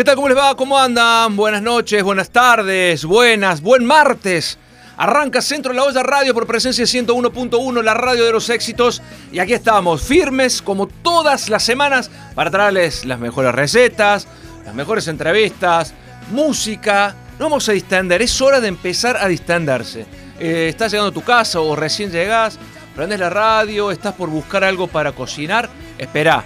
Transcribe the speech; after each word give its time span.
¿Qué 0.00 0.04
tal? 0.04 0.16
¿Cómo 0.16 0.30
les 0.30 0.38
va? 0.38 0.56
¿Cómo 0.56 0.78
andan? 0.78 1.36
Buenas 1.36 1.60
noches, 1.60 2.02
buenas 2.02 2.30
tardes, 2.30 3.04
buenas, 3.04 3.60
buen 3.60 3.84
martes. 3.84 4.56
Arranca 4.96 5.42
Centro 5.42 5.72
de 5.72 5.76
la 5.76 5.84
Olla 5.84 6.02
Radio 6.02 6.32
por 6.32 6.46
presencia 6.46 6.86
101.1, 6.86 7.82
la 7.82 7.92
radio 7.92 8.24
de 8.24 8.32
los 8.32 8.48
éxitos. 8.48 9.02
Y 9.30 9.40
aquí 9.40 9.52
estamos, 9.52 10.00
firmes 10.00 10.62
como 10.62 10.86
todas 10.86 11.50
las 11.50 11.64
semanas, 11.64 12.10
para 12.34 12.50
traerles 12.50 13.04
las 13.04 13.18
mejores 13.18 13.54
recetas, 13.54 14.26
las 14.64 14.74
mejores 14.74 15.06
entrevistas, 15.06 15.92
música. 16.30 17.14
No 17.38 17.50
vamos 17.50 17.68
a 17.68 17.72
distender, 17.72 18.22
es 18.22 18.40
hora 18.40 18.58
de 18.58 18.68
empezar 18.68 19.18
a 19.18 19.28
distenderse. 19.28 20.06
Eh, 20.38 20.68
estás 20.70 20.92
llegando 20.92 21.10
a 21.10 21.12
tu 21.12 21.22
casa 21.22 21.60
o 21.60 21.76
recién 21.76 22.10
llegás, 22.10 22.58
prendes 22.96 23.20
la 23.20 23.28
radio, 23.28 23.90
estás 23.90 24.14
por 24.14 24.30
buscar 24.30 24.64
algo 24.64 24.86
para 24.86 25.12
cocinar. 25.12 25.68
Espera, 25.98 26.42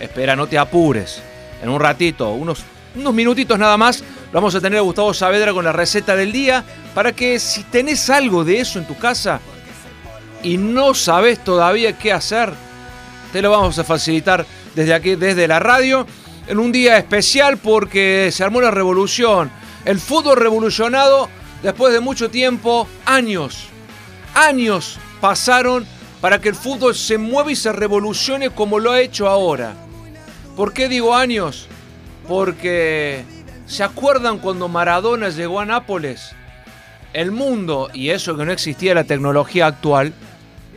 espera, 0.00 0.34
no 0.34 0.46
te 0.46 0.56
apures 0.56 1.20
en 1.62 1.68
un 1.68 1.80
ratito, 1.80 2.30
unos, 2.32 2.64
unos 2.98 3.14
minutitos 3.14 3.58
nada 3.58 3.76
más, 3.76 4.02
vamos 4.32 4.54
a 4.54 4.60
tener 4.60 4.78
a 4.78 4.82
Gustavo 4.82 5.14
Saavedra 5.14 5.52
con 5.52 5.64
la 5.64 5.72
receta 5.72 6.16
del 6.16 6.32
día 6.32 6.64
para 6.94 7.12
que 7.12 7.38
si 7.38 7.62
tenés 7.64 8.10
algo 8.10 8.44
de 8.44 8.60
eso 8.60 8.78
en 8.78 8.86
tu 8.86 8.96
casa 8.96 9.40
y 10.42 10.56
no 10.56 10.94
sabes 10.94 11.42
todavía 11.42 11.98
qué 11.98 12.12
hacer, 12.12 12.52
te 13.32 13.42
lo 13.42 13.50
vamos 13.50 13.78
a 13.78 13.84
facilitar 13.84 14.44
desde 14.74 14.94
aquí, 14.94 15.14
desde 15.14 15.48
la 15.48 15.60
radio, 15.60 16.06
en 16.46 16.58
un 16.58 16.72
día 16.72 16.98
especial 16.98 17.58
porque 17.58 18.30
se 18.32 18.42
armó 18.42 18.60
la 18.60 18.70
revolución. 18.70 19.50
El 19.84 20.00
fútbol 20.00 20.36
revolucionado 20.36 21.28
después 21.62 21.92
de 21.92 22.00
mucho 22.00 22.30
tiempo, 22.30 22.88
años, 23.04 23.68
años 24.34 24.98
pasaron 25.20 25.86
para 26.20 26.40
que 26.40 26.48
el 26.48 26.54
fútbol 26.54 26.94
se 26.94 27.18
mueva 27.18 27.52
y 27.52 27.56
se 27.56 27.72
revolucione 27.72 28.50
como 28.50 28.78
lo 28.78 28.92
ha 28.92 29.00
hecho 29.00 29.28
ahora. 29.28 29.74
¿Por 30.56 30.72
qué 30.72 30.88
digo 30.88 31.14
años? 31.14 31.68
Porque 32.28 33.24
¿se 33.66 33.82
acuerdan 33.82 34.38
cuando 34.38 34.68
Maradona 34.68 35.30
llegó 35.30 35.60
a 35.60 35.64
Nápoles? 35.64 36.32
El 37.14 37.32
mundo, 37.32 37.88
y 37.94 38.10
eso 38.10 38.36
que 38.36 38.44
no 38.44 38.52
existía 38.52 38.94
la 38.94 39.04
tecnología 39.04 39.66
actual, 39.66 40.12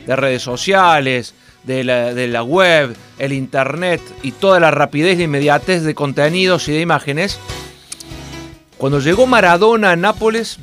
de 0.07 0.15
redes 0.15 0.41
sociales, 0.41 1.35
de 1.63 1.83
la, 1.83 2.43
web, 2.43 2.95
el 3.19 3.33
internet 3.33 4.01
y 4.23 4.31
toda 4.31 4.59
la 4.59 4.71
rapidez 4.71 5.19
y 5.19 5.23
inmediatez 5.23 5.83
de 5.83 5.93
contenidos 5.93 6.67
y 6.67 6.71
de 6.71 6.81
imágenes, 6.81 7.37
cuando 8.77 8.99
llegó 8.99 9.27
Maradona 9.27 9.91
a 9.91 9.95
Nápoles, 9.95 10.57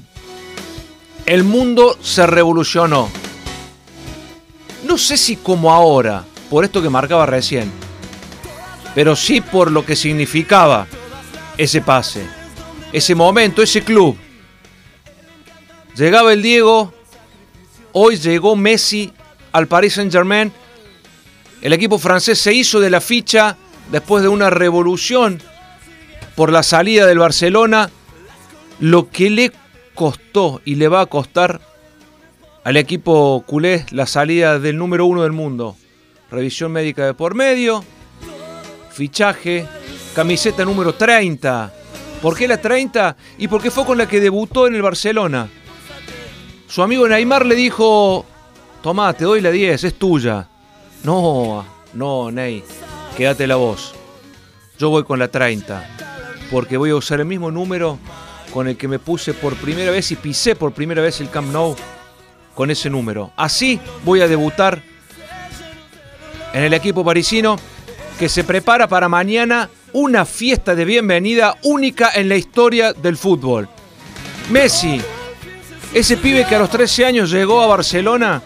el 1.27 1.45
mundo 1.45 1.99
se 2.01 2.27
revolucionó. 2.27 3.09
No 4.87 4.97
sé 4.97 5.17
si 5.17 5.37
como 5.37 5.73
ahora, 5.73 6.25
por 6.51 6.65
esto 6.65 6.83
que 6.83 6.89
marcaba 6.89 7.27
recién, 7.27 7.71
pero 8.99 9.15
sí 9.15 9.41
por 9.41 9.71
lo 9.71 9.87
que 9.87 9.95
significaba 9.95 10.89
ese 11.57 11.81
pase, 11.81 12.27
ese 12.93 13.15
momento, 13.15 13.63
ese 13.63 13.85
club. 13.85 14.19
Llegaba 15.95 16.33
el 16.33 16.43
Diego, 16.43 16.93
hoy 17.93 18.17
llegó 18.17 18.57
Messi 18.57 19.13
al 19.53 19.69
Paris 19.69 19.95
Saint 19.95 20.11
Germain. 20.11 20.51
El 21.63 21.73
equipo 21.75 22.01
francés 22.01 22.41
se 22.41 22.53
hizo 22.53 22.81
de 22.81 22.91
la 22.91 23.01
ficha 23.01 23.57
después 23.93 24.25
de 24.25 24.31
una 24.31 24.51
revolución 24.51 25.41
por 26.35 26.51
la 26.51 26.65
salida 26.65 27.07
del 27.07 27.21
Barcelona, 27.21 27.91
lo 28.81 29.11
que 29.11 29.31
le 29.31 29.53
costó 29.95 30.61
y 30.65 30.75
le 30.75 30.89
va 30.89 31.03
a 31.03 31.07
costar 31.07 31.61
al 32.65 32.77
equipo 32.77 33.45
culé 33.47 33.87
la 33.93 34.07
salida 34.07 34.59
del 34.59 34.77
número 34.77 35.07
uno 35.07 35.23
del 35.23 35.31
mundo. 35.31 35.77
Revisión 36.33 36.73
médica 36.73 37.07
de 37.07 37.15
por 37.15 37.37
medio, 37.37 37.85
fichaje, 38.99 39.65
camiseta 40.13 40.65
número 40.65 40.93
30. 40.93 41.73
¿Por 42.21 42.37
qué 42.37 42.49
la 42.49 42.61
30? 42.61 43.17
Y 43.39 43.47
porque 43.47 43.71
fue 43.71 43.87
con 43.87 43.97
la 43.97 44.09
que 44.09 44.19
debutó 44.19 44.67
en 44.67 44.75
el 44.75 44.83
Barcelona. 44.83 45.49
Su 46.67 46.83
amigo 46.83 47.07
Neymar 47.07 47.47
le 47.47 47.55
dijo, 47.55 48.27
tomá, 48.83 49.13
te 49.13 49.25
doy 49.25 49.41
la 49.41 49.53
10, 49.53 49.85
es 49.85 49.95
tuya. 49.95 50.49
No, 51.05 51.65
no, 51.95 52.33
Ney, 52.33 52.65
quédate 53.17 53.47
la 53.47 53.55
voz. 53.55 53.95
Yo 54.81 54.91
voy 54.91 55.05
con 55.05 55.21
la 55.21 55.29
30, 55.29 55.89
porque 56.51 56.77
voy 56.77 56.91
a 56.91 56.97
usar 56.97 57.21
el 57.21 57.27
mismo 57.27 57.53
número 57.53 58.01
con 58.53 58.67
el 58.67 58.77
que 58.77 58.89
me 58.89 58.99
puse 58.99 59.33
por 59.33 59.55
primera 59.55 59.93
vez 59.93 60.11
y 60.11 60.17
pisé 60.17 60.57
por 60.57 60.73
primera 60.73 61.03
vez 61.03 61.21
el 61.21 61.31
Camp 61.31 61.53
Nou 61.53 61.77
con 62.53 62.69
ese 62.73 62.91
número. 62.91 63.31
Así 63.37 63.79
voy 64.05 64.23
a 64.23 64.29
debutar 64.29 64.83
en 66.53 66.65
el 66.65 66.75
equipo 66.75 67.05
parisino 67.05 67.57
que 68.19 68.29
se 68.29 68.43
prepara 68.43 68.89
para 68.89 69.09
mañana 69.09 69.71
una 69.93 70.25
fiesta 70.25 70.75
de 70.75 70.85
bienvenida 70.85 71.57
única 71.63 72.11
en 72.15 72.29
la 72.29 72.35
historia 72.35 72.93
del 72.93 73.17
fútbol. 73.17 73.69
Messi, 74.51 75.01
ese 75.95 76.17
pibe 76.17 76.45
que 76.45 76.57
a 76.57 76.59
los 76.59 76.69
13 76.69 77.07
años 77.07 77.31
llegó 77.31 77.61
a 77.63 77.69
Barcelona 77.69 78.43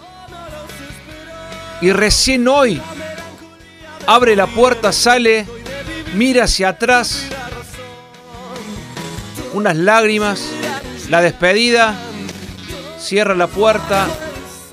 y 1.81 1.91
recién 1.91 2.47
hoy 2.49 2.81
abre 4.06 4.37
la 4.37 4.47
puerta, 4.47 4.93
sale, 4.93 5.47
mira 6.15 6.44
hacia 6.44 6.69
atrás, 6.69 7.25
unas 9.54 9.77
lágrimas, 9.77 10.50
la 11.09 11.22
despedida, 11.22 11.94
cierra 12.99 13.34
la 13.34 13.47
puerta, 13.47 14.06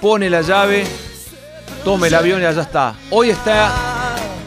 pone 0.02 0.30
la 0.30 0.42
llave, 0.42 0.86
toma 1.86 2.08
el 2.08 2.16
avión 2.16 2.42
y 2.42 2.46
allá 2.46 2.64
está. 2.64 2.96
Hoy 3.12 3.30
está 3.30 3.88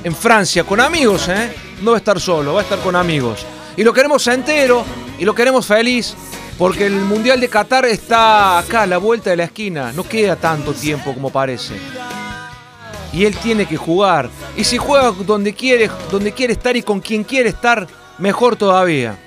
en 0.05 0.15
Francia 0.15 0.65
con 0.65 0.81
amigos, 0.81 1.29
¿eh? 1.29 1.53
No 1.81 1.93
va 1.93 1.97
a 1.97 1.99
estar 1.99 2.21
solo, 2.21 2.55
va 2.55 2.61
a 2.61 2.65
estar 2.65 2.79
con 2.81 2.97
amigos. 2.97 3.47
Y 3.77 3.85
lo 3.85 3.93
queremos 3.93 4.27
entero 4.27 4.85
y 5.19 5.25
lo 5.25 5.35
queremos 5.35 5.67
feliz 5.67 6.15
porque 6.59 6.87
el 6.87 6.95
Mundial 6.95 7.41
de 7.41 7.49
Qatar 7.49 7.87
está 7.87 8.59
acá 8.59 8.83
a 8.83 8.87
la 8.87 8.99
vuelta 8.99 9.31
de 9.31 9.37
la 9.37 9.45
esquina. 9.45 9.93
No 9.93 10.05
queda 10.05 10.37
tanto 10.37 10.73
tiempo 10.73 11.15
como 11.15 11.31
parece. 11.31 11.75
Y 13.13 13.25
él 13.25 13.37
tiene 13.37 13.67
que 13.67 13.77
jugar. 13.77 14.31
Y 14.57 14.65
si 14.65 14.79
juega 14.79 15.11
donde 15.11 15.55
quiere, 15.55 15.91
donde 16.11 16.33
quiere 16.33 16.55
estar 16.55 16.77
y 16.77 16.83
con 16.83 17.01
quien 17.01 17.25
quiere 17.25 17.51
estar, 17.51 17.87
mejor 18.19 18.57
todavía. 18.57 19.19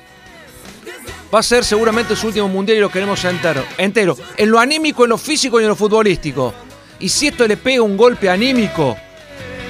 Va 1.34 1.40
a 1.40 1.44
ser 1.44 1.66
seguramente 1.66 2.16
su 2.16 2.28
último 2.28 2.48
mundial 2.48 2.78
y 2.78 2.82
lo 2.82 2.90
queremos 2.90 3.24
entero. 3.26 3.64
entero. 3.78 4.16
En 4.38 4.50
lo 4.52 4.60
anímico, 4.60 5.04
en 5.04 5.10
lo 5.10 5.18
físico 5.18 5.60
y 5.60 5.64
en 5.64 5.70
lo 5.70 5.76
futbolístico. 5.76 6.54
Y 7.00 7.10
si 7.10 7.28
esto 7.28 7.48
le 7.48 7.58
pega 7.58 7.82
un 7.82 7.98
golpe 7.98 8.30
anímico, 8.30 8.96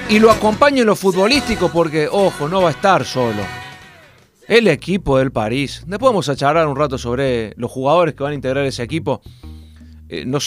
y 0.08 0.20
lo 0.20 0.30
acompaña 0.30 0.82
en 0.82 0.86
lo 0.86 0.94
futbolístico 0.94 1.70
porque, 1.72 2.08
ojo, 2.10 2.48
no 2.48 2.62
va 2.62 2.68
a 2.68 2.72
estar 2.72 3.04
solo. 3.04 3.42
El 4.46 4.68
equipo 4.68 5.18
del 5.18 5.32
París. 5.32 5.82
Después 5.86 6.10
vamos 6.10 6.28
a 6.28 6.36
charlar 6.36 6.68
un 6.68 6.76
rato 6.76 6.96
sobre 6.96 7.54
los 7.56 7.70
jugadores 7.70 8.14
que 8.14 8.22
van 8.22 8.32
a 8.32 8.36
integrar 8.36 8.64
ese 8.64 8.84
equipo. 8.84 9.20
Eh, 10.08 10.24
no, 10.24 10.38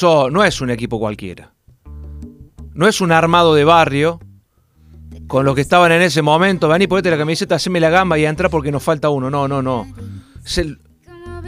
es 0.44 0.62
un 0.62 0.70
equipo 0.70 1.00
cualquiera. 1.00 1.54
No 2.74 2.88
es 2.88 3.02
un 3.02 3.12
armado 3.12 3.54
de 3.54 3.66
barrio 3.66 4.22
con 5.28 5.44
los 5.44 5.56
que 5.56 5.62
estaban 5.62 5.92
en 5.92 6.02
ese 6.02 6.22
momento. 6.22 6.70
Vení, 6.70 6.88
ponete 6.88 7.12
la 7.12 7.18
camiseta, 7.18 7.56
haceme 7.56 7.82
la 7.82 7.90
gamba 7.90 8.18
y 8.18 8.26
entra 8.26 8.48
porque 8.48 8.72
nos 8.72 8.82
falta 8.82 9.10
uno. 9.10 9.30
No, 9.30 9.50
no, 9.50 9.62
no. 9.62 9.86
Es 10.46 10.58
el, 10.60 10.80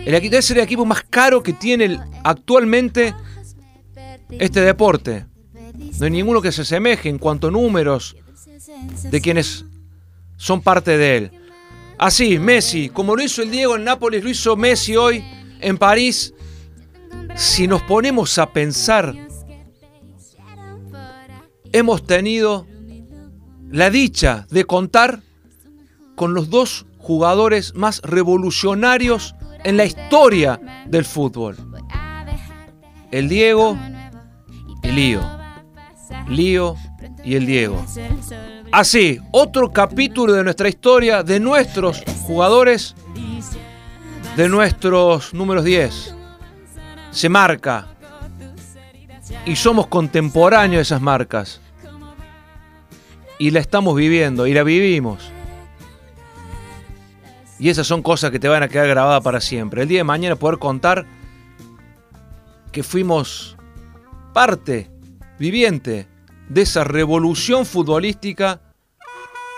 es 0.05 0.51
el 0.51 0.59
equipo 0.59 0.85
más 0.85 1.03
caro 1.03 1.41
que 1.41 1.53
tiene 1.53 1.97
actualmente 2.23 3.15
este 4.31 4.59
deporte. 4.59 5.30
No 5.99 6.05
hay 6.05 6.11
ninguno 6.11 6.41
que 6.41 6.51
se 6.51 6.61
asemeje 6.61 7.09
en 7.09 7.17
cuanto 7.17 7.47
a 7.47 7.51
números 7.51 8.15
de 9.03 9.21
quienes 9.21 9.65
son 10.37 10.61
parte 10.61 10.97
de 10.97 11.17
él. 11.17 11.31
Así, 11.97 12.39
Messi, 12.39 12.89
como 12.89 13.15
lo 13.15 13.21
hizo 13.21 13.43
el 13.43 13.51
Diego 13.51 13.75
en 13.75 13.83
Nápoles, 13.83 14.23
lo 14.23 14.29
hizo 14.29 14.55
Messi 14.55 14.95
hoy 14.95 15.23
en 15.59 15.77
París. 15.77 16.33
Si 17.35 17.67
nos 17.67 17.83
ponemos 17.83 18.37
a 18.39 18.51
pensar, 18.51 19.15
hemos 21.71 22.05
tenido 22.05 22.65
la 23.69 23.89
dicha 23.89 24.47
de 24.49 24.65
contar 24.65 25.21
con 26.15 26.33
los 26.33 26.49
dos 26.49 26.85
jugadores 26.97 27.73
más 27.75 28.01
revolucionarios 28.01 29.35
en 29.63 29.77
la 29.77 29.85
historia 29.85 30.59
del 30.87 31.05
fútbol. 31.05 31.55
El 33.11 33.29
Diego 33.29 33.77
y 34.83 34.91
Lío. 34.91 35.40
Lío 36.27 36.75
y 37.23 37.35
el 37.35 37.45
Diego. 37.45 37.83
Así, 38.71 39.19
otro 39.31 39.71
capítulo 39.71 40.33
de 40.33 40.43
nuestra 40.43 40.69
historia, 40.69 41.23
de 41.23 41.39
nuestros 41.39 42.03
jugadores, 42.23 42.95
de 44.35 44.49
nuestros 44.49 45.33
números 45.33 45.63
10. 45.63 46.15
Se 47.11 47.29
marca. 47.29 47.87
Y 49.45 49.55
somos 49.55 49.87
contemporáneos 49.87 50.79
de 50.79 50.81
esas 50.83 51.01
marcas. 51.01 51.59
Y 53.39 53.51
la 53.51 53.59
estamos 53.59 53.95
viviendo, 53.95 54.45
y 54.45 54.53
la 54.53 54.63
vivimos. 54.63 55.31
Y 57.59 57.69
esas 57.69 57.87
son 57.87 58.01
cosas 58.01 58.31
que 58.31 58.39
te 58.39 58.47
van 58.47 58.63
a 58.63 58.67
quedar 58.67 58.87
grabadas 58.87 59.23
para 59.23 59.41
siempre. 59.41 59.81
El 59.81 59.87
día 59.87 59.99
de 59.99 60.03
mañana 60.03 60.35
poder 60.35 60.59
contar 60.59 61.05
que 62.71 62.83
fuimos 62.83 63.57
parte 64.33 64.90
viviente 65.41 66.07
de 66.49 66.61
esa 66.61 66.83
revolución 66.83 67.65
futbolística 67.65 68.61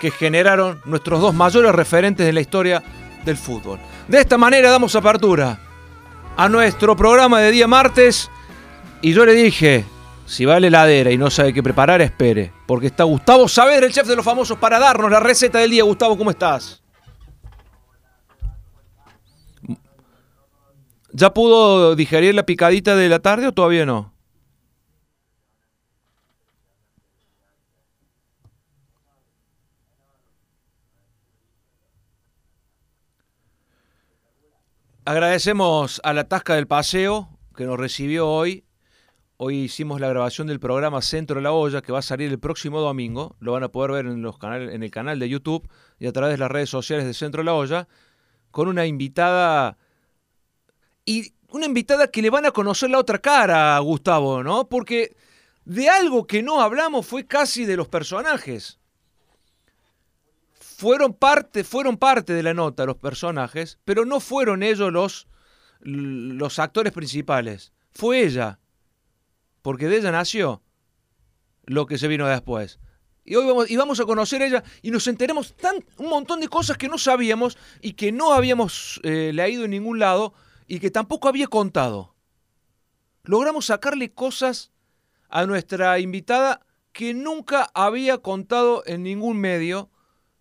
que 0.00 0.10
generaron 0.10 0.80
nuestros 0.86 1.20
dos 1.20 1.34
mayores 1.34 1.72
referentes 1.72 2.24
de 2.24 2.32
la 2.32 2.40
historia 2.40 2.82
del 3.26 3.36
fútbol. 3.36 3.78
De 4.08 4.18
esta 4.18 4.38
manera 4.38 4.70
damos 4.70 4.96
apertura 4.96 5.60
a 6.36 6.48
nuestro 6.48 6.96
programa 6.96 7.40
de 7.40 7.50
día 7.50 7.68
martes 7.68 8.30
y 9.02 9.12
yo 9.12 9.26
le 9.26 9.34
dije, 9.34 9.84
si 10.24 10.46
va 10.46 10.56
a 10.56 10.60
la 10.60 10.68
heladera 10.68 11.10
y 11.10 11.18
no 11.18 11.28
sabe 11.28 11.52
qué 11.52 11.62
preparar, 11.62 12.00
espere, 12.00 12.50
porque 12.66 12.86
está 12.86 13.04
Gustavo 13.04 13.46
Saavedra, 13.46 13.84
el 13.84 13.92
chef 13.92 14.08
de 14.08 14.16
los 14.16 14.24
famosos, 14.24 14.58
para 14.58 14.78
darnos 14.78 15.10
la 15.10 15.20
receta 15.20 15.58
del 15.58 15.70
día. 15.70 15.84
Gustavo, 15.84 16.16
¿cómo 16.16 16.30
estás? 16.30 16.82
¿Ya 21.12 21.34
pudo 21.34 21.94
digerir 21.94 22.34
la 22.34 22.46
picadita 22.46 22.96
de 22.96 23.10
la 23.10 23.18
tarde 23.18 23.48
o 23.48 23.52
todavía 23.52 23.84
no? 23.84 24.13
Agradecemos 35.06 36.00
a 36.02 36.14
la 36.14 36.28
Tasca 36.28 36.54
del 36.54 36.66
Paseo 36.66 37.28
que 37.54 37.66
nos 37.66 37.78
recibió 37.78 38.26
hoy. 38.26 38.64
Hoy 39.36 39.58
hicimos 39.58 40.00
la 40.00 40.08
grabación 40.08 40.46
del 40.46 40.60
programa 40.60 41.02
Centro 41.02 41.36
de 41.36 41.42
la 41.42 41.52
Olla 41.52 41.82
que 41.82 41.92
va 41.92 41.98
a 41.98 42.02
salir 42.02 42.30
el 42.30 42.38
próximo 42.38 42.80
domingo. 42.80 43.36
Lo 43.38 43.52
van 43.52 43.64
a 43.64 43.68
poder 43.68 43.90
ver 43.90 44.06
en, 44.06 44.22
los 44.22 44.38
canales, 44.38 44.72
en 44.72 44.82
el 44.82 44.90
canal 44.90 45.18
de 45.18 45.28
YouTube 45.28 45.68
y 45.98 46.06
a 46.06 46.12
través 46.12 46.32
de 46.32 46.38
las 46.38 46.50
redes 46.50 46.70
sociales 46.70 47.04
de 47.04 47.12
Centro 47.12 47.42
de 47.42 47.44
la 47.44 47.52
Olla 47.52 47.86
con 48.50 48.66
una 48.66 48.86
invitada 48.86 49.76
y 51.04 51.34
una 51.50 51.66
invitada 51.66 52.10
que 52.10 52.22
le 52.22 52.30
van 52.30 52.46
a 52.46 52.52
conocer 52.52 52.88
la 52.88 52.98
otra 52.98 53.18
cara 53.18 53.78
Gustavo, 53.80 54.42
¿no? 54.42 54.70
Porque 54.70 55.14
de 55.66 55.90
algo 55.90 56.26
que 56.26 56.42
no 56.42 56.62
hablamos 56.62 57.04
fue 57.04 57.26
casi 57.26 57.66
de 57.66 57.76
los 57.76 57.88
personajes 57.88 58.80
fueron 60.84 61.14
parte, 61.14 61.64
fueron 61.64 61.96
parte 61.96 62.34
de 62.34 62.42
la 62.42 62.52
nota 62.52 62.84
los 62.84 62.98
personajes, 62.98 63.78
pero 63.86 64.04
no 64.04 64.20
fueron 64.20 64.62
ellos 64.62 64.92
los, 64.92 65.28
los 65.80 66.58
actores 66.58 66.92
principales. 66.92 67.72
Fue 67.94 68.22
ella. 68.22 68.58
Porque 69.62 69.88
de 69.88 69.96
ella 69.96 70.12
nació 70.12 70.62
lo 71.64 71.86
que 71.86 71.96
se 71.96 72.06
vino 72.06 72.26
después. 72.26 72.80
Y 73.24 73.34
hoy 73.36 73.46
vamos, 73.46 73.70
y 73.70 73.76
vamos 73.76 73.98
a 73.98 74.04
conocer 74.04 74.42
a 74.42 74.46
ella 74.46 74.64
y 74.82 74.90
nos 74.90 75.06
enteremos 75.06 75.56
tan, 75.56 75.76
un 75.96 76.10
montón 76.10 76.40
de 76.40 76.48
cosas 76.48 76.76
que 76.76 76.88
no 76.88 76.98
sabíamos 76.98 77.56
y 77.80 77.94
que 77.94 78.12
no 78.12 78.34
habíamos 78.34 79.00
eh, 79.04 79.30
leído 79.32 79.64
en 79.64 79.70
ningún 79.70 79.98
lado 79.98 80.34
y 80.66 80.80
que 80.80 80.90
tampoco 80.90 81.28
había 81.28 81.46
contado. 81.46 82.14
Logramos 83.22 83.64
sacarle 83.64 84.12
cosas 84.12 84.70
a 85.30 85.46
nuestra 85.46 85.98
invitada 85.98 86.60
que 86.92 87.14
nunca 87.14 87.70
había 87.72 88.18
contado 88.18 88.82
en 88.84 89.02
ningún 89.02 89.38
medio 89.38 89.88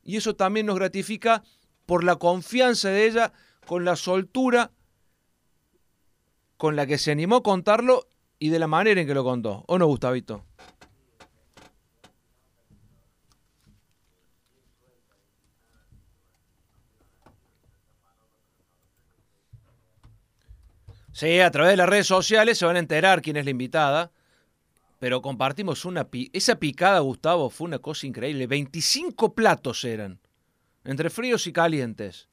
y 0.04 0.18
eso 0.18 0.36
también 0.36 0.66
nos 0.66 0.76
gratifica 0.76 1.44
por 1.86 2.04
la 2.04 2.16
confianza 2.18 2.90
de 2.90 3.08
ella, 3.08 3.34
con 3.66 3.86
la 3.86 3.96
soltura 3.96 4.72
con 6.58 6.76
la 6.76 6.86
que 6.86 6.98
se 6.98 7.12
animó 7.12 7.38
a 7.38 7.44
contarlo 7.44 8.08
y 8.40 8.50
de 8.50 8.60
la 8.60 8.68
manera 8.68 9.02
en 9.02 9.08
que 9.08 9.14
lo 9.14 9.24
contó. 9.24 9.66
¿O 9.68 9.78
no, 9.78 9.86
Gustavito? 9.86 10.46
Sí, 21.12 21.40
a 21.40 21.52
través 21.52 21.72
de 21.72 21.78
las 21.78 21.88
redes 21.88 22.08
sociales 22.08 22.58
se 22.58 22.66
van 22.66 22.76
a 22.76 22.80
enterar 22.80 23.22
quién 23.22 23.38
es 23.38 23.46
la 23.46 23.52
invitada 23.52 24.12
pero 25.04 25.22
compartimos 25.22 25.84
una... 25.84 26.08
Esa 26.32 26.56
picada, 26.56 27.02
Gustavo, 27.02 27.50
fue 27.50 27.68
una 27.68 27.80
cosa 27.80 28.08
increíble. 28.08 28.48
25 28.48 29.36
platos 29.36 29.84
eran, 29.84 30.22
entre 30.86 31.10
fríos 31.10 31.46
y 31.46 31.52
calientes. 31.52 32.30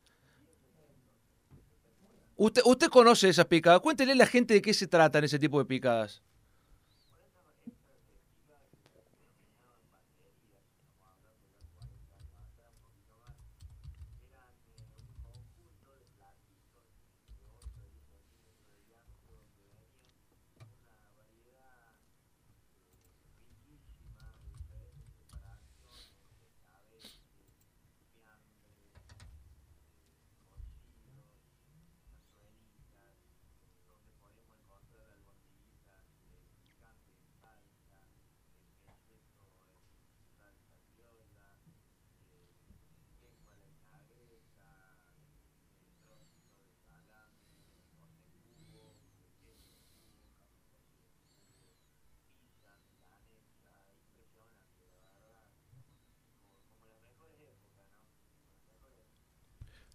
Usted, 2.37 2.63
usted 2.65 2.87
conoce 2.87 3.29
esas 3.29 3.47
picadas. 3.47 3.81
Cuéntele 3.81 4.13
a 4.13 4.15
la 4.15 4.27
gente 4.27 4.55
de 4.55 4.63
qué 4.63 4.73
se 4.73 4.87
tratan 4.87 5.25
ese 5.25 5.41
tipo 5.41 5.59
de 5.59 5.65
picadas. 5.65 6.23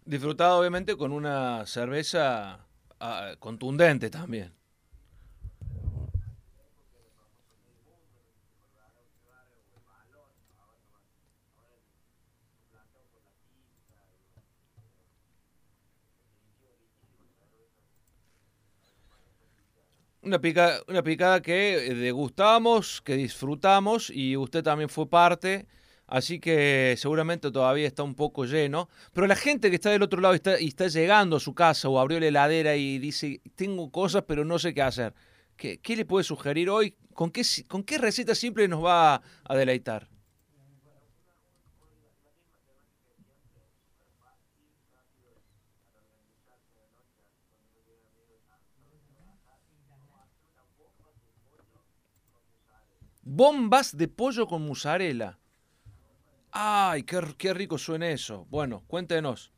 Disfrutado 0.06 0.60
obviamente 0.60 0.96
con 0.96 1.12
una 1.12 1.66
cerveza 1.66 2.60
ah, 3.00 3.34
contundente 3.40 4.12
también. 4.12 4.54
Una 20.21 20.40
picada, 20.40 20.81
una 20.88 21.02
picada 21.04 21.42
que 21.42 21.95
degustamos, 21.95 23.02
que 23.02 23.16
disfrutamos 23.16 24.12
y 24.12 24.38
usted 24.38 24.64
también 24.64 24.90
fue 24.90 25.09
parte 25.09 25.66
Así 26.07 26.40
que 26.40 26.95
seguramente 26.97 27.52
todavía 27.52 27.88
está 27.88 28.04
un 28.04 28.16
poco 28.16 28.45
lleno. 28.45 28.90
Pero 29.14 29.28
la 29.28 29.35
gente 29.35 29.69
que 29.69 29.76
está 29.76 29.90
del 29.90 30.04
otro 30.04 30.21
lado 30.21 30.35
y 30.59 30.68
está, 30.68 30.88
llegando 30.88 31.38
a 31.38 31.40
su 31.40 31.54
casa 31.54 31.90
o 31.90 32.00
abrió 32.00 32.19
la 32.19 32.28
heladera 32.28 32.76
y 32.76 33.00
dice, 33.00 33.42
tengo 33.56 33.92
cosas 33.92 34.24
pero 34.28 34.45
no 34.45 34.59
sé 34.59 34.74
qué 34.74 34.81
hacer. 34.81 35.14
¿Qué, 35.57 35.80
qué 35.80 35.95
le 35.95 36.06
puede 36.06 36.24
sugerir 36.24 36.69
hoy? 36.69 36.95
¿Con 37.14 37.31
qué, 37.31 37.44
¿Con 37.68 37.83
qué 37.83 37.97
receta 37.97 38.35
simple 38.35 38.68
nos 38.68 38.83
va 38.83 39.21
a 39.44 39.56
deleitar? 39.56 40.09
Bombas 53.28 53.97
de 53.97 54.07
pollo 54.07 54.45
con 54.45 54.68
mozzarella. 54.68 55.40
¡Ay, 56.57 57.04
qué, 57.04 57.19
qué 57.38 57.54
rico 57.54 57.78
suena 57.78 58.09
eso! 58.09 58.45
Bueno, 58.50 58.85
cuéntenos. 58.88 59.52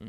Uh 0.00 0.06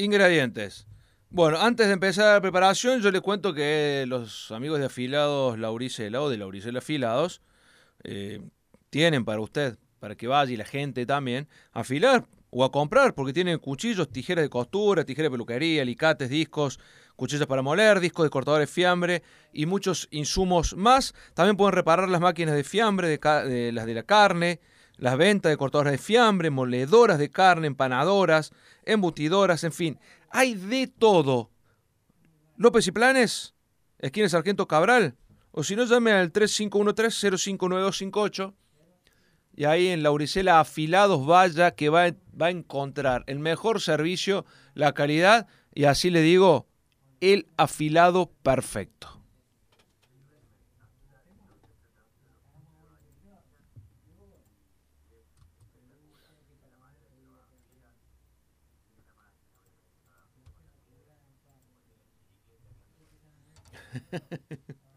Ingredientes. 0.00 0.86
Bueno, 1.28 1.58
antes 1.60 1.86
de 1.86 1.92
empezar 1.92 2.34
la 2.34 2.40
preparación, 2.40 3.02
yo 3.02 3.10
les 3.10 3.20
cuento 3.20 3.52
que 3.52 4.04
los 4.08 4.50
amigos 4.50 4.80
de 4.80 4.86
afilados 4.86 5.58
Lauricela 5.58 6.22
o 6.22 6.30
de 6.30 6.38
Lauricela 6.38 6.78
Afilados 6.78 7.42
eh, 8.02 8.40
tienen 8.88 9.26
para 9.26 9.40
usted, 9.40 9.78
para 9.98 10.16
que 10.16 10.26
vaya 10.26 10.52
y 10.52 10.56
la 10.56 10.64
gente 10.64 11.04
también, 11.04 11.48
afilar 11.72 12.26
o 12.48 12.64
a 12.64 12.72
comprar, 12.72 13.14
porque 13.14 13.34
tienen 13.34 13.58
cuchillos, 13.58 14.10
tijeras 14.10 14.42
de 14.42 14.48
costura, 14.48 15.04
tijeras 15.04 15.26
de 15.26 15.32
peluquería, 15.32 15.82
alicates, 15.82 16.30
discos, 16.30 16.80
cuchillas 17.14 17.46
para 17.46 17.60
moler, 17.60 18.00
discos 18.00 18.24
de 18.24 18.30
cortadores 18.30 18.68
de 18.68 18.72
fiambre 18.72 19.22
y 19.52 19.66
muchos 19.66 20.08
insumos 20.10 20.74
más. 20.76 21.14
También 21.34 21.58
pueden 21.58 21.74
reparar 21.74 22.08
las 22.08 22.22
máquinas 22.22 22.54
de 22.54 22.64
fiambre, 22.64 23.06
de, 23.06 23.70
las 23.72 23.84
de 23.84 23.94
la 23.94 24.02
carne, 24.02 24.60
las 25.00 25.16
ventas 25.16 25.50
de 25.50 25.56
cortadores 25.56 25.92
de 25.92 25.98
fiambre, 25.98 26.50
moledoras 26.50 27.18
de 27.18 27.30
carne, 27.30 27.66
empanadoras, 27.66 28.52
embutidoras, 28.84 29.64
en 29.64 29.72
fin, 29.72 29.98
hay 30.28 30.54
de 30.54 30.86
todo. 30.86 31.50
López 32.56 32.86
y 32.86 32.92
Planes, 32.92 33.54
esquina 33.98 34.28
Sargento 34.28 34.68
Cabral, 34.68 35.16
o 35.52 35.64
si 35.64 35.74
no, 35.74 35.86
llame 35.86 36.12
al 36.12 36.30
3513-059258 36.32 38.54
y 39.56 39.64
ahí 39.64 39.88
en 39.88 40.02
Lauricela 40.02 40.60
Afilados 40.60 41.26
vaya 41.26 41.70
que 41.72 41.88
va, 41.88 42.12
va 42.40 42.46
a 42.46 42.50
encontrar 42.50 43.24
el 43.26 43.38
mejor 43.38 43.80
servicio, 43.80 44.44
la 44.74 44.92
calidad 44.92 45.46
y 45.74 45.84
así 45.84 46.10
le 46.10 46.20
digo, 46.20 46.66
el 47.20 47.46
afilado 47.56 48.30
perfecto. 48.42 49.19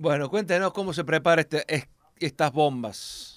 Bueno, 0.00 0.30
cuéntenos 0.30 0.72
cómo 0.72 0.94
se 0.94 1.04
prepara 1.04 1.42
este, 1.42 1.62
estas 2.18 2.50
bombas. 2.52 3.29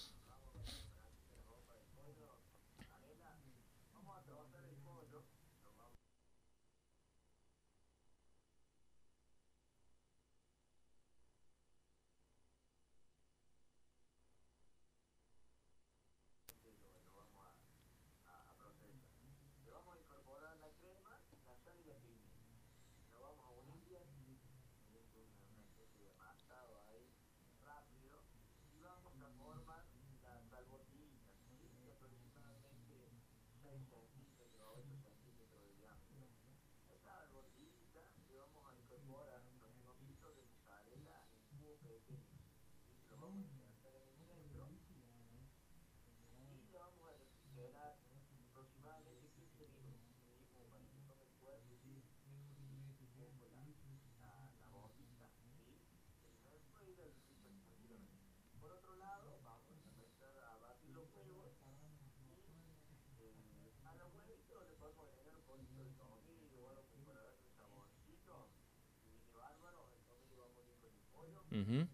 Uh 71.53 71.85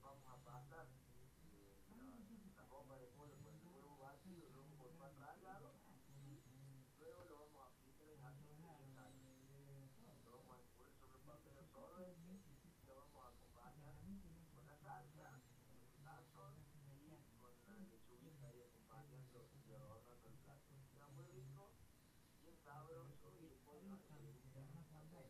Vamos 0.00 0.22
a 0.30 0.38
pasar 0.46 0.86
la 2.54 2.62
bomba 2.70 2.94
de 2.94 3.10
pollo 3.18 3.34
por 3.42 3.50
el 3.50 3.66
huevo 3.66 3.98
vacío, 3.98 4.46
luego 4.54 4.70
por 4.78 4.94
cuatro 4.94 5.26
grados 5.42 5.74
y 6.14 6.38
luego 7.02 7.24
lo 7.26 7.42
vamos 7.42 7.58
a 7.58 7.74
aplicar 7.74 8.06
en 8.14 8.22
aceite 8.22 8.54
y 8.54 8.86
sal. 8.94 9.10
Lo 10.22 10.30
vamos 10.30 10.54
a 10.54 10.62
escurrir 10.62 10.94
sobre 10.94 11.18
el 11.18 11.26
papel 11.26 11.58
absorbente, 11.58 12.38
lo 12.86 12.94
vamos 13.02 13.18
a 13.18 13.34
acompañar 13.34 13.98
con 14.54 14.62
la 14.62 14.78
salsa, 14.78 15.42
con 15.58 15.74
el 15.74 15.90
sazón 15.98 16.54
y 16.70 17.26
con 17.34 17.50
la 17.66 17.82
lechuguita 17.82 18.46
ahí 18.46 18.62
acompañando 18.62 19.42
y 19.66 19.74
adornando 19.74 20.22
el 20.22 20.38
plato. 20.38 20.70
Queda 20.86 21.08
muy 21.18 21.26
rico, 21.34 21.74
bien 22.46 22.54
sabroso 22.62 23.26
y 23.42 23.42
el 23.42 23.58
pollo 23.66 23.98
le 24.22 24.22
gusta 24.38 24.62
a 24.62 24.86
todo 24.86 24.86
el 24.86 24.94
mundo. 24.94 25.26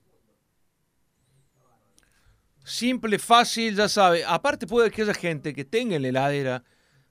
Simple, 2.69 3.19
fácil, 3.19 3.75
ya 3.77 3.89
sabe. 3.89 4.25
Aparte 4.27 4.67
puede 4.67 4.91
que 4.91 5.01
haya 5.01 5.15
gente 5.15 5.55
que 5.55 5.65
tenga 5.65 5.97
en 5.97 6.03
la 6.03 6.09
heladera 6.09 6.65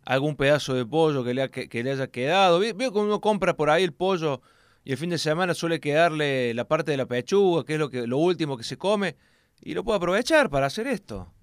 algún 0.05 0.35
pedazo 0.35 0.75
de 0.75 0.85
pollo 0.85 1.23
que 1.23 1.33
le, 1.33 1.49
que, 1.49 1.83
le 1.83 1.91
haya 1.91 2.05
quedado. 2.07 2.59
Veo 2.59 2.93
que 2.93 2.99
uno 2.99 3.19
compra 3.19 3.55
por 3.55 3.71
ahí 3.71 3.83
el 3.83 3.91
pollo 3.91 4.41
y 4.83 4.91
el 4.91 4.97
fin 4.99 5.09
de 5.09 5.17
semana 5.17 5.55
suele 5.55 5.79
quedarle 5.79 6.53
la 6.53 6.67
parte 6.67 6.91
de 6.91 6.97
la 6.97 7.07
pechuga, 7.07 7.65
que 7.65 7.73
es 7.73 7.79
lo, 7.79 7.89
que, 7.89 8.05
lo 8.05 8.19
último 8.19 8.55
que 8.55 8.63
se 8.63 8.77
come, 8.77 9.15
y 9.59 9.73
lo 9.73 9.83
puede 9.83 9.97
aprovechar 9.97 10.51
para 10.51 10.67
hacer 10.67 10.85
esto. 10.85 11.33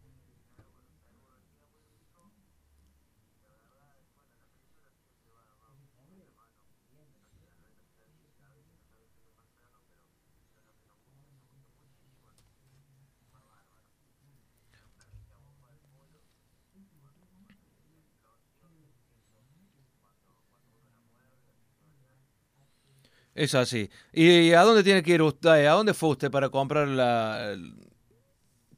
Es 23.35 23.55
así. 23.55 23.91
¿Y 24.13 24.53
a 24.53 24.63
dónde 24.63 24.85
tiene 24.85 25.03
que 25.03 25.13
ir 25.13 25.23
usted? 25.23 25.67
¿A 25.67 25.73
dónde 25.73 25.93
fue 25.93 26.11
usted 26.11 26.31
para 26.31 26.49
comprar 26.49 26.87
la, 26.87 27.57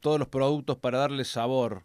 todos 0.01 0.19
los 0.19 0.29
productos 0.29 0.79
para 0.79 0.99
darle 0.99 1.25
sabor? 1.25 1.85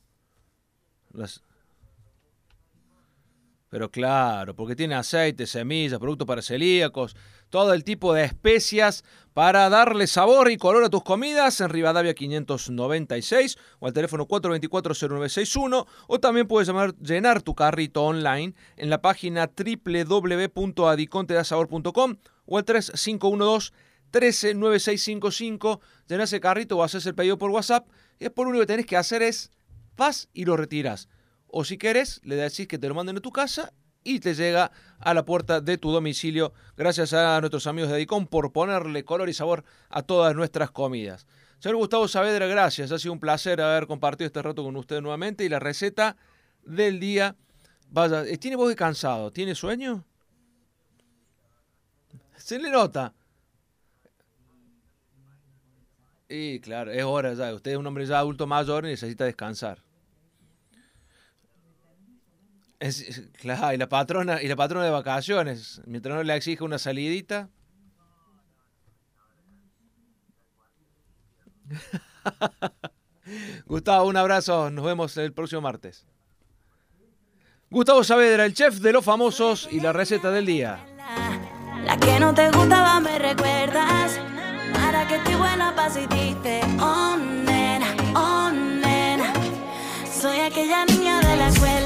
Pero 3.70 3.92
claro, 3.92 4.56
porque 4.56 4.76
tiene 4.76 4.96
aceite, 4.96 5.46
semillas, 5.46 6.00
productos 6.00 6.28
para 6.28 6.42
celíacos, 6.42 7.16
todo 7.52 7.74
el 7.74 7.84
tipo 7.84 8.16
de 8.16 8.24
especias 8.24 9.04
para 9.34 9.70
darle 9.70 10.08
sabor 10.08 10.50
y 10.50 10.58
color 10.58 10.84
a 10.84 10.90
tus 10.90 11.04
comidas 11.04 11.62
en 11.62 11.70
Rivadavia 11.70 12.16
596 12.16 13.60
o 13.80 13.86
al 13.86 13.94
teléfono 13.94 14.28
424-0961 14.28 15.86
o 16.08 16.20
también 16.20 16.48
puedes 16.48 16.68
llamar, 16.68 16.96
llenar 16.96 17.44
tu 17.44 17.54
carrito 17.54 18.04
online 18.04 18.56
en 18.78 18.90
la 18.90 19.04
página 19.04 19.52
www.adicontedasabor.com 19.56 22.16
o 22.46 22.58
al 22.58 22.66
3512 22.66 23.72
139655. 24.12 25.82
Llenas 26.08 26.34
el 26.34 26.42
carrito 26.42 26.78
o 26.78 26.84
haces 26.84 27.06
el 27.06 27.16
pedido 27.16 27.38
por 27.38 27.52
WhatsApp. 27.52 27.88
Y 28.20 28.30
por 28.30 28.46
lo 28.46 28.52
único 28.52 28.64
que 28.64 28.68
tenés 28.68 28.86
que 28.86 28.98
hacer 28.98 29.24
es 29.24 29.52
vas 29.96 30.30
y 30.34 30.46
lo 30.46 30.58
retiras. 30.58 31.08
O 31.48 31.64
si 31.64 31.78
querés, 31.78 32.22
le 32.24 32.36
decís 32.36 32.68
que 32.68 32.78
te 32.78 32.88
lo 32.88 32.96
manden 32.96 33.18
a 33.18 33.22
tu 33.22 33.32
casa 33.32 33.74
y 34.04 34.20
te 34.20 34.34
llega 34.34 34.72
a 35.00 35.14
la 35.14 35.26
puerta 35.26 35.62
de 35.62 35.78
tu 35.78 35.92
domicilio. 35.92 36.54
Gracias 36.78 37.14
a 37.14 37.40
nuestros 37.40 37.68
amigos 37.68 37.90
de 37.90 37.96
Adicom 37.96 38.28
por 38.28 38.52
ponerle 38.52 39.04
color 39.04 39.30
y 39.30 39.34
sabor 39.34 39.64
a 39.90 40.02
todas 40.02 40.36
nuestras 40.36 40.72
comidas. 40.72 41.28
Señor 41.60 41.78
Gustavo 41.78 42.08
Saavedra, 42.08 42.48
gracias. 42.48 42.92
Ha 42.92 42.98
sido 42.98 43.14
un 43.14 43.20
placer 43.20 43.62
haber 43.62 43.86
compartido 43.86 44.26
este 44.26 44.42
rato 44.42 44.64
con 44.64 44.76
usted 44.76 45.00
nuevamente. 45.02 45.46
Y 45.46 45.50
la 45.50 45.60
receta 45.60 46.18
del 46.64 47.00
día. 47.00 47.36
Vaya, 47.92 48.24
¿tiene 48.38 48.56
voz 48.56 48.70
de 48.70 48.76
cansado? 48.76 49.32
¿Tiene 49.32 49.54
sueño? 49.54 50.04
Se 52.36 52.58
le 52.58 52.72
nota. 52.72 53.14
Y 56.28 56.60
claro, 56.62 56.92
es 56.92 57.04
hora 57.04 57.34
ya. 57.34 57.54
Usted 57.54 57.72
es 57.72 57.78
un 57.78 57.86
hombre 57.86 58.06
ya 58.06 58.20
adulto 58.20 58.48
mayor 58.48 58.86
y 58.86 58.90
necesita 58.90 59.26
descansar. 59.26 59.84
Claro, 63.40 63.74
y 63.74 63.78
la 63.78 63.88
patrona, 63.88 64.42
y 64.42 64.48
la 64.48 64.56
patrona 64.56 64.86
de 64.86 64.92
vacaciones, 64.92 65.82
mientras 65.86 66.16
no 66.16 66.24
le 66.24 66.36
exige 66.36 66.64
una 66.64 66.80
salidita. 66.80 67.50
Gustavo, 73.66 74.08
un 74.08 74.18
abrazo, 74.18 74.70
nos 74.72 74.84
vemos 74.86 75.16
el 75.18 75.34
próximo 75.34 75.62
martes. 75.62 76.06
Gustavo 77.70 78.04
Saavedra, 78.04 78.46
el 78.46 78.54
chef 78.54 78.80
de 78.80 78.92
los 78.92 79.06
famosos 79.06 79.70
y 79.72 79.80
la 79.80 79.94
receta 79.94 80.30
del 80.32 80.46
día. 80.46 80.80
La 81.86 81.98
que 81.98 82.20
no 82.20 82.34
te 82.34 82.52
gustaba 82.52 83.00
me 83.00 83.18
recuerdas. 83.18 84.20
Para 84.74 85.08
que 85.08 85.16
estoy 85.16 85.36
buena 85.36 85.74
pa' 85.76 85.90
si 85.90 86.06
oh 86.82 87.18
nena, 87.18 87.96
oh 88.16 88.52
nena. 88.52 89.34
Soy 90.12 90.40
aquella 90.42 90.86
niña 90.86 91.22
de 91.22 91.36
la 91.38 91.48
escuela. 91.48 91.81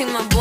Yo 0.00 0.06
sé 0.06 0.14
que 0.14 0.39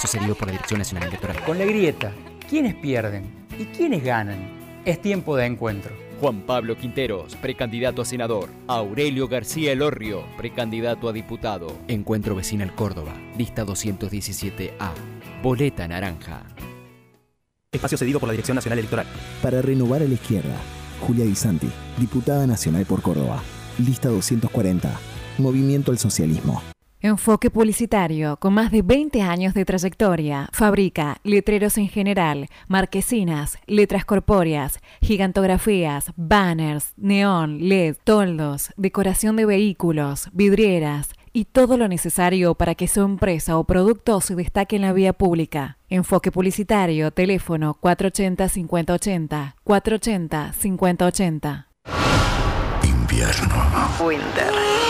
Espacio 0.00 0.18
cedido 0.18 0.34
por 0.34 0.48
la 0.48 0.52
Dirección 0.52 0.78
Nacional 0.78 1.08
Electoral. 1.08 1.44
Con 1.44 1.58
la 1.58 1.66
grieta, 1.66 2.10
¿quiénes 2.48 2.74
pierden 2.74 3.24
y 3.58 3.66
quiénes 3.66 4.02
ganan? 4.02 4.38
Es 4.86 5.02
tiempo 5.02 5.36
de 5.36 5.44
encuentro. 5.44 5.92
Juan 6.18 6.40
Pablo 6.46 6.74
Quinteros, 6.74 7.36
precandidato 7.36 8.00
a 8.00 8.06
senador. 8.06 8.48
Aurelio 8.66 9.28
García 9.28 9.72
Elorrio, 9.72 10.24
precandidato 10.38 11.06
a 11.06 11.12
diputado. 11.12 11.76
Encuentro 11.86 12.34
Vecinal 12.34 12.74
Córdoba, 12.74 13.12
lista 13.36 13.66
217A. 13.66 14.92
Boleta 15.42 15.86
naranja. 15.86 16.44
Espacio 17.70 17.98
cedido 17.98 18.20
por 18.20 18.28
la 18.28 18.32
Dirección 18.32 18.54
Nacional 18.54 18.78
Electoral. 18.78 19.06
Para 19.42 19.60
renovar 19.60 20.00
a 20.00 20.06
la 20.06 20.14
izquierda, 20.14 20.56
Julia 21.06 21.26
Di 21.26 21.34
Santi, 21.34 21.68
diputada 21.98 22.46
nacional 22.46 22.86
por 22.86 23.02
Córdoba. 23.02 23.42
Lista 23.76 24.08
240. 24.08 24.98
Movimiento 25.36 25.90
al 25.90 25.98
Socialismo. 25.98 26.62
Enfoque 27.02 27.48
Publicitario, 27.48 28.36
con 28.36 28.52
más 28.52 28.70
de 28.70 28.82
20 28.82 29.22
años 29.22 29.54
de 29.54 29.64
trayectoria, 29.64 30.50
fabrica 30.52 31.16
letreros 31.24 31.78
en 31.78 31.88
general, 31.88 32.48
marquesinas, 32.68 33.56
letras 33.66 34.04
corpóreas, 34.04 34.80
gigantografías, 35.00 36.12
banners, 36.16 36.92
neón, 36.98 37.70
LED, 37.70 37.96
toldos, 38.04 38.74
decoración 38.76 39.36
de 39.36 39.46
vehículos, 39.46 40.28
vidrieras 40.34 41.08
y 41.32 41.46
todo 41.46 41.78
lo 41.78 41.88
necesario 41.88 42.54
para 42.54 42.74
que 42.74 42.86
su 42.86 43.00
empresa 43.00 43.56
o 43.56 43.64
producto 43.64 44.20
se 44.20 44.34
destaque 44.34 44.76
en 44.76 44.82
la 44.82 44.92
vía 44.92 45.14
pública. 45.14 45.78
Enfoque 45.88 46.30
Publicitario, 46.30 47.12
teléfono 47.12 47.78
480-5080, 47.80 49.54
480-5080. 49.64 51.66
Invierno. 52.84 53.54
Winter. 54.04 54.89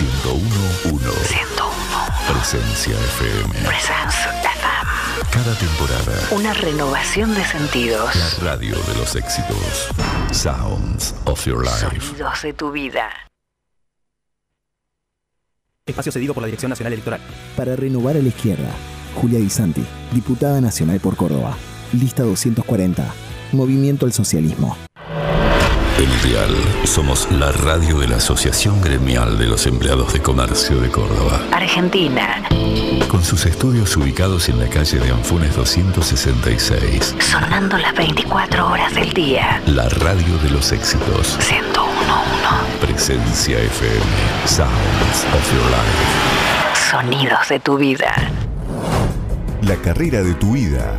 101.1. 0.00 0.96
101. 0.96 2.32
Presencia 2.32 2.94
FM. 2.94 3.52
Presence 3.66 4.16
FM. 4.40 5.30
Cada 5.30 5.54
temporada. 5.56 6.28
Una 6.30 6.54
renovación 6.54 7.34
de 7.34 7.44
sentidos. 7.44 8.14
La 8.14 8.52
radio 8.52 8.76
de 8.76 8.94
los 8.96 9.14
éxitos. 9.14 9.90
Sounds 10.32 11.14
of 11.26 11.44
your 11.44 11.62
life. 11.62 12.00
Sonidos 12.00 12.42
de 12.42 12.52
tu 12.54 12.72
vida. 12.72 13.10
Espacio 15.84 16.12
cedido 16.12 16.32
por 16.32 16.44
la 16.44 16.46
Dirección 16.46 16.70
Nacional 16.70 16.94
Electoral. 16.94 17.20
Para 17.54 17.76
renovar 17.76 18.16
a 18.16 18.20
la 18.20 18.28
izquierda, 18.28 18.70
Julia 19.16 19.38
Di 19.38 19.50
Santi, 19.50 19.84
diputada 20.12 20.62
nacional 20.62 20.98
por 21.00 21.14
Córdoba. 21.14 21.58
Lista 21.92 22.22
240. 22.22 23.04
Movimiento 23.52 24.06
al 24.06 24.14
Socialismo. 24.14 24.78
El. 26.00 26.88
Somos 26.88 27.30
la 27.30 27.52
radio 27.52 27.98
de 27.98 28.08
la 28.08 28.16
Asociación 28.16 28.80
Gremial 28.80 29.36
de 29.36 29.46
los 29.46 29.66
Empleados 29.66 30.14
de 30.14 30.22
Comercio 30.22 30.80
de 30.80 30.88
Córdoba. 30.88 31.42
Argentina. 31.52 32.42
Con 33.08 33.22
sus 33.22 33.44
estudios 33.44 33.94
ubicados 33.98 34.48
en 34.48 34.58
la 34.58 34.66
calle 34.68 34.98
de 34.98 35.10
Anfunes 35.10 35.54
266. 35.54 37.16
Sonando 37.18 37.76
las 37.76 37.94
24 37.94 38.66
horas 38.66 38.94
del 38.94 39.12
día. 39.12 39.60
La 39.66 39.90
radio 39.90 40.38
de 40.42 40.48
los 40.48 40.72
éxitos. 40.72 41.36
101. 41.38 41.90
Presencia 42.80 43.58
FM. 43.58 44.00
Sounds 44.46 45.26
of 45.34 45.52
your 45.52 45.70
life. 45.70 46.90
Sonidos 46.90 47.46
de 47.50 47.60
tu 47.60 47.76
vida. 47.76 48.14
La 49.60 49.76
carrera 49.76 50.22
de 50.22 50.32
tu 50.32 50.52
vida. 50.52 50.98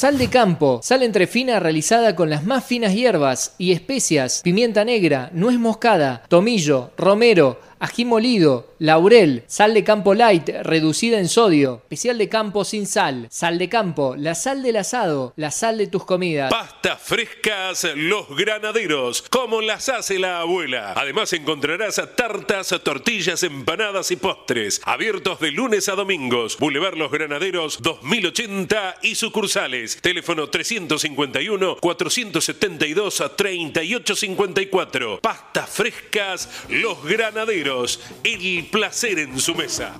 Sal 0.00 0.16
de 0.16 0.30
campo, 0.30 0.80
sal 0.82 1.02
entrefina 1.02 1.60
realizada 1.60 2.16
con 2.16 2.30
las 2.30 2.46
más 2.46 2.64
finas 2.64 2.94
hierbas 2.94 3.54
y 3.58 3.72
especias, 3.72 4.40
pimienta 4.42 4.82
negra, 4.82 5.28
nuez 5.34 5.58
moscada, 5.58 6.22
tomillo, 6.26 6.92
romero, 6.96 7.60
ají 7.80 8.04
molido, 8.04 8.74
laurel, 8.78 9.42
sal 9.46 9.72
de 9.74 9.82
campo 9.82 10.14
light 10.14 10.48
reducida 10.62 11.18
en 11.18 11.28
sodio, 11.28 11.76
especial 11.82 12.18
de 12.18 12.28
campo 12.28 12.64
sin 12.64 12.86
sal, 12.86 13.26
sal 13.30 13.58
de 13.58 13.70
campo, 13.70 14.14
la 14.16 14.34
sal 14.34 14.62
del 14.62 14.76
asado, 14.76 15.32
la 15.36 15.50
sal 15.50 15.78
de 15.78 15.86
tus 15.86 16.04
comidas. 16.04 16.50
Pastas 16.50 17.00
frescas 17.00 17.86
Los 17.96 18.28
Granaderos, 18.36 19.22
como 19.22 19.62
las 19.62 19.88
hace 19.88 20.18
la 20.18 20.40
abuela. 20.40 20.92
Además 20.94 21.32
encontrarás 21.32 22.00
tartas, 22.16 22.74
tortillas, 22.84 23.42
empanadas 23.42 24.10
y 24.10 24.16
postres. 24.16 24.82
Abiertos 24.84 25.40
de 25.40 25.50
lunes 25.50 25.88
a 25.88 25.94
domingos. 25.94 26.58
Boulevard 26.58 26.96
Los 26.96 27.10
Granaderos 27.10 27.80
2080 27.80 28.96
y 29.02 29.14
sucursales. 29.14 29.98
Teléfono 30.02 30.50
351 30.50 31.76
472 31.80 33.22
3854. 33.36 35.20
Pastas 35.22 35.70
frescas 35.70 36.66
Los 36.68 37.02
Granaderos. 37.04 37.69
El 38.24 38.66
placer 38.66 39.18
en 39.20 39.38
su 39.38 39.54
mesa. 39.54 39.94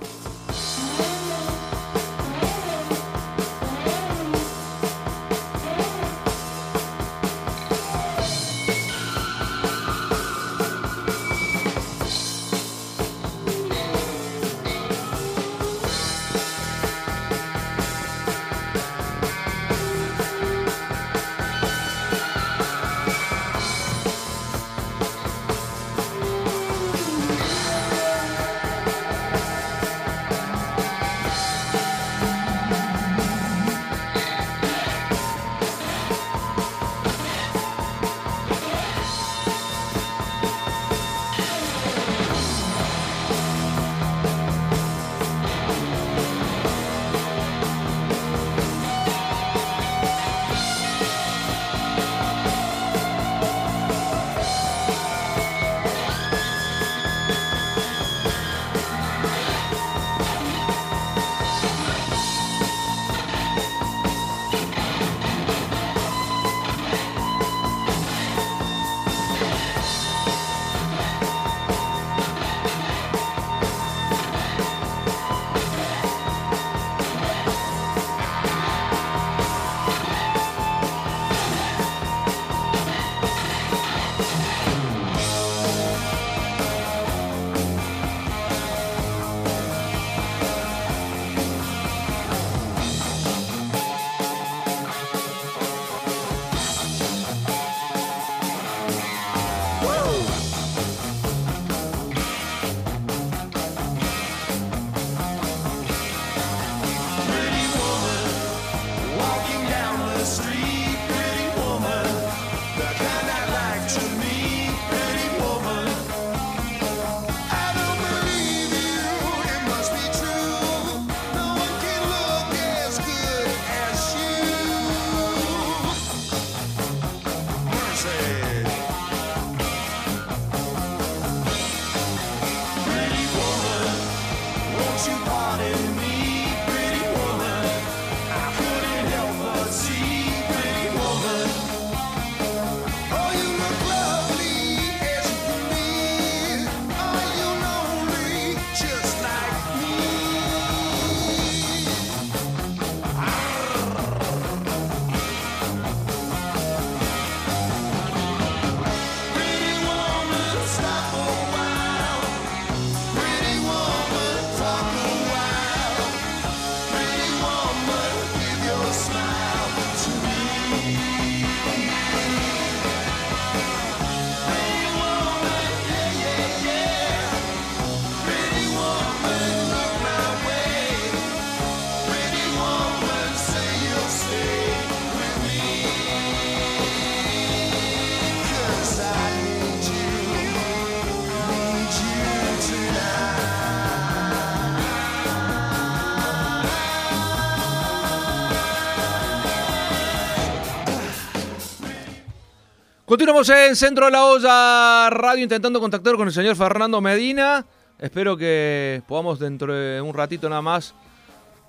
Continuamos 203.11 203.49
en 203.49 203.75
Centro 203.75 204.05
de 204.05 204.11
la 204.13 204.23
Olla 204.23 205.09
Radio 205.09 205.43
intentando 205.43 205.81
contactar 205.81 206.15
con 206.15 206.29
el 206.29 206.33
señor 206.33 206.55
Fernando 206.55 207.01
Medina. 207.01 207.65
Espero 207.99 208.37
que 208.37 209.03
podamos 209.05 209.37
dentro 209.37 209.73
de 209.73 209.99
un 209.99 210.13
ratito 210.13 210.47
nada 210.47 210.61
más 210.61 210.93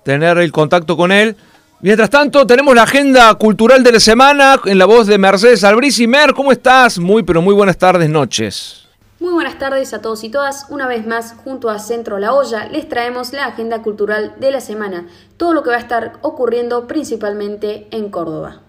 tener 0.05 0.37
el 0.37 0.53
contacto 0.53 0.95
con 0.95 1.11
él. 1.11 1.35
Mientras 1.81 2.09
tanto, 2.09 2.47
tenemos 2.47 2.73
la 2.73 2.83
agenda 2.83 3.33
cultural 3.33 3.83
de 3.83 3.91
la 3.91 3.99
semana 3.99 4.57
en 4.63 4.77
la 4.77 4.85
voz 4.85 5.05
de 5.05 5.17
Mercedes 5.17 5.65
Albrici. 5.65 6.07
Mer, 6.07 6.33
¿cómo 6.33 6.53
estás? 6.53 6.97
Muy, 6.97 7.23
pero 7.23 7.41
muy 7.41 7.53
buenas 7.53 7.77
tardes, 7.77 8.09
noches. 8.09 8.87
Muy 9.19 9.33
buenas 9.33 9.59
tardes 9.59 9.93
a 9.93 9.99
todos 9.99 10.23
y 10.23 10.29
todas. 10.29 10.67
Una 10.69 10.87
vez 10.87 11.05
más, 11.05 11.35
junto 11.43 11.69
a 11.69 11.77
Centro 11.77 12.19
La 12.19 12.31
Olla, 12.31 12.69
les 12.69 12.87
traemos 12.87 13.33
la 13.33 13.47
agenda 13.47 13.81
cultural 13.81 14.35
de 14.39 14.49
la 14.49 14.61
semana, 14.61 15.07
todo 15.35 15.51
lo 15.51 15.61
que 15.61 15.71
va 15.71 15.75
a 15.75 15.79
estar 15.79 16.13
ocurriendo 16.21 16.87
principalmente 16.87 17.89
en 17.91 18.11
Córdoba. 18.11 18.62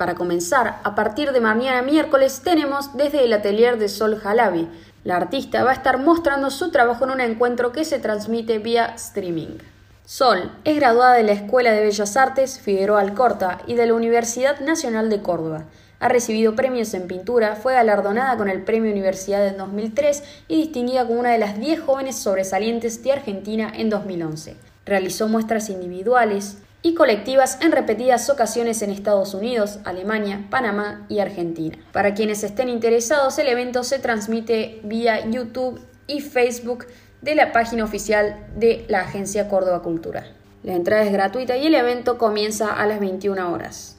Para 0.00 0.14
comenzar, 0.14 0.80
a 0.82 0.94
partir 0.94 1.30
de 1.30 1.42
mañana 1.42 1.82
miércoles 1.82 2.40
tenemos 2.42 2.96
desde 2.96 3.22
el 3.22 3.34
atelier 3.34 3.76
de 3.76 3.90
Sol 3.90 4.18
Jalabi. 4.18 4.66
La 5.04 5.16
artista 5.16 5.62
va 5.62 5.72
a 5.72 5.74
estar 5.74 5.98
mostrando 5.98 6.48
su 6.48 6.70
trabajo 6.70 7.04
en 7.04 7.10
un 7.10 7.20
encuentro 7.20 7.70
que 7.70 7.84
se 7.84 7.98
transmite 7.98 8.58
vía 8.60 8.94
streaming. 8.96 9.58
Sol 10.06 10.52
es 10.64 10.76
graduada 10.76 11.16
de 11.16 11.24
la 11.24 11.32
Escuela 11.32 11.72
de 11.72 11.82
Bellas 11.82 12.16
Artes 12.16 12.60
Figueroa 12.60 13.02
Alcorta 13.02 13.58
y 13.66 13.74
de 13.74 13.84
la 13.84 13.92
Universidad 13.92 14.60
Nacional 14.60 15.10
de 15.10 15.20
Córdoba. 15.20 15.64
Ha 15.98 16.08
recibido 16.08 16.56
premios 16.56 16.94
en 16.94 17.06
pintura, 17.06 17.54
fue 17.56 17.74
galardonada 17.74 18.38
con 18.38 18.48
el 18.48 18.62
Premio 18.62 18.90
Universidad 18.90 19.46
en 19.46 19.58
2003 19.58 20.22
y 20.48 20.62
distinguida 20.62 21.06
como 21.06 21.20
una 21.20 21.32
de 21.32 21.38
las 21.38 21.60
10 21.60 21.78
jóvenes 21.78 22.16
sobresalientes 22.16 23.02
de 23.02 23.12
Argentina 23.12 23.70
en 23.76 23.90
2011. 23.90 24.56
Realizó 24.86 25.28
muestras 25.28 25.68
individuales 25.68 26.56
y 26.82 26.94
colectivas 26.94 27.58
en 27.60 27.72
repetidas 27.72 28.30
ocasiones 28.30 28.82
en 28.82 28.90
Estados 28.90 29.34
Unidos, 29.34 29.78
Alemania, 29.84 30.46
Panamá 30.50 31.04
y 31.08 31.18
Argentina. 31.18 31.76
Para 31.92 32.14
quienes 32.14 32.42
estén 32.42 32.68
interesados, 32.68 33.38
el 33.38 33.48
evento 33.48 33.84
se 33.84 33.98
transmite 33.98 34.80
vía 34.82 35.28
YouTube 35.28 35.80
y 36.06 36.20
Facebook 36.20 36.86
de 37.22 37.34
la 37.34 37.52
página 37.52 37.84
oficial 37.84 38.46
de 38.56 38.84
la 38.88 39.00
Agencia 39.00 39.48
Córdoba 39.48 39.82
Cultura. 39.82 40.26
La 40.62 40.74
entrada 40.74 41.02
es 41.02 41.12
gratuita 41.12 41.56
y 41.56 41.66
el 41.66 41.74
evento 41.74 42.18
comienza 42.18 42.72
a 42.72 42.86
las 42.86 43.00
21 43.00 43.52
horas. 43.52 43.96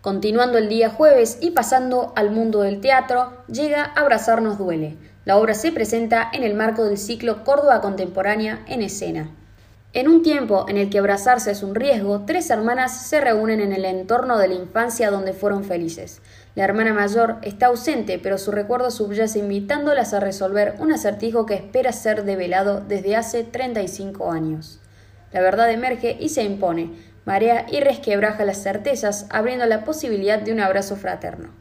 Continuando 0.00 0.58
el 0.58 0.68
día 0.68 0.90
jueves 0.90 1.38
y 1.40 1.50
pasando 1.50 2.12
al 2.14 2.30
mundo 2.30 2.62
del 2.62 2.80
teatro, 2.80 3.32
llega 3.48 3.82
Abrazarnos 3.82 4.56
Duele. 4.56 4.96
La 5.24 5.36
obra 5.36 5.54
se 5.54 5.72
presenta 5.72 6.30
en 6.32 6.44
el 6.44 6.54
marco 6.54 6.84
del 6.84 6.98
ciclo 6.98 7.42
Córdoba 7.42 7.80
Contemporánea 7.80 8.64
en 8.68 8.82
escena. 8.82 9.30
En 9.96 10.08
un 10.08 10.22
tiempo 10.22 10.66
en 10.68 10.76
el 10.76 10.90
que 10.90 10.98
abrazarse 10.98 11.50
es 11.52 11.62
un 11.62 11.74
riesgo, 11.74 12.26
tres 12.26 12.50
hermanas 12.50 13.08
se 13.08 13.18
reúnen 13.18 13.60
en 13.60 13.72
el 13.72 13.86
entorno 13.86 14.36
de 14.36 14.46
la 14.46 14.52
infancia 14.52 15.10
donde 15.10 15.32
fueron 15.32 15.64
felices. 15.64 16.20
La 16.54 16.64
hermana 16.64 16.92
mayor 16.92 17.36
está 17.40 17.68
ausente, 17.68 18.18
pero 18.18 18.36
su 18.36 18.52
recuerdo 18.52 18.90
subyace 18.90 19.38
invitándolas 19.38 20.12
a 20.12 20.20
resolver 20.20 20.74
un 20.80 20.92
acertijo 20.92 21.46
que 21.46 21.54
espera 21.54 21.92
ser 21.92 22.24
develado 22.24 22.82
desde 22.86 23.16
hace 23.16 23.42
35 23.42 24.30
años. 24.30 24.80
La 25.32 25.40
verdad 25.40 25.72
emerge 25.72 26.14
y 26.20 26.28
se 26.28 26.44
impone, 26.44 26.90
marea 27.24 27.64
y 27.72 27.80
resquebraja 27.80 28.44
las 28.44 28.62
certezas, 28.62 29.24
abriendo 29.30 29.64
la 29.64 29.86
posibilidad 29.86 30.38
de 30.38 30.52
un 30.52 30.60
abrazo 30.60 30.96
fraterno. 30.96 31.54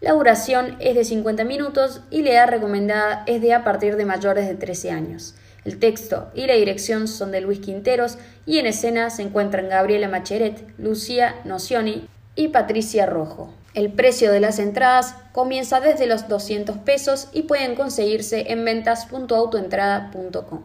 La 0.00 0.14
duración 0.14 0.74
es 0.80 0.96
de 0.96 1.04
50 1.04 1.44
minutos 1.44 2.00
y 2.10 2.22
la 2.22 2.30
edad 2.30 2.48
recomendada 2.48 3.22
es 3.26 3.40
de 3.40 3.54
a 3.54 3.62
partir 3.62 3.94
de 3.94 4.04
mayores 4.04 4.48
de 4.48 4.56
13 4.56 4.90
años. 4.90 5.36
El 5.68 5.78
texto 5.78 6.30
y 6.34 6.46
la 6.46 6.54
dirección 6.54 7.06
son 7.08 7.30
de 7.30 7.42
Luis 7.42 7.58
Quinteros 7.58 8.16
y 8.46 8.56
en 8.56 8.64
escena 8.64 9.10
se 9.10 9.20
encuentran 9.20 9.68
Gabriela 9.68 10.08
Macheret, 10.08 10.64
Lucía 10.78 11.42
Nocioni 11.44 12.08
y 12.34 12.48
Patricia 12.48 13.04
Rojo. 13.04 13.52
El 13.74 13.92
precio 13.92 14.32
de 14.32 14.40
las 14.40 14.58
entradas 14.60 15.14
comienza 15.32 15.80
desde 15.80 16.06
los 16.06 16.26
200 16.26 16.78
pesos 16.78 17.28
y 17.34 17.42
pueden 17.42 17.74
conseguirse 17.74 18.50
en 18.50 18.64
ventas.autoentrada.com. 18.64 20.62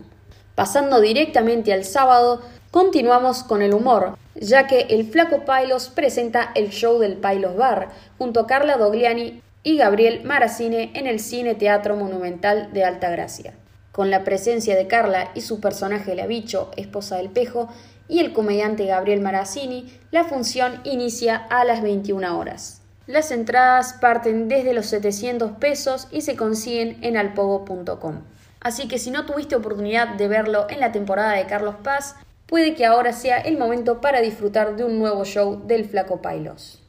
Pasando 0.55 1.01
directamente 1.01 1.73
al 1.73 1.83
sábado, 1.83 2.41
continuamos 2.71 3.43
con 3.43 3.61
el 3.61 3.73
humor, 3.73 4.17
ya 4.35 4.67
que 4.67 4.83
el 4.83 5.11
Flaco 5.11 5.43
Pailos 5.43 5.89
presenta 5.89 6.53
el 6.55 6.69
show 6.69 6.97
del 6.97 7.17
Pailos 7.17 7.57
Bar 7.57 7.89
junto 8.17 8.39
a 8.39 8.47
Carla 8.47 8.77
Dogliani 8.77 9.41
y 9.63 9.75
Gabriel 9.75 10.23
Maracine 10.23 10.91
en 10.93 11.07
el 11.07 11.19
Cine 11.19 11.55
Teatro 11.55 11.97
Monumental 11.97 12.71
de 12.71 12.85
Altagracia. 12.85 13.55
Con 13.93 14.09
la 14.09 14.23
presencia 14.23 14.75
de 14.75 14.87
Carla 14.87 15.29
y 15.35 15.41
su 15.41 15.61
personaje 15.61 16.15
La 16.15 16.25
Bicho, 16.25 16.71
esposa 16.75 17.17
del 17.17 17.29
Pejo, 17.29 17.69
y 18.07 18.19
el 18.19 18.33
comediante 18.33 18.87
Gabriel 18.87 19.21
Maracini, 19.21 19.97
la 20.09 20.23
función 20.23 20.81
inicia 20.83 21.37
a 21.37 21.63
las 21.63 21.81
21 21.81 22.37
horas. 22.37 22.81
Las 23.05 23.31
entradas 23.31 23.93
parten 24.01 24.47
desde 24.47 24.73
los 24.73 24.87
700 24.87 25.51
pesos 25.53 26.07
y 26.11 26.21
se 26.21 26.35
consiguen 26.35 26.97
en 27.01 27.17
alpogo.com. 27.17 28.23
Así 28.61 28.87
que 28.87 28.97
si 28.97 29.11
no 29.11 29.27
tuviste 29.27 29.55
oportunidad 29.55 30.15
de 30.15 30.27
verlo 30.27 30.65
en 30.69 30.79
la 30.79 30.91
temporada 30.91 31.33
de 31.33 31.45
Carlos 31.45 31.75
Paz, 31.83 32.15
puede 32.47 32.73
que 32.73 32.87
ahora 32.87 33.13
sea 33.13 33.37
el 33.37 33.59
momento 33.59 34.01
para 34.01 34.21
disfrutar 34.21 34.75
de 34.75 34.85
un 34.85 34.97
nuevo 34.97 35.23
show 35.23 35.61
del 35.67 35.85
Flaco 35.85 36.21
Pailos. 36.21 36.81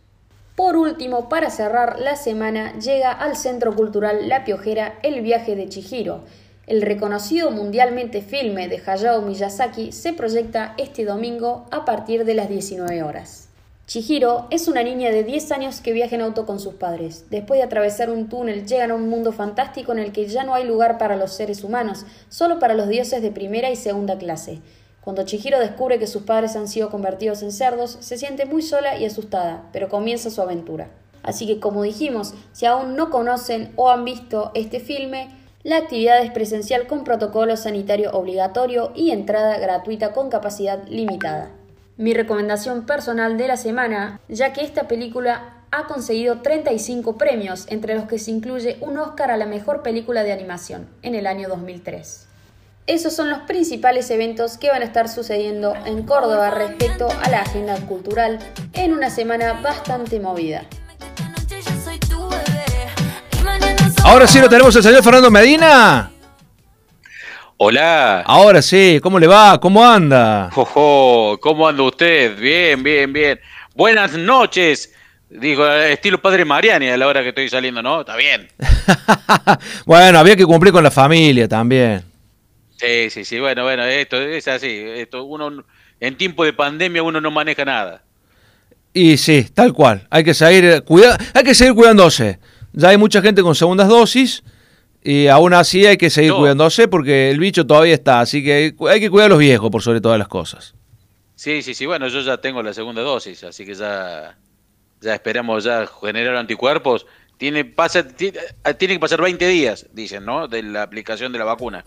Por 0.56 0.76
último, 0.76 1.28
para 1.28 1.50
cerrar 1.50 1.98
la 1.98 2.14
semana, 2.14 2.78
llega 2.78 3.10
al 3.10 3.36
Centro 3.36 3.74
Cultural 3.74 4.28
La 4.28 4.44
Piojera 4.44 4.94
El 5.02 5.20
viaje 5.20 5.56
de 5.56 5.68
Chihiro. 5.68 6.20
El 6.66 6.80
reconocido 6.80 7.50
mundialmente 7.50 8.22
filme 8.22 8.68
de 8.68 8.80
Hayao 8.84 9.20
Miyazaki 9.20 9.92
se 9.92 10.14
proyecta 10.14 10.74
este 10.78 11.04
domingo 11.04 11.66
a 11.70 11.84
partir 11.84 12.24
de 12.24 12.32
las 12.32 12.48
19 12.48 13.02
horas. 13.02 13.48
Chihiro 13.86 14.46
es 14.48 14.66
una 14.66 14.82
niña 14.82 15.10
de 15.10 15.24
10 15.24 15.52
años 15.52 15.82
que 15.82 15.92
viaja 15.92 16.14
en 16.14 16.22
auto 16.22 16.46
con 16.46 16.58
sus 16.58 16.72
padres. 16.72 17.26
Después 17.28 17.58
de 17.58 17.64
atravesar 17.64 18.08
un 18.08 18.30
túnel, 18.30 18.66
llegan 18.66 18.92
a 18.92 18.94
un 18.94 19.10
mundo 19.10 19.30
fantástico 19.30 19.92
en 19.92 19.98
el 19.98 20.10
que 20.10 20.26
ya 20.26 20.42
no 20.42 20.54
hay 20.54 20.64
lugar 20.64 20.96
para 20.96 21.16
los 21.16 21.34
seres 21.34 21.64
humanos, 21.64 22.06
solo 22.30 22.58
para 22.58 22.72
los 22.72 22.88
dioses 22.88 23.20
de 23.20 23.30
primera 23.30 23.70
y 23.70 23.76
segunda 23.76 24.16
clase. 24.16 24.62
Cuando 25.02 25.26
Chihiro 25.26 25.60
descubre 25.60 25.98
que 25.98 26.06
sus 26.06 26.22
padres 26.22 26.56
han 26.56 26.66
sido 26.66 26.88
convertidos 26.88 27.42
en 27.42 27.52
cerdos, 27.52 27.98
se 28.00 28.16
siente 28.16 28.46
muy 28.46 28.62
sola 28.62 28.96
y 28.96 29.04
asustada, 29.04 29.68
pero 29.70 29.90
comienza 29.90 30.30
su 30.30 30.40
aventura. 30.40 30.88
Así 31.22 31.46
que, 31.46 31.60
como 31.60 31.82
dijimos, 31.82 32.32
si 32.52 32.64
aún 32.64 32.96
no 32.96 33.10
conocen 33.10 33.70
o 33.76 33.90
han 33.90 34.06
visto 34.06 34.50
este 34.54 34.80
filme, 34.80 35.28
la 35.64 35.78
actividad 35.78 36.22
es 36.22 36.30
presencial 36.30 36.86
con 36.86 37.02
protocolo 37.02 37.56
sanitario 37.56 38.12
obligatorio 38.12 38.92
y 38.94 39.10
entrada 39.10 39.58
gratuita 39.58 40.12
con 40.12 40.30
capacidad 40.30 40.86
limitada 40.86 41.50
mi 41.96 42.12
recomendación 42.12 42.86
personal 42.86 43.38
de 43.38 43.48
la 43.48 43.56
semana, 43.56 44.20
ya 44.28 44.52
que 44.52 44.62
esta 44.62 44.88
película 44.88 45.64
ha 45.70 45.86
conseguido 45.86 46.40
35 46.42 47.16
premios, 47.16 47.66
entre 47.68 47.94
los 47.94 48.04
que 48.04 48.18
se 48.18 48.30
incluye 48.30 48.78
un 48.80 48.98
Oscar 48.98 49.30
a 49.30 49.36
la 49.36 49.46
mejor 49.46 49.82
película 49.82 50.22
de 50.22 50.32
animación 50.32 50.88
en 51.02 51.14
el 51.14 51.26
año 51.26 51.48
2003. 51.48 52.28
Esos 52.86 53.14
son 53.14 53.30
los 53.30 53.40
principales 53.40 54.10
eventos 54.10 54.58
que 54.58 54.70
van 54.70 54.82
a 54.82 54.84
estar 54.84 55.08
sucediendo 55.08 55.74
en 55.86 56.02
Córdoba 56.02 56.50
respecto 56.50 57.08
a 57.22 57.30
la 57.30 57.40
agenda 57.40 57.76
cultural 57.86 58.38
en 58.74 58.92
una 58.92 59.08
semana 59.08 59.60
bastante 59.62 60.20
movida. 60.20 60.66
Ahora 64.04 64.26
sí 64.26 64.38
lo 64.38 64.50
tenemos 64.50 64.76
el 64.76 64.82
señor 64.82 65.02
Fernando 65.02 65.30
Medina. 65.30 66.10
Hola. 67.56 68.20
Ahora 68.20 68.60
sí, 68.60 69.00
¿cómo 69.02 69.18
le 69.18 69.26
va? 69.26 69.58
¿Cómo 69.58 69.82
anda? 69.82 70.50
Jojo, 70.52 71.38
¿cómo 71.40 71.66
anda 71.66 71.82
usted? 71.84 72.38
Bien, 72.38 72.82
bien, 72.82 73.14
bien. 73.14 73.40
Buenas 73.74 74.12
noches. 74.12 74.92
Digo, 75.30 75.66
estilo 75.66 76.20
padre 76.20 76.44
Mariani 76.44 76.90
a 76.90 76.98
la 76.98 77.06
hora 77.06 77.22
que 77.22 77.30
estoy 77.30 77.48
saliendo, 77.48 77.82
¿no? 77.82 78.00
Está 78.00 78.14
bien. 78.16 78.46
bueno, 79.86 80.18
había 80.18 80.36
que 80.36 80.44
cumplir 80.44 80.70
con 80.70 80.84
la 80.84 80.90
familia 80.90 81.48
también. 81.48 82.04
Sí, 82.76 83.08
sí, 83.08 83.24
sí. 83.24 83.40
Bueno, 83.40 83.62
bueno, 83.64 83.84
esto 83.84 84.20
es 84.20 84.46
así. 84.48 84.68
Esto, 84.68 85.24
uno, 85.24 85.64
en 85.98 86.16
tiempo 86.18 86.44
de 86.44 86.52
pandemia 86.52 87.02
uno 87.02 87.22
no 87.22 87.30
maneja 87.30 87.64
nada. 87.64 88.02
Y 88.92 89.16
sí, 89.16 89.48
tal 89.54 89.72
cual. 89.72 90.06
Hay 90.10 90.22
que 90.22 90.34
seguir, 90.34 90.82
cuida, 90.84 91.16
hay 91.32 91.42
que 91.42 91.54
seguir 91.54 91.74
cuidándose. 91.74 92.38
Ya 92.74 92.88
hay 92.88 92.98
mucha 92.98 93.22
gente 93.22 93.42
con 93.42 93.54
segundas 93.54 93.88
dosis 93.88 94.42
y 95.02 95.28
aún 95.28 95.54
así 95.54 95.86
hay 95.86 95.96
que 95.96 96.10
seguir 96.10 96.32
cuidándose 96.32 96.88
porque 96.88 97.30
el 97.30 97.38
bicho 97.38 97.66
todavía 97.66 97.94
está, 97.94 98.20
así 98.20 98.42
que 98.42 98.74
hay 98.88 99.00
que 99.00 99.10
cuidar 99.10 99.26
a 99.26 99.28
los 99.28 99.38
viejos 99.38 99.70
por 99.70 99.80
sobre 99.80 100.00
todas 100.00 100.18
las 100.18 100.28
cosas. 100.28 100.74
Sí, 101.36 101.62
sí, 101.62 101.74
sí, 101.74 101.86
bueno, 101.86 102.08
yo 102.08 102.20
ya 102.20 102.38
tengo 102.38 102.62
la 102.62 102.72
segunda 102.72 103.02
dosis, 103.02 103.44
así 103.44 103.64
que 103.64 103.74
ya, 103.74 104.36
ya 105.00 105.14
esperamos 105.14 105.62
ya 105.62 105.86
generar 105.86 106.36
anticuerpos. 106.36 107.06
Tiene, 107.36 107.64
pasa, 107.64 108.06
tiene, 108.06 108.38
que 108.78 108.98
pasar 108.98 109.20
20 109.20 109.46
días, 109.46 109.86
dicen, 109.92 110.24
¿no? 110.24 110.48
De 110.48 110.62
la 110.62 110.82
aplicación 110.82 111.32
de 111.32 111.38
la 111.38 111.44
vacuna. 111.44 111.84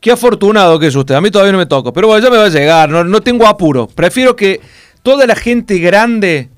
Qué 0.00 0.10
afortunado 0.10 0.78
que 0.78 0.88
es 0.88 0.94
usted, 0.94 1.14
a 1.14 1.20
mí 1.20 1.30
todavía 1.30 1.52
no 1.52 1.58
me 1.58 1.66
toca, 1.66 1.92
pero 1.92 2.08
bueno, 2.08 2.22
ya 2.22 2.30
me 2.30 2.36
va 2.36 2.46
a 2.46 2.48
llegar, 2.48 2.88
no, 2.90 3.02
no 3.02 3.20
tengo 3.20 3.46
apuro. 3.46 3.86
Prefiero 3.86 4.36
que 4.36 4.60
toda 5.02 5.26
la 5.26 5.36
gente 5.36 5.78
grande 5.78 6.50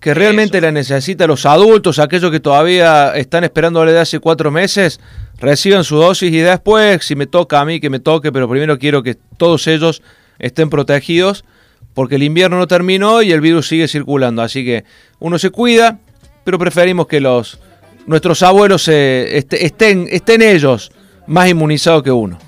que 0.00 0.14
realmente 0.14 0.60
la 0.60 0.72
necesita 0.72 1.26
los 1.26 1.44
adultos, 1.44 1.98
aquellos 1.98 2.30
que 2.30 2.40
todavía 2.40 3.12
están 3.14 3.44
esperando 3.44 3.84
de 3.84 3.98
hace 3.98 4.18
cuatro 4.18 4.50
meses, 4.50 4.98
reciban 5.38 5.84
su 5.84 5.96
dosis 5.96 6.32
y 6.32 6.38
después, 6.38 7.04
si 7.04 7.14
me 7.14 7.26
toca 7.26 7.60
a 7.60 7.64
mí, 7.66 7.80
que 7.80 7.90
me 7.90 8.00
toque, 8.00 8.32
pero 8.32 8.48
primero 8.48 8.78
quiero 8.78 9.02
que 9.02 9.14
todos 9.36 9.66
ellos 9.66 10.02
estén 10.38 10.70
protegidos, 10.70 11.44
porque 11.92 12.14
el 12.14 12.22
invierno 12.22 12.56
no 12.56 12.66
terminó 12.66 13.20
y 13.20 13.32
el 13.32 13.42
virus 13.42 13.68
sigue 13.68 13.88
circulando. 13.88 14.40
Así 14.40 14.64
que 14.64 14.84
uno 15.18 15.38
se 15.38 15.50
cuida, 15.50 15.98
pero 16.44 16.58
preferimos 16.58 17.06
que 17.06 17.20
los, 17.20 17.58
nuestros 18.06 18.42
abuelos 18.42 18.88
eh, 18.88 19.36
este- 19.36 19.66
estén, 19.66 20.08
estén 20.10 20.40
ellos 20.40 20.92
más 21.26 21.48
inmunizados 21.48 22.02
que 22.02 22.10
uno. 22.10 22.38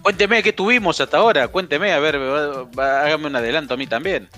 Cuénteme 0.00 0.42
qué 0.42 0.54
tuvimos 0.54 1.00
hasta 1.02 1.18
ahora. 1.18 1.48
Cuénteme, 1.48 1.92
a 1.92 1.98
ver, 1.98 2.16
hágame 2.78 3.26
un 3.26 3.36
adelanto 3.36 3.74
a 3.74 3.76
mí 3.76 3.86
también. 3.86 4.28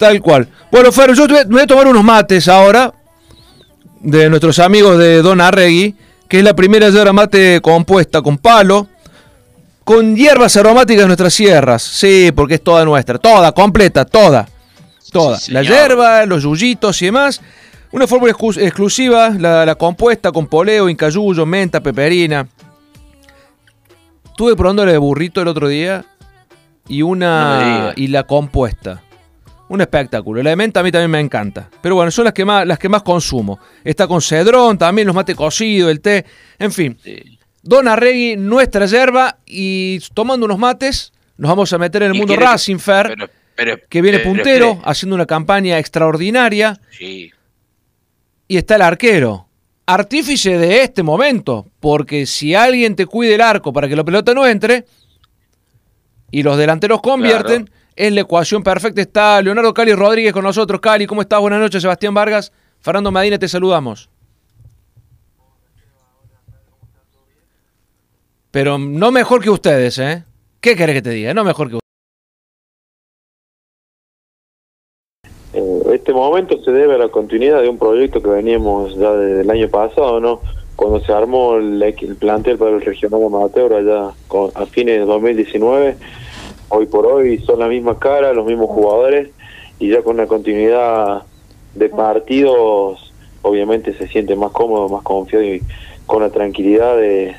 Tal 0.00 0.20
cual. 0.22 0.48
Bueno, 0.72 0.90
Fer, 0.90 1.12
yo 1.14 1.26
me 1.28 1.44
voy 1.44 1.60
a 1.60 1.66
tomar 1.66 1.86
unos 1.86 2.02
mates 2.02 2.48
ahora 2.48 2.92
de 4.00 4.30
nuestros 4.30 4.58
amigos 4.58 4.96
de 4.98 5.20
Don 5.20 5.42
Arregui, 5.42 5.94
que 6.26 6.38
es 6.38 6.44
la 6.44 6.54
primera 6.54 6.88
yerba 6.88 7.12
mate 7.12 7.60
compuesta 7.60 8.22
con 8.22 8.38
palo, 8.38 8.88
con 9.84 10.16
hierbas 10.16 10.56
aromáticas 10.56 11.02
de 11.02 11.06
nuestras 11.06 11.34
sierras. 11.34 11.82
Sí, 11.82 12.32
porque 12.34 12.54
es 12.54 12.64
toda 12.64 12.82
nuestra, 12.86 13.18
toda, 13.18 13.52
completa, 13.52 14.06
toda. 14.06 14.48
Toda. 15.12 15.38
la 15.48 15.62
hierba, 15.62 16.24
los 16.24 16.44
yuyitos 16.44 17.02
y 17.02 17.06
demás. 17.06 17.42
Una 17.92 18.06
fórmula 18.06 18.32
exclu- 18.32 18.58
exclusiva, 18.62 19.28
la, 19.30 19.66
la 19.66 19.74
compuesta 19.74 20.32
con 20.32 20.46
poleo, 20.46 20.88
incayuyo, 20.88 21.44
menta, 21.44 21.80
peperina. 21.82 22.46
Estuve 24.24 24.56
probando 24.56 24.86
de 24.86 24.96
burrito 24.96 25.42
el 25.42 25.48
otro 25.48 25.68
día 25.68 26.04
y 26.88 27.02
una 27.02 27.92
y 27.96 28.06
la 28.06 28.22
compuesta. 28.22 29.02
Un 29.70 29.80
espectáculo. 29.80 30.42
La 30.42 30.50
de 30.50 30.56
menta 30.56 30.80
a 30.80 30.82
mí 30.82 30.90
también 30.90 31.10
me 31.12 31.20
encanta. 31.20 31.70
Pero 31.80 31.94
bueno, 31.94 32.10
son 32.10 32.24
las 32.24 32.34
que 32.34 32.44
más, 32.44 32.66
las 32.66 32.76
que 32.78 32.88
más 32.88 33.02
consumo. 33.02 33.58
Está 33.84 34.06
con 34.08 34.20
cedrón, 34.20 34.76
también 34.76 35.06
los 35.06 35.14
mate 35.14 35.34
cocidos, 35.36 35.90
el 35.90 36.00
té. 36.00 36.24
En 36.58 36.72
fin. 36.72 36.98
Don 37.62 37.86
Arregui, 37.86 38.36
nuestra 38.36 38.86
yerba. 38.86 39.38
Y 39.46 40.00
tomando 40.12 40.46
unos 40.46 40.58
mates, 40.58 41.12
nos 41.36 41.48
vamos 41.50 41.72
a 41.72 41.78
meter 41.78 42.02
en 42.02 42.10
el 42.10 42.16
¿Y 42.16 42.18
mundo 42.18 42.34
Racing 42.34 42.78
Fair, 42.78 43.08
pero- 43.08 43.30
pero- 43.54 43.78
que 43.88 44.02
viene 44.02 44.18
pero 44.18 44.30
puntero, 44.30 44.80
haciendo 44.84 45.14
una 45.14 45.26
campaña 45.26 45.78
extraordinaria. 45.78 46.80
Sí. 46.90 47.30
Y 48.48 48.56
está 48.56 48.74
el 48.74 48.82
arquero. 48.82 49.46
Artífice 49.86 50.58
de 50.58 50.82
este 50.82 51.04
momento. 51.04 51.66
Porque 51.78 52.26
si 52.26 52.56
alguien 52.56 52.96
te 52.96 53.06
cuide 53.06 53.36
el 53.36 53.40
arco 53.40 53.72
para 53.72 53.86
que 53.88 53.94
la 53.94 54.02
pelota 54.02 54.34
no 54.34 54.46
entre, 54.48 54.84
y 56.32 56.42
los 56.42 56.58
delanteros 56.58 57.00
convierten, 57.00 57.70
es 58.06 58.12
la 58.12 58.22
ecuación 58.22 58.62
perfecta. 58.62 59.00
Está 59.02 59.42
Leonardo 59.42 59.74
Cali 59.74 59.92
Rodríguez 59.94 60.32
con 60.32 60.42
nosotros. 60.44 60.80
Cali, 60.80 61.06
¿cómo 61.06 61.20
estás? 61.20 61.38
Buenas 61.40 61.60
noches, 61.60 61.82
Sebastián 61.82 62.14
Vargas. 62.14 62.50
Fernando 62.80 63.10
Medina, 63.10 63.38
te 63.38 63.46
saludamos. 63.46 64.08
Pero 68.50 68.78
no 68.78 69.10
mejor 69.12 69.42
que 69.42 69.50
ustedes, 69.50 69.98
¿eh? 69.98 70.24
¿Qué 70.60 70.74
querés 70.74 70.96
que 70.96 71.02
te 71.02 71.10
diga? 71.10 71.34
No 71.34 71.44
mejor 71.44 71.68
que 71.68 71.76
ustedes. 71.76 71.80
Eh, 75.52 75.94
este 75.94 76.12
momento 76.12 76.62
se 76.64 76.70
debe 76.72 76.94
a 76.94 76.98
la 76.98 77.08
continuidad 77.08 77.60
de 77.62 77.68
un 77.68 77.78
proyecto 77.78 78.22
que 78.22 78.28
veníamos 78.30 78.96
ya 78.96 79.12
desde 79.12 79.42
el 79.42 79.50
año 79.50 79.68
pasado, 79.68 80.20
¿no? 80.20 80.40
Cuando 80.74 81.00
se 81.04 81.12
armó 81.12 81.56
el, 81.56 81.82
el 81.82 82.16
plantel 82.16 82.56
para 82.56 82.70
el 82.70 82.80
regional 82.80 83.22
amateur 83.24 83.74
allá 83.74 84.14
con- 84.26 84.50
a 84.54 84.64
fines 84.66 84.98
de 85.00 85.04
2019, 85.04 85.96
hoy 86.70 86.86
por 86.86 87.06
hoy 87.06 87.38
son 87.44 87.58
la 87.58 87.68
misma 87.68 87.98
cara, 87.98 88.32
los 88.32 88.46
mismos 88.46 88.68
jugadores 88.70 89.28
y 89.78 89.90
ya 89.90 90.02
con 90.02 90.14
una 90.14 90.26
continuidad 90.26 91.22
de 91.74 91.88
partidos, 91.88 93.12
obviamente 93.42 93.96
se 93.96 94.08
siente 94.08 94.34
más 94.36 94.50
cómodo, 94.52 94.88
más 94.88 95.02
confiado 95.02 95.44
y 95.44 95.62
con 96.06 96.22
la 96.22 96.30
tranquilidad 96.30 96.96
de, 96.96 97.36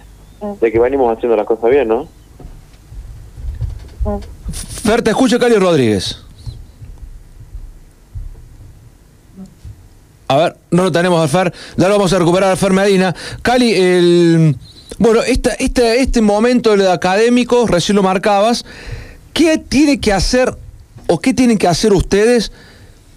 de 0.62 0.72
que 0.72 0.80
venimos 0.80 1.12
haciendo 1.16 1.36
las 1.36 1.46
cosas 1.46 1.70
bien, 1.70 1.88
¿no? 1.88 2.08
Fer, 4.84 5.02
te 5.02 5.12
escucha 5.12 5.38
Cali 5.38 5.56
Rodríguez. 5.56 6.18
A 10.28 10.38
ver, 10.38 10.56
no 10.72 10.84
lo 10.84 10.92
tenemos 10.92 11.22
al 11.22 11.28
Fer, 11.30 11.54
ya 11.76 11.88
lo 11.90 11.96
vamos 11.98 12.14
a 12.14 12.20
recuperar 12.20 12.52
al 12.52 12.58
Fer 12.58 12.72
Medina. 12.72 13.14
Cali, 13.42 13.74
el, 13.74 14.56
bueno, 14.98 15.22
esta, 15.24 15.52
esta- 15.56 15.94
este 15.96 16.22
momento 16.22 16.76
de 16.78 16.90
académicos, 16.90 17.70
recién 17.70 17.98
lo 17.98 18.04
marcabas, 18.04 18.66
¿qué 19.34 19.58
tiene 19.58 20.00
que 20.00 20.14
hacer 20.14 20.56
o 21.08 21.20
qué 21.20 21.34
tienen 21.34 21.58
que 21.58 21.68
hacer 21.68 21.94
ustedes 21.94 22.52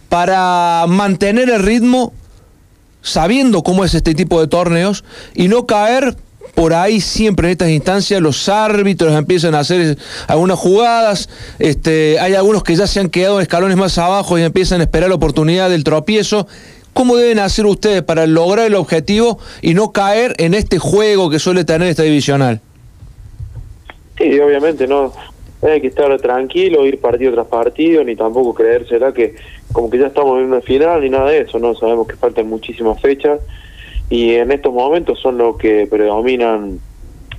para 0.08 0.86
mantener 0.88 1.50
el 1.50 1.62
ritmo 1.62 2.12
sabiendo 3.02 3.62
cómo 3.62 3.84
es 3.84 3.94
este 3.94 4.14
tipo 4.14 4.40
de 4.40 4.46
torneos 4.46 5.04
y 5.34 5.48
no 5.48 5.66
caer 5.66 6.16
por 6.54 6.72
ahí 6.72 7.00
siempre 7.00 7.48
en 7.48 7.52
estas 7.52 7.70
instancias 7.70 8.20
los 8.20 8.48
árbitros 8.48 9.12
empiezan 9.14 9.54
a 9.54 9.60
hacer 9.60 9.98
algunas 10.28 10.58
jugadas, 10.58 11.28
este, 11.58 12.18
hay 12.20 12.34
algunos 12.34 12.62
que 12.62 12.76
ya 12.76 12.86
se 12.86 13.00
han 13.00 13.10
quedado 13.10 13.36
en 13.36 13.42
escalones 13.42 13.76
más 13.76 13.98
abajo 13.98 14.38
y 14.38 14.42
empiezan 14.42 14.80
a 14.80 14.84
esperar 14.84 15.08
la 15.08 15.16
oportunidad 15.16 15.68
del 15.68 15.84
tropiezo. 15.84 16.46
¿Cómo 16.92 17.16
deben 17.16 17.40
hacer 17.40 17.66
ustedes 17.66 18.02
para 18.02 18.26
lograr 18.26 18.66
el 18.66 18.76
objetivo 18.76 19.38
y 19.62 19.74
no 19.74 19.90
caer 19.90 20.36
en 20.38 20.54
este 20.54 20.78
juego 20.78 21.28
que 21.28 21.40
suele 21.40 21.64
tener 21.64 21.88
esta 21.88 22.04
divisional? 22.04 22.60
Sí, 24.16 24.38
obviamente 24.38 24.86
no 24.86 25.12
hay 25.72 25.80
que 25.80 25.88
estar 25.88 26.16
tranquilo, 26.20 26.86
ir 26.86 27.00
partido 27.00 27.32
tras 27.32 27.46
partido, 27.46 28.04
ni 28.04 28.16
tampoco 28.16 28.54
creérsela 28.54 29.12
que 29.12 29.34
como 29.72 29.88
que 29.88 29.98
ya 29.98 30.08
estamos 30.08 30.38
en 30.38 30.46
una 30.46 30.60
final 30.60 31.00
ni 31.00 31.08
nada 31.08 31.30
de 31.30 31.40
eso, 31.40 31.58
no 31.58 31.74
sabemos 31.74 32.06
que 32.06 32.16
faltan 32.16 32.48
muchísimas 32.48 33.00
fechas 33.00 33.40
y 34.10 34.34
en 34.34 34.52
estos 34.52 34.72
momentos 34.72 35.18
son 35.20 35.38
los 35.38 35.56
que 35.56 35.86
predominan 35.86 36.80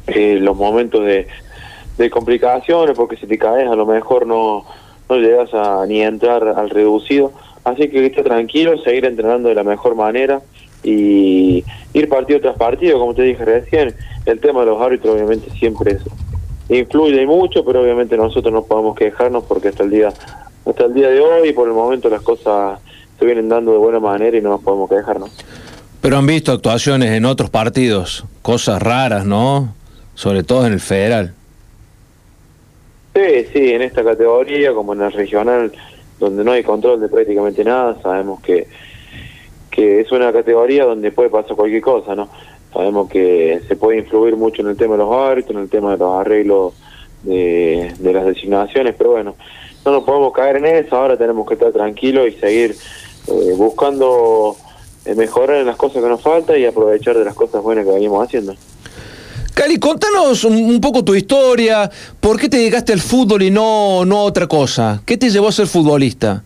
eh, 0.08 0.38
los 0.42 0.58
momentos 0.58 1.06
de, 1.06 1.28
complicaciones 2.10 2.96
porque 2.96 3.16
si 3.16 3.26
te 3.26 3.38
caes 3.38 3.70
a 3.70 3.76
lo 3.76 3.86
mejor 3.86 4.28
no, 4.28 4.66
no 5.10 5.16
llegas 5.16 5.54
a 5.54 5.86
ni 5.86 6.02
entrar 6.02 6.46
al 6.48 6.70
reducido, 6.70 7.32
así 7.64 7.88
que 7.90 8.06
estar 8.06 8.24
tranquilo, 8.24 8.78
seguir 8.80 9.06
entrenando 9.06 9.50
de 9.50 9.56
la 9.56 9.64
mejor 9.64 9.96
manera 9.96 10.42
y 10.84 11.64
ir 11.94 12.10
partido 12.10 12.42
tras 12.42 12.58
partido, 12.58 13.00
como 13.00 13.14
te 13.14 13.24
dije 13.24 13.46
recién, 13.46 13.96
el 14.26 14.40
tema 14.40 14.62
de 14.62 14.66
los 14.68 14.82
árbitros 14.82 15.16
obviamente 15.16 15.50
siempre 15.52 15.94
es 15.94 16.02
influye 16.70 17.26
mucho, 17.26 17.64
pero 17.64 17.82
obviamente 17.82 18.18
nosotros 18.18 18.54
no 18.54 18.64
podemos 18.64 18.96
quejarnos 18.96 19.44
porque 19.44 19.70
hasta 19.70 19.84
el 19.84 19.92
día 19.92 20.14
hasta 20.66 20.86
el 20.86 20.94
día 20.94 21.10
de 21.10 21.20
hoy, 21.20 21.54
por 21.54 21.68
el 21.68 21.74
momento 21.74 22.10
las 22.10 22.22
cosas 22.22 22.80
se 23.20 23.26
vienen 23.26 23.48
dando 23.48 23.72
de 23.72 23.78
buena 23.78 24.00
manera 24.00 24.36
y 24.36 24.42
no 24.42 24.50
nos 24.50 24.62
podemos 24.62 24.90
quejarnos. 24.90 25.32
Pero 26.02 26.18
han 26.18 26.26
visto 26.26 26.52
actuaciones 26.52 27.12
en 27.12 27.26
otros 27.26 27.50
partidos, 27.50 28.26
cosas 28.42 28.82
raras, 28.82 29.26
¿no? 29.26 29.74
Sobre 30.16 30.44
todo 30.44 30.66
en 30.66 30.74
el 30.74 30.80
federal. 30.80 31.34
Sí, 33.16 33.46
sí, 33.54 33.72
en 33.72 33.82
esta 33.82 34.04
categoría 34.04 34.74
como 34.74 34.94
en 34.94 35.02
el 35.02 35.12
regional, 35.12 35.72
donde 36.20 36.44
no 36.44 36.52
hay 36.52 36.64
control 36.64 37.00
de 37.00 37.10
prácticamente 37.10 37.64
nada, 37.64 37.98
sabemos 38.02 38.42
que, 38.42 38.68
que 39.72 40.02
es 40.02 40.12
una 40.12 40.34
categoría 40.34 40.86
donde 40.86 41.12
puede 41.12 41.30
pasar 41.30 41.56
cualquier 41.56 41.82
cosa, 41.82 42.16
¿no? 42.16 42.30
Sabemos 42.76 43.10
que 43.10 43.62
se 43.70 43.78
puede 43.78 44.00
influir 44.00 44.36
mucho 44.36 44.62
en 44.62 44.68
el 44.68 44.76
tema 44.76 44.96
de 44.96 44.98
los 44.98 45.16
árbitros, 45.16 45.56
en 45.56 45.64
el 45.64 45.70
tema 45.70 45.92
de 45.92 45.98
los 45.98 46.20
arreglos 46.20 46.74
de, 47.24 47.94
de 47.98 48.14
las 48.14 48.26
designaciones, 48.26 48.96
pero 48.98 49.12
bueno, 49.12 49.36
no 49.86 49.92
nos 49.94 50.04
podemos 50.04 50.34
caer 50.34 50.58
en 50.58 50.66
eso, 50.66 50.98
ahora 50.98 51.16
tenemos 51.16 51.48
que 51.48 51.54
estar 51.54 51.72
tranquilos 51.72 52.28
y 52.28 52.32
seguir 52.34 52.76
eh, 53.28 53.54
buscando 53.56 54.58
eh, 55.06 55.16
mejorar 55.16 55.58
en 55.58 55.68
las 55.68 55.78
cosas 55.78 56.04
que 56.04 56.10
nos 56.10 56.22
faltan 56.22 56.60
y 56.60 56.66
aprovechar 56.66 57.18
de 57.18 57.24
las 57.24 57.34
cosas 57.34 57.64
buenas 57.64 57.86
que 57.86 57.92
venimos 57.92 58.22
haciendo. 58.28 58.56
Cali, 59.54 59.80
contanos 59.80 60.44
un, 60.44 60.82
poco 60.82 61.02
tu 61.02 61.16
historia. 61.16 61.90
¿Por 62.20 62.38
qué 62.38 62.50
te 62.50 62.58
dedicaste 62.58 62.92
al 62.92 63.00
fútbol 63.00 63.42
y 63.42 63.52
no, 63.52 64.04
no 64.04 64.18
a 64.18 64.24
otra 64.24 64.48
cosa? 64.48 65.02
¿Qué 65.06 65.16
te 65.16 65.30
llevó 65.30 65.48
a 65.48 65.52
ser 65.54 65.68
futbolista? 65.68 66.44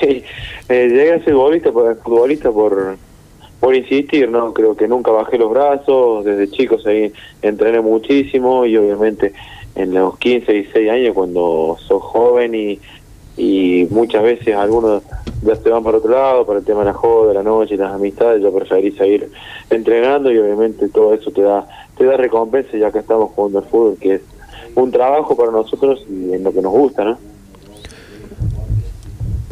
Eh, 0.68 0.88
llegué 0.88 1.12
a 1.12 1.18
ser 1.22 1.34
futbolista 1.34 1.70
por, 1.70 2.00
futbolista 2.02 2.50
por, 2.50 2.96
por 3.62 3.76
insistir, 3.76 4.28
¿no? 4.28 4.52
Creo 4.52 4.74
que 4.74 4.88
nunca 4.88 5.12
bajé 5.12 5.38
los 5.38 5.48
brazos, 5.48 6.24
desde 6.24 6.50
chico 6.50 6.80
seguí, 6.80 7.12
entrené 7.42 7.80
muchísimo 7.80 8.66
y 8.66 8.76
obviamente 8.76 9.34
en 9.76 9.94
los 9.94 10.18
15, 10.18 10.52
16 10.52 10.90
años 10.90 11.14
cuando 11.14 11.76
sos 11.86 12.02
joven 12.02 12.56
y, 12.56 12.80
y 13.36 13.86
muchas 13.88 14.24
veces 14.24 14.56
algunos 14.56 15.04
ya 15.42 15.54
se 15.54 15.70
van 15.70 15.84
para 15.84 15.98
otro 15.98 16.10
lado, 16.10 16.44
para 16.44 16.58
el 16.58 16.64
tema 16.64 16.80
de 16.80 16.86
la 16.86 16.92
joda, 16.92 17.34
la 17.34 17.44
noche 17.44 17.76
las 17.76 17.92
amistades, 17.92 18.42
yo 18.42 18.52
preferí 18.52 18.90
seguir 18.90 19.30
entrenando 19.70 20.32
y 20.32 20.38
obviamente 20.38 20.88
todo 20.88 21.14
eso 21.14 21.30
te 21.30 21.42
da, 21.42 21.64
te 21.96 22.04
da 22.04 22.16
recompensa 22.16 22.76
ya 22.76 22.90
que 22.90 22.98
estamos 22.98 23.30
jugando 23.30 23.60
al 23.60 23.64
fútbol, 23.66 23.96
que 24.00 24.14
es 24.14 24.22
un 24.74 24.90
trabajo 24.90 25.36
para 25.36 25.52
nosotros 25.52 26.04
y 26.10 26.32
en 26.32 26.42
lo 26.42 26.52
que 26.52 26.62
nos 26.62 26.72
gusta, 26.72 27.04
¿no? 27.04 27.18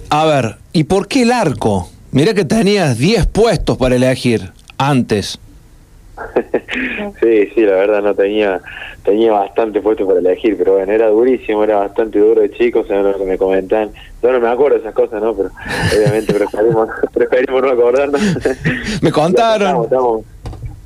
A 0.08 0.26
ver, 0.26 0.56
¿y 0.72 0.82
por 0.82 1.06
qué 1.06 1.22
el 1.22 1.30
arco? 1.30 1.86
Mira 2.12 2.34
que 2.34 2.44
tenías 2.44 2.98
10 2.98 3.26
puestos 3.26 3.76
para 3.76 3.96
elegir 3.96 4.52
antes. 4.78 5.38
Sí, 7.20 7.48
sí, 7.54 7.62
la 7.62 7.72
verdad 7.72 8.02
no 8.02 8.14
tenía 8.14 8.62
tenía 9.04 9.32
bastante 9.32 9.80
puesto 9.80 10.06
para 10.06 10.20
elegir, 10.20 10.56
pero 10.56 10.74
bueno, 10.74 10.92
era 10.92 11.08
durísimo, 11.08 11.64
era 11.64 11.76
bastante 11.76 12.18
duro 12.18 12.40
de 12.40 12.50
chicos, 12.50 12.86
según 12.86 13.10
lo 13.10 13.18
que 13.18 13.24
me 13.24 13.38
comentan. 13.38 13.90
Yo 14.22 14.32
no 14.32 14.40
me 14.40 14.48
acuerdo 14.48 14.76
de 14.76 14.82
esas 14.82 14.94
cosas, 14.94 15.22
¿no? 15.22 15.34
Pero 15.34 15.50
obviamente 15.96 16.32
preferimos, 16.32 16.88
preferimos 17.12 17.62
no 17.62 17.70
acordarnos. 17.70 18.20
Me 19.02 19.10
contaron. 19.10 19.68
Estamos, 19.68 19.84
estamos, 19.86 20.24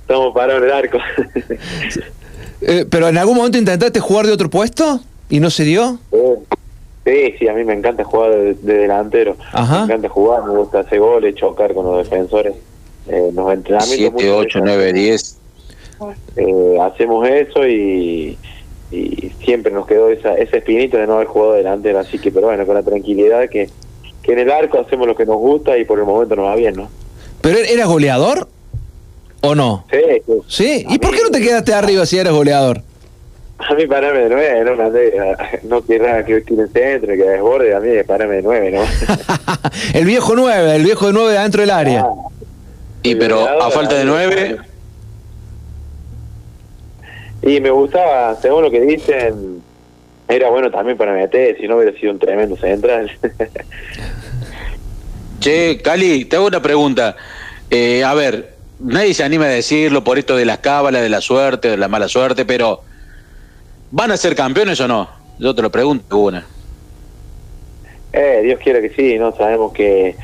estamos 0.01 0.35
parados 0.35 0.63
en 0.63 0.69
el 0.69 0.75
arco. 0.75 0.99
Eh, 2.61 2.87
¿Pero 2.89 3.09
en 3.09 3.19
algún 3.19 3.37
momento 3.37 3.59
intentaste 3.59 4.01
jugar 4.01 4.27
de 4.27 4.33
otro 4.33 4.49
puesto 4.49 5.01
y 5.29 5.41
no 5.41 5.51
se 5.51 5.65
dio? 5.65 5.99
Sí, 7.05 7.35
sí, 7.39 7.49
a 7.49 7.53
mí 7.53 7.65
me 7.65 7.75
encanta 7.75 8.03
jugar 8.05 8.31
de, 8.31 8.55
de 8.55 8.75
delantero. 8.79 9.37
Ajá. 9.53 9.79
Me 9.81 9.85
encanta 9.85 10.09
jugar, 10.09 10.45
me 10.45 10.55
gusta 10.57 10.81
hacer 10.81 11.01
goles, 11.01 11.35
chocar 11.35 11.75
con 11.75 11.85
los 11.85 11.99
defensores. 11.99 12.55
Eh, 13.09 13.31
los 13.35 13.53
entrenamientos 13.53 13.89
7, 13.89 14.11
muchas 14.13 14.31
8, 14.31 14.63
veces 14.63 14.63
9, 14.65 14.93
10. 14.95 15.39
eh, 16.37 16.79
hacemos 16.81 17.29
eso 17.29 17.67
y, 17.67 18.39
y 18.91 19.33
siempre 19.45 19.71
nos 19.73 19.87
quedó 19.87 20.09
esa, 20.09 20.35
esa 20.35 20.57
espinita 20.57 20.97
de 20.99 21.07
no 21.07 21.15
haber 21.17 21.27
jugado 21.27 21.53
delantero, 21.53 21.99
así 21.99 22.19
que, 22.19 22.31
pero 22.33 22.47
bueno, 22.47 22.65
con 22.65 22.75
la 22.75 22.83
tranquilidad 22.83 23.49
que, 23.51 23.69
que 24.23 24.33
en 24.33 24.39
el 24.39 24.51
arco 24.51 24.79
hacemos 24.81 25.07
lo 25.07 25.15
que 25.15 25.27
nos 25.27 25.37
gusta 25.37 25.77
y 25.77 25.85
por 25.85 25.99
el 25.99 26.07
momento 26.07 26.35
nos 26.37 26.47
va 26.47 26.57
bien, 26.57 26.75
¿no? 26.77 26.89
¿Pero 27.43 27.59
eras 27.59 27.87
goleador 27.89 28.49
o 29.43 29.55
no? 29.55 29.85
Sí, 29.91 29.99
sí. 30.27 30.33
¿Sí? 30.49 30.87
¿Y 30.89 30.99
por 30.99 31.15
qué 31.15 31.23
no 31.23 31.31
te 31.31 31.43
quedaste 31.43 31.75
arriba 31.75 32.07
si 32.07 32.17
eras 32.17 32.33
goleador? 32.33 32.81
A 33.67 33.75
mí 33.75 33.87
parame 33.87 34.21
de 34.21 34.29
nueve, 34.29 34.65
no, 34.65 34.77
mandé, 34.77 35.13
no 35.63 35.83
quiera 35.83 36.25
que 36.25 36.41
tire 36.43 36.63
el 36.63 36.71
centro, 36.71 37.09
que 37.09 37.23
desborde, 37.23 37.75
a 37.75 37.81
mí 37.81 37.91
parame 38.07 38.37
de 38.37 38.43
nueve, 38.43 38.71
¿no? 38.71 38.83
El 39.95 40.05
viejo 40.05 40.35
9, 40.37 40.77
el 40.77 40.85
viejo 40.85 41.07
de 41.07 41.13
9 41.15 41.39
adentro 41.39 41.63
del 41.63 41.71
área. 41.71 42.07
Y 43.03 43.15
pero 43.15 43.63
a 43.63 43.71
falta 43.71 43.97
de 43.97 44.05
9, 44.05 44.59
Y 47.43 47.61
me 47.61 47.71
gustaba, 47.71 48.37
según 48.41 48.63
lo 48.63 48.71
que 48.71 48.81
dicen, 48.81 49.63
era 50.29 50.51
bueno 50.51 50.71
también 50.71 50.97
para 50.97 51.13
meter, 51.13 51.57
si 51.59 51.69
no 51.69 51.77
hubiera 51.77 51.99
sido 51.99 52.13
un 52.13 52.19
tremendo 52.19 52.57
central. 52.57 53.11
Che, 55.41 55.81
Cali, 55.83 56.25
te 56.25 56.37
hago 56.37 56.47
una 56.47 56.63
pregunta. 56.63 57.17
Eh, 57.71 58.03
a 58.03 58.15
ver, 58.15 58.55
nadie 58.81 59.13
se 59.13 59.25
anima 59.25 59.45
a 59.45 59.49
decirlo 59.49 60.03
por 60.03 60.19
esto 60.19 60.37
de 60.37 60.47
las 60.47 60.59
cábalas, 60.59 61.03
de 61.03 61.11
la 61.11 61.21
suerte, 61.21 61.69
de 61.69 61.77
la 61.77 61.89
mala 61.89 62.09
suerte, 62.09 62.47
pero 62.47 62.81
¿van 63.95 64.11
a 64.11 64.17
ser 64.17 64.35
campeones 64.35 64.81
o 64.81 64.89
no? 64.89 65.09
Yo 65.39 65.55
te 65.55 65.63
lo 65.63 65.71
pregunto 65.71 66.19
una. 66.19 66.45
eh, 68.13 68.41
Dios 68.43 68.59
quiera 68.61 68.81
que 68.81 68.91
sí, 68.91 69.17
no 69.19 69.35
sabemos 69.37 69.73
que, 69.73 70.17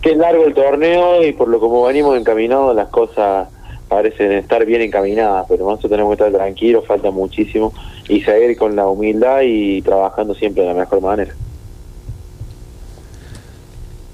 que 0.00 0.12
es 0.12 0.16
largo 0.16 0.46
el 0.46 0.54
torneo 0.54 1.22
y 1.22 1.32
por 1.32 1.48
lo 1.48 1.60
como 1.60 1.84
venimos 1.84 2.18
encaminados 2.18 2.74
las 2.74 2.88
cosas 2.88 3.48
parecen 3.88 4.32
estar 4.32 4.64
bien 4.64 4.80
encaminadas, 4.80 5.44
pero 5.48 5.64
nosotros 5.64 5.90
tenemos 5.90 6.16
que 6.16 6.24
estar 6.24 6.32
tranquilos, 6.32 6.86
falta 6.86 7.10
muchísimo 7.10 7.74
y 8.08 8.22
seguir 8.22 8.56
con 8.56 8.74
la 8.74 8.88
humildad 8.88 9.42
y 9.42 9.82
trabajando 9.82 10.34
siempre 10.34 10.62
de 10.62 10.70
la 10.70 10.74
mejor 10.74 11.02
manera. 11.02 11.34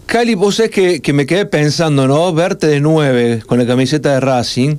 Cali, 0.06 0.34
vos 0.34 0.56
sabés 0.56 0.72
que, 0.72 1.00
que 1.00 1.12
me 1.12 1.26
quedé 1.26 1.46
pensando, 1.46 2.08
¿no? 2.08 2.32
Verte 2.34 2.66
de 2.66 2.80
9 2.80 3.42
con 3.46 3.60
la 3.60 3.66
camiseta 3.66 4.12
de 4.14 4.20
Racing, 4.20 4.76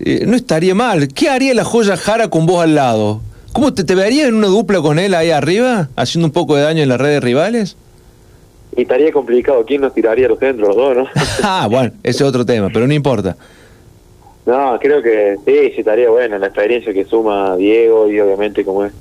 eh, 0.00 0.24
no 0.26 0.36
estaría 0.36 0.74
mal. 0.74 1.08
¿Qué 1.08 1.28
haría 1.28 1.54
la 1.54 1.64
joya 1.64 1.96
Jara 1.96 2.28
con 2.28 2.46
vos 2.46 2.62
al 2.62 2.74
lado? 2.74 3.20
¿Cómo 3.52 3.74
te, 3.74 3.84
te 3.84 3.94
verías 3.94 4.28
en 4.28 4.34
una 4.34 4.46
dupla 4.46 4.80
con 4.80 4.98
él 4.98 5.14
ahí 5.14 5.30
arriba, 5.30 5.88
haciendo 5.96 6.26
un 6.28 6.32
poco 6.32 6.56
de 6.56 6.62
daño 6.62 6.82
en 6.82 6.88
las 6.88 7.00
redes 7.00 7.22
rivales? 7.22 7.76
Y 8.76 8.82
estaría 8.82 9.12
complicado, 9.12 9.64
¿quién 9.66 9.80
nos 9.80 9.92
tiraría 9.92 10.28
los 10.28 10.38
centros, 10.38 10.68
los 10.68 10.76
dos, 10.76 10.96
no? 10.96 11.06
ah, 11.42 11.66
bueno, 11.70 11.92
ese 12.02 12.22
es 12.22 12.28
otro 12.28 12.46
tema, 12.46 12.68
pero 12.72 12.86
no 12.86 12.94
importa. 12.94 13.36
No, 14.46 14.78
creo 14.80 15.02
que 15.02 15.36
sí, 15.44 15.72
sí 15.74 15.80
estaría 15.80 16.08
bueno 16.08 16.38
la 16.38 16.46
experiencia 16.46 16.92
que 16.92 17.04
suma 17.04 17.56
Diego 17.56 18.10
y 18.10 18.18
obviamente 18.20 18.64
como 18.64 18.84
es 18.84 18.92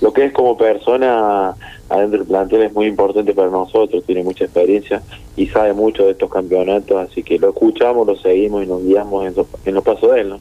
lo 0.00 0.12
que 0.12 0.26
es 0.26 0.32
como 0.32 0.56
persona 0.56 1.54
adentro 1.88 2.18
del 2.20 2.28
plantel 2.28 2.62
es 2.62 2.72
muy 2.72 2.86
importante 2.86 3.34
para 3.34 3.48
nosotros, 3.50 4.04
tiene 4.06 4.22
mucha 4.22 4.44
experiencia 4.44 5.02
y 5.36 5.46
sabe 5.46 5.72
mucho 5.72 6.04
de 6.04 6.12
estos 6.12 6.30
campeonatos, 6.30 7.08
así 7.10 7.22
que 7.22 7.38
lo 7.38 7.48
escuchamos, 7.50 8.06
lo 8.06 8.16
seguimos 8.16 8.62
y 8.64 8.66
nos 8.66 8.82
guiamos 8.84 9.26
en, 9.26 9.34
los- 9.34 9.46
en 9.64 9.74
los 9.74 9.84
pasos 9.84 10.12
de 10.12 10.20
él, 10.20 10.28
¿no? 10.30 10.40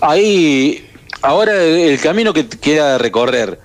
Ahí, 0.00 0.84
ahora 1.22 1.62
el 1.62 2.00
camino 2.00 2.32
que 2.32 2.48
queda 2.48 2.98
recorrer, 2.98 3.58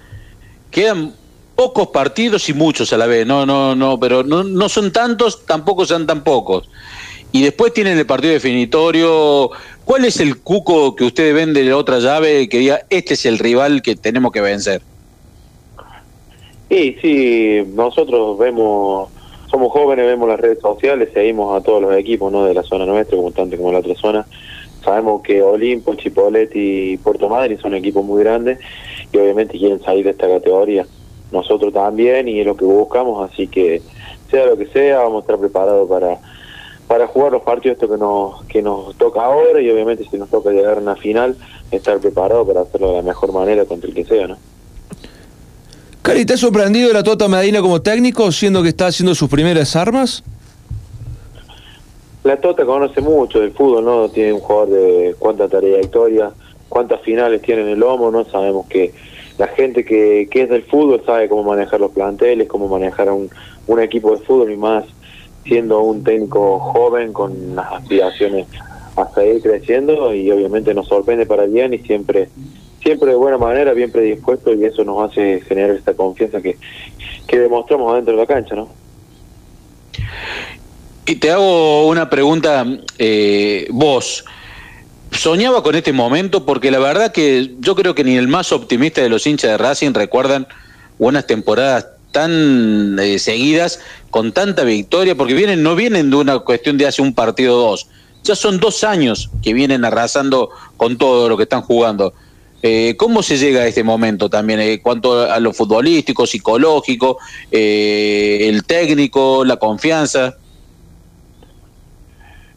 quedan 0.72 1.13
pocos 1.55 1.88
partidos 1.89 2.47
y 2.49 2.53
muchos 2.53 2.93
a 2.93 2.97
la 2.97 3.05
vez, 3.05 3.28
no, 3.28 3.45
no, 3.45 3.76
no, 3.76 3.99
pero 3.99 4.24
no, 4.24 4.43
no 4.43 4.70
son 4.70 4.91
tantos, 4.91 5.45
tampoco 5.45 5.86
son 5.86 6.07
tan 6.07 6.24
pocos. 6.24 6.70
Y 7.32 7.44
después 7.44 7.74
tienen 7.74 7.98
el 7.98 8.06
partido 8.06 8.34
definitorio. 8.34 9.52
¿Cuál 9.86 10.06
es 10.06 10.20
el 10.20 10.40
cuco 10.40 10.96
que 10.96 11.06
ustedes 11.06 11.34
ven 11.34 11.54
de 11.54 11.64
la 11.64 11.78
otra 11.78 12.00
llave 12.00 12.50
que 12.50 12.58
diga, 12.58 12.82
este 12.90 13.14
es 13.14 13.26
el 13.26 13.38
rival 13.38 13.82
que 13.82 13.96
tenemos 13.96 14.32
que 14.32 14.42
vencer? 14.42 14.82
Y 16.70 16.94
sí, 17.02 17.64
nosotros 17.74 18.38
vemos, 18.38 19.10
somos 19.50 19.72
jóvenes, 19.72 20.06
vemos 20.06 20.30
las 20.30 20.40
redes 20.40 20.60
sociales, 20.60 21.10
seguimos 21.14 21.60
a 21.60 21.64
todos 21.64 21.82
los 21.82 21.96
equipos, 21.96 22.32
¿no? 22.32 22.46
De 22.46 22.54
la 22.54 22.64
zona 22.64 22.86
nuestra, 22.86 23.18
como 23.18 23.32
tanto 23.32 23.58
como 23.58 23.72
la 23.72 23.80
otra 23.80 23.96
zona. 23.96 24.26
Sabemos 24.84 25.22
que 25.24 25.42
Olimpo, 25.42 25.96
Chipoletti 25.96 26.94
y 26.94 26.98
Puerto 26.98 27.28
Madryn 27.28 27.60
son 27.60 27.74
equipos 27.74 28.06
muy 28.06 28.24
grandes 28.24 28.60
y 29.12 29.18
obviamente 29.18 29.58
quieren 29.58 29.82
salir 29.82 30.06
de 30.06 30.12
esta 30.12 30.28
categoría. 30.28 30.86
Nosotros 31.32 31.74
también 31.74 32.28
y 32.28 32.40
es 32.40 32.46
lo 32.46 32.56
que 32.56 32.66
buscamos, 32.66 33.30
así 33.30 33.48
que 33.48 33.82
sea 34.32 34.46
lo 34.46 34.58
que 34.58 34.68
sea, 34.68 35.00
vamos 35.00 35.18
a 35.18 35.20
estar 35.22 35.40
preparados 35.40 35.90
para 35.90 36.20
para 36.90 37.06
jugar 37.06 37.32
los 37.32 37.44
partidos 37.44 37.76
estos 37.76 37.88
que 37.88 37.98
nos 37.98 38.46
que 38.46 38.62
nos 38.64 38.96
toca 38.96 39.24
ahora 39.24 39.62
y 39.62 39.70
obviamente 39.70 40.04
si 40.10 40.18
nos 40.18 40.28
toca 40.28 40.50
llegar 40.50 40.80
a 40.80 40.82
una 40.82 40.96
final, 40.96 41.38
estar 41.70 42.00
preparado 42.00 42.48
para 42.48 42.62
hacerlo 42.62 42.90
de 42.90 42.96
la 42.96 43.02
mejor 43.04 43.32
manera 43.32 43.64
contra 43.66 43.88
el 43.90 43.96
que 43.96 44.06
sea, 44.06 44.28
¿no? 44.28 44.38
Cali, 46.02 46.26
¿te 46.26 46.34
ha 46.34 46.38
sorprendido 46.38 46.92
la 46.92 47.04
Tota 47.04 47.28
Medina 47.28 47.62
como 47.62 47.80
técnico, 47.80 48.32
siendo 48.32 48.64
que 48.64 48.70
está 48.70 48.88
haciendo 48.88 49.14
sus 49.14 49.30
primeras 49.30 49.76
armas? 49.76 50.24
La 52.24 52.38
Tota 52.42 52.66
conoce 52.66 53.02
mucho 53.02 53.40
del 53.40 53.52
fútbol, 53.52 53.86
¿no? 53.86 54.10
Tiene 54.10 54.34
un 54.34 54.40
jugador 54.40 54.70
de 54.70 55.16
cuánta 55.20 55.48
trayectoria, 55.48 56.32
cuántas 56.70 57.02
finales 57.02 57.44
tiene 57.44 57.62
en 57.62 57.68
el 57.68 57.80
lomo, 57.80 58.10
¿no? 58.10 58.26
Sabemos 58.26 58.66
que 58.66 58.96
la 59.38 59.48
gente 59.50 59.86
que, 59.86 60.28
que 60.32 60.42
es 60.42 60.50
del 60.50 60.64
fútbol 60.64 61.04
sabe 61.06 61.30
cómo 61.30 61.44
manejar 61.44 61.80
los 61.82 61.92
planteles, 61.92 62.48
cómo 62.48 62.68
manejar 62.68 63.10
a 63.10 63.14
un, 63.14 63.30
un 63.68 63.80
equipo 63.80 64.18
de 64.18 64.26
fútbol 64.26 64.52
y 64.52 64.58
más 64.58 64.86
siendo 65.44 65.82
un 65.82 66.04
técnico 66.04 66.60
joven 66.60 67.14
con 67.14 67.56
las 67.56 67.72
aspiraciones 67.74 68.48
a 68.96 69.10
seguir 69.14 69.42
creciendo 69.42 70.14
y 70.14 70.30
obviamente 70.32 70.74
nos 70.74 70.88
sorprende 70.88 71.26
para 71.26 71.46
bien 71.46 71.74
y 71.74 71.80
siempre 71.80 72.30
siempre 72.82 73.10
de 73.10 73.16
buena 73.16 73.38
manera, 73.38 73.74
bien 73.74 73.92
predispuesto 73.92 74.54
y 74.54 74.64
eso 74.64 74.84
nos 74.84 75.10
hace 75.10 75.42
generar 75.42 75.72
esta 75.72 75.94
confianza 75.94 76.42
que, 76.42 76.58
que 77.28 77.40
demostramos 77.40 77.92
adentro 77.92 78.14
de 78.16 78.20
la 78.22 78.26
cancha, 78.26 78.56
¿no? 78.56 78.70
Y 81.06 81.16
te 81.16 81.32
hago 81.32 81.88
una 81.88 82.10
pregunta, 82.10 82.66
eh, 82.98 83.68
vos, 83.72 84.26
¿soñaba 85.12 85.64
con 85.64 85.76
este 85.76 85.92
momento? 85.92 86.46
Porque 86.46 86.72
la 86.72 86.80
verdad 86.80 87.12
que 87.12 87.56
yo 87.60 87.76
creo 87.76 87.96
que 87.96 88.04
ni 88.04 88.16
el 88.16 88.28
más 88.28 88.52
optimista 88.52 89.02
de 89.02 89.10
los 89.10 89.26
hinchas 89.26 89.52
de 89.52 89.58
Racing 89.58 89.94
recuerdan 89.94 90.48
unas 91.00 91.26
temporadas 91.26 91.88
tan 92.12 92.97
eh, 92.99 93.20
seguidas 93.20 93.80
con 94.10 94.32
tanta 94.32 94.64
victoria, 94.64 95.16
porque 95.16 95.34
vienen 95.34 95.62
no 95.64 95.76
vienen 95.76 96.10
de 96.10 96.16
una 96.16 96.39
cuestión 96.39 96.78
de 96.78 96.88
hace 96.88 97.01
un 97.01 97.14
partido 97.14 97.55
o 97.57 97.70
dos, 97.72 97.88
ya 98.24 98.36
son 98.36 98.60
dos 98.60 98.84
años 98.84 99.30
que 99.43 99.53
vienen 99.53 99.86
arrasando 99.86 100.49
con 100.78 100.97
todo 100.97 101.30
lo 101.30 101.38
que 101.38 101.43
están 101.43 101.62
jugando. 101.62 102.14
Eh, 102.62 102.95
¿Cómo 102.97 103.24
se 103.24 103.38
llega 103.38 103.62
a 103.62 103.68
este 103.68 103.84
momento 103.84 104.30
también? 104.30 104.60
En 104.60 104.80
cuanto 104.80 105.22
a 105.22 105.39
lo 105.39 105.53
futbolístico, 105.53 106.26
psicológico, 106.28 107.18
eh, 107.51 108.47
el 108.49 108.66
técnico, 108.66 109.45
la 109.45 109.55
confianza. 109.55 110.36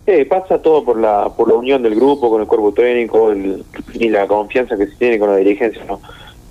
Eh, 0.05 0.25
pasa 0.25 0.61
todo 0.61 0.85
por 0.85 0.99
la 1.01 1.29
por 1.29 1.47
la 1.47 1.55
unión 1.55 1.81
del 1.85 1.95
grupo 1.95 2.29
con 2.29 2.41
el 2.41 2.49
cuerpo 2.49 2.73
técnico 2.73 3.31
el- 3.31 3.65
y 3.95 4.09
la 4.09 4.27
confianza 4.27 4.77
que 4.77 4.87
se 4.89 4.97
tiene 4.97 5.21
con 5.21 5.31
la 5.31 5.37
dirigencia. 5.37 5.85
¿no? 5.85 6.01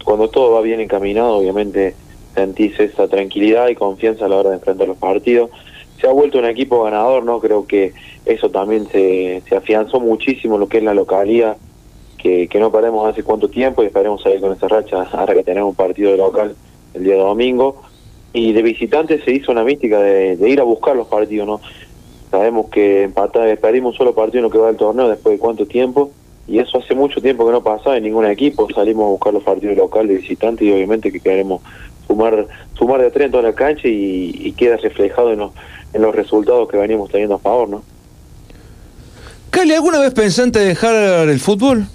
Cuando 0.05 0.29
todo 0.29 0.53
va 0.53 0.61
bien 0.61 0.79
encaminado, 0.79 1.35
obviamente 1.35 1.93
sentís 2.33 2.79
esa 2.79 3.07
tranquilidad 3.07 3.69
y 3.69 3.75
confianza 3.75 4.25
a 4.25 4.29
la 4.29 4.37
hora 4.37 4.49
de 4.49 4.55
enfrentar 4.57 4.87
los 4.87 4.97
partidos. 4.97 5.49
Se 5.99 6.07
ha 6.07 6.11
vuelto 6.11 6.39
un 6.39 6.45
equipo 6.45 6.83
ganador, 6.83 7.23
¿no? 7.23 7.39
Creo 7.39 7.67
que 7.67 7.93
eso 8.25 8.49
también 8.49 8.87
se, 8.87 9.41
se 9.47 9.55
afianzó 9.55 9.99
muchísimo 9.99 10.57
lo 10.57 10.67
que 10.67 10.77
es 10.79 10.83
la 10.83 10.93
localidad, 10.93 11.57
que, 12.17 12.47
que 12.47 12.59
no 12.59 12.71
paremos 12.71 13.07
hace 13.07 13.23
cuánto 13.23 13.49
tiempo 13.49 13.83
y 13.83 13.87
esperemos 13.87 14.21
salir 14.21 14.41
con 14.41 14.53
esa 14.53 14.67
racha 14.67 15.03
ahora 15.11 15.33
que 15.33 15.43
tenemos 15.43 15.69
un 15.69 15.75
partido 15.75 16.11
de 16.11 16.17
local 16.17 16.55
el 16.93 17.03
día 17.03 17.15
domingo. 17.15 17.81
Y 18.33 18.53
de 18.53 18.61
visitante 18.61 19.21
se 19.23 19.31
hizo 19.31 19.51
una 19.51 19.63
mística 19.63 19.99
de, 19.99 20.37
de 20.37 20.49
ir 20.49 20.61
a 20.61 20.63
buscar 20.63 20.95
los 20.95 21.07
partidos, 21.07 21.45
¿no? 21.45 21.61
Sabemos 22.31 22.69
que 22.69 23.03
empatar, 23.03 23.57
perdimos 23.57 23.91
un 23.91 23.97
solo 23.97 24.15
partido 24.15 24.39
en 24.39 24.43
lo 24.43 24.49
que 24.49 24.57
va 24.57 24.67
del 24.67 24.77
torneo 24.77 25.09
después 25.09 25.35
de 25.35 25.39
cuánto 25.39 25.65
tiempo, 25.65 26.11
y 26.47 26.59
eso 26.59 26.77
hace 26.77 26.95
mucho 26.95 27.21
tiempo 27.21 27.45
que 27.45 27.51
no 27.51 27.61
pasaba 27.61 27.97
en 27.97 28.03
ningún 28.03 28.25
equipo. 28.25 28.67
Salimos 28.73 29.05
a 29.05 29.09
buscar 29.09 29.33
los 29.33 29.43
partidos 29.43 29.75
locales 29.75 30.09
de 30.09 30.15
visitante 30.21 30.63
y 30.63 30.71
obviamente 30.71 31.11
que 31.11 31.19
queremos 31.19 31.61
sumar 32.11 32.47
sumar 32.77 33.01
de 33.01 33.11
tres 33.11 33.25
en 33.25 33.31
toda 33.31 33.43
la 33.43 33.53
cancha 33.53 33.87
y, 33.87 34.31
y 34.35 34.51
queda 34.53 34.77
reflejado 34.77 35.31
en 35.31 35.39
los, 35.39 35.51
en 35.93 36.01
los 36.01 36.13
resultados 36.13 36.67
que 36.69 36.77
venimos 36.77 37.09
teniendo 37.09 37.35
a 37.35 37.39
favor, 37.39 37.69
¿no? 37.69 37.83
Cali, 39.49 39.73
¿alguna 39.73 39.99
vez 39.99 40.13
pensaste 40.13 40.59
dejar 40.59 41.27
el 41.29 41.39
fútbol? 41.39 41.85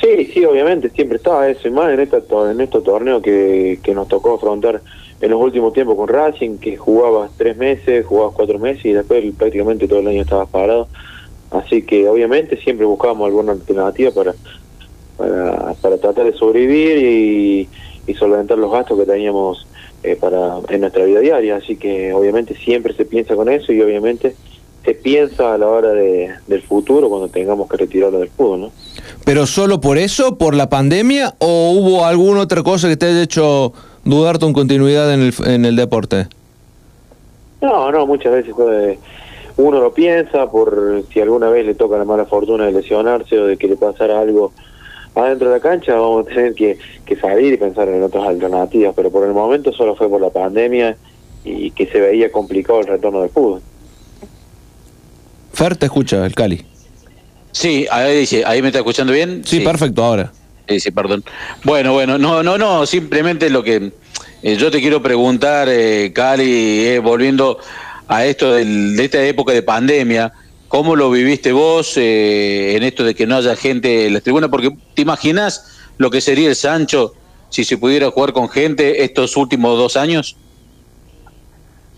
Sí, 0.00 0.30
sí, 0.32 0.44
obviamente, 0.44 0.90
siempre 0.90 1.16
estaba 1.16 1.48
eso, 1.48 1.66
y 1.66 1.70
más 1.70 1.90
en, 1.92 2.00
esta, 2.00 2.18
en 2.50 2.60
estos 2.60 2.84
torneos 2.84 3.22
que, 3.22 3.80
que 3.82 3.94
nos 3.94 4.08
tocó 4.08 4.34
afrontar 4.34 4.80
en 5.20 5.30
los 5.30 5.40
últimos 5.40 5.72
tiempos 5.72 5.96
con 5.96 6.08
Racing, 6.08 6.58
que 6.58 6.76
jugabas 6.76 7.30
tres 7.36 7.56
meses, 7.56 8.06
jugabas 8.06 8.34
cuatro 8.34 8.58
meses 8.58 8.84
y 8.84 8.92
después 8.92 9.24
prácticamente 9.36 9.88
todo 9.88 9.98
el 9.98 10.08
año 10.08 10.22
estabas 10.22 10.48
parado. 10.48 10.88
Así 11.50 11.82
que 11.82 12.08
obviamente 12.08 12.56
siempre 12.58 12.86
buscábamos 12.86 13.26
alguna 13.26 13.52
alternativa 13.52 14.10
para, 14.10 14.34
para, 15.16 15.74
para 15.74 15.98
tratar 15.98 16.26
de 16.26 16.32
sobrevivir 16.34 16.98
y, 16.98 17.68
y 18.08 18.14
solventar 18.14 18.58
los 18.58 18.72
gastos 18.72 18.98
que 18.98 19.06
teníamos 19.06 19.66
eh, 20.02 20.16
para 20.16 20.56
en 20.68 20.80
nuestra 20.80 21.04
vida 21.04 21.20
diaria. 21.20 21.56
Así 21.56 21.76
que 21.76 22.12
obviamente 22.12 22.56
siempre 22.56 22.94
se 22.94 23.04
piensa 23.04 23.36
con 23.36 23.48
eso 23.48 23.72
y 23.72 23.80
obviamente 23.80 24.34
se 24.84 24.94
piensa 24.94 25.54
a 25.54 25.58
la 25.58 25.68
hora 25.68 25.90
de, 25.90 26.30
del 26.46 26.62
futuro 26.62 27.08
cuando 27.08 27.28
tengamos 27.28 27.68
que 27.68 27.76
retirarlo 27.76 28.18
del 28.18 28.30
fútbol, 28.30 28.60
¿no? 28.60 28.72
¿Pero 29.24 29.46
solo 29.46 29.80
por 29.80 29.98
eso, 29.98 30.38
por 30.38 30.54
la 30.54 30.70
pandemia, 30.70 31.34
o 31.38 31.72
hubo 31.72 32.06
alguna 32.06 32.40
otra 32.40 32.62
cosa 32.62 32.88
que 32.88 32.96
te 32.96 33.06
haya 33.06 33.22
hecho 33.22 33.72
dudar 34.04 34.38
tu 34.38 34.50
continuidad 34.52 35.12
en 35.12 35.20
el, 35.20 35.34
en 35.44 35.64
el 35.66 35.76
deporte? 35.76 36.28
No, 37.60 37.90
no, 37.92 38.06
muchas 38.06 38.32
veces 38.32 38.54
uno 39.56 39.80
lo 39.80 39.92
piensa 39.92 40.48
por 40.48 41.02
si 41.12 41.20
alguna 41.20 41.48
vez 41.48 41.66
le 41.66 41.74
toca 41.74 41.98
la 41.98 42.04
mala 42.04 42.24
fortuna 42.24 42.66
de 42.66 42.72
lesionarse 42.72 43.38
o 43.38 43.46
de 43.46 43.56
que 43.56 43.66
le 43.66 43.76
pasara 43.76 44.20
algo 44.20 44.52
adentro 45.14 45.48
de 45.48 45.54
la 45.56 45.60
cancha, 45.60 45.94
vamos 45.94 46.26
a 46.26 46.28
tener 46.28 46.54
que, 46.54 46.78
que 47.04 47.16
salir 47.16 47.52
y 47.54 47.56
pensar 47.56 47.88
en 47.88 48.02
otras 48.02 48.26
alternativas, 48.26 48.92
pero 48.96 49.10
por 49.10 49.26
el 49.26 49.32
momento 49.32 49.72
solo 49.72 49.96
fue 49.96 50.08
por 50.08 50.20
la 50.20 50.30
pandemia 50.30 50.96
y 51.44 51.70
que 51.70 51.86
se 51.86 52.00
veía 52.00 52.30
complicado 52.30 52.80
el 52.80 52.86
retorno 52.86 53.20
del 53.22 53.30
fútbol. 53.30 53.62
Fer, 55.52 55.76
te 55.76 55.86
escucha, 55.86 56.24
el 56.24 56.34
Cali. 56.34 56.64
Sí, 57.52 57.86
ahí 57.90 58.20
dice, 58.20 58.44
ahí 58.46 58.60
me 58.62 58.68
está 58.68 58.78
escuchando 58.78 59.12
bien. 59.12 59.42
Sí, 59.44 59.60
perfecto, 59.60 60.04
ahora. 60.04 60.32
Sí, 60.68 60.78
sí, 60.80 60.90
perdón. 60.90 61.24
Bueno, 61.64 61.92
bueno, 61.94 62.18
no, 62.18 62.42
no, 62.42 62.58
no, 62.58 62.86
simplemente 62.86 63.48
lo 63.50 63.64
que 63.64 63.90
eh, 64.42 64.56
yo 64.56 64.70
te 64.70 64.80
quiero 64.80 65.02
preguntar, 65.02 65.68
eh, 65.70 66.12
Cali, 66.14 66.86
eh, 66.86 66.98
volviendo 67.00 67.58
a 68.06 68.24
esto 68.26 68.52
del- 68.52 68.96
de 68.96 69.04
esta 69.04 69.22
época 69.24 69.52
de 69.52 69.62
pandemia, 69.62 70.32
¿cómo 70.68 70.96
lo 70.96 71.10
viviste 71.10 71.52
vos 71.52 71.96
eh, 71.96 72.76
en 72.76 72.84
esto 72.84 73.04
de 73.04 73.14
que 73.14 73.26
no 73.26 73.36
haya 73.36 73.56
gente 73.56 74.06
en 74.06 74.14
las 74.14 74.22
tribunas? 74.22 74.50
Porque 74.50 74.70
te 74.94 75.02
imaginas 75.02 75.64
lo 75.98 76.10
que 76.10 76.20
sería 76.20 76.48
el 76.48 76.56
Sancho 76.56 77.12
si 77.48 77.64
se 77.64 77.78
pudiera 77.78 78.10
jugar 78.10 78.32
con 78.32 78.48
gente 78.48 79.04
estos 79.04 79.36
últimos 79.36 79.78
dos 79.78 79.96
años. 79.96 80.40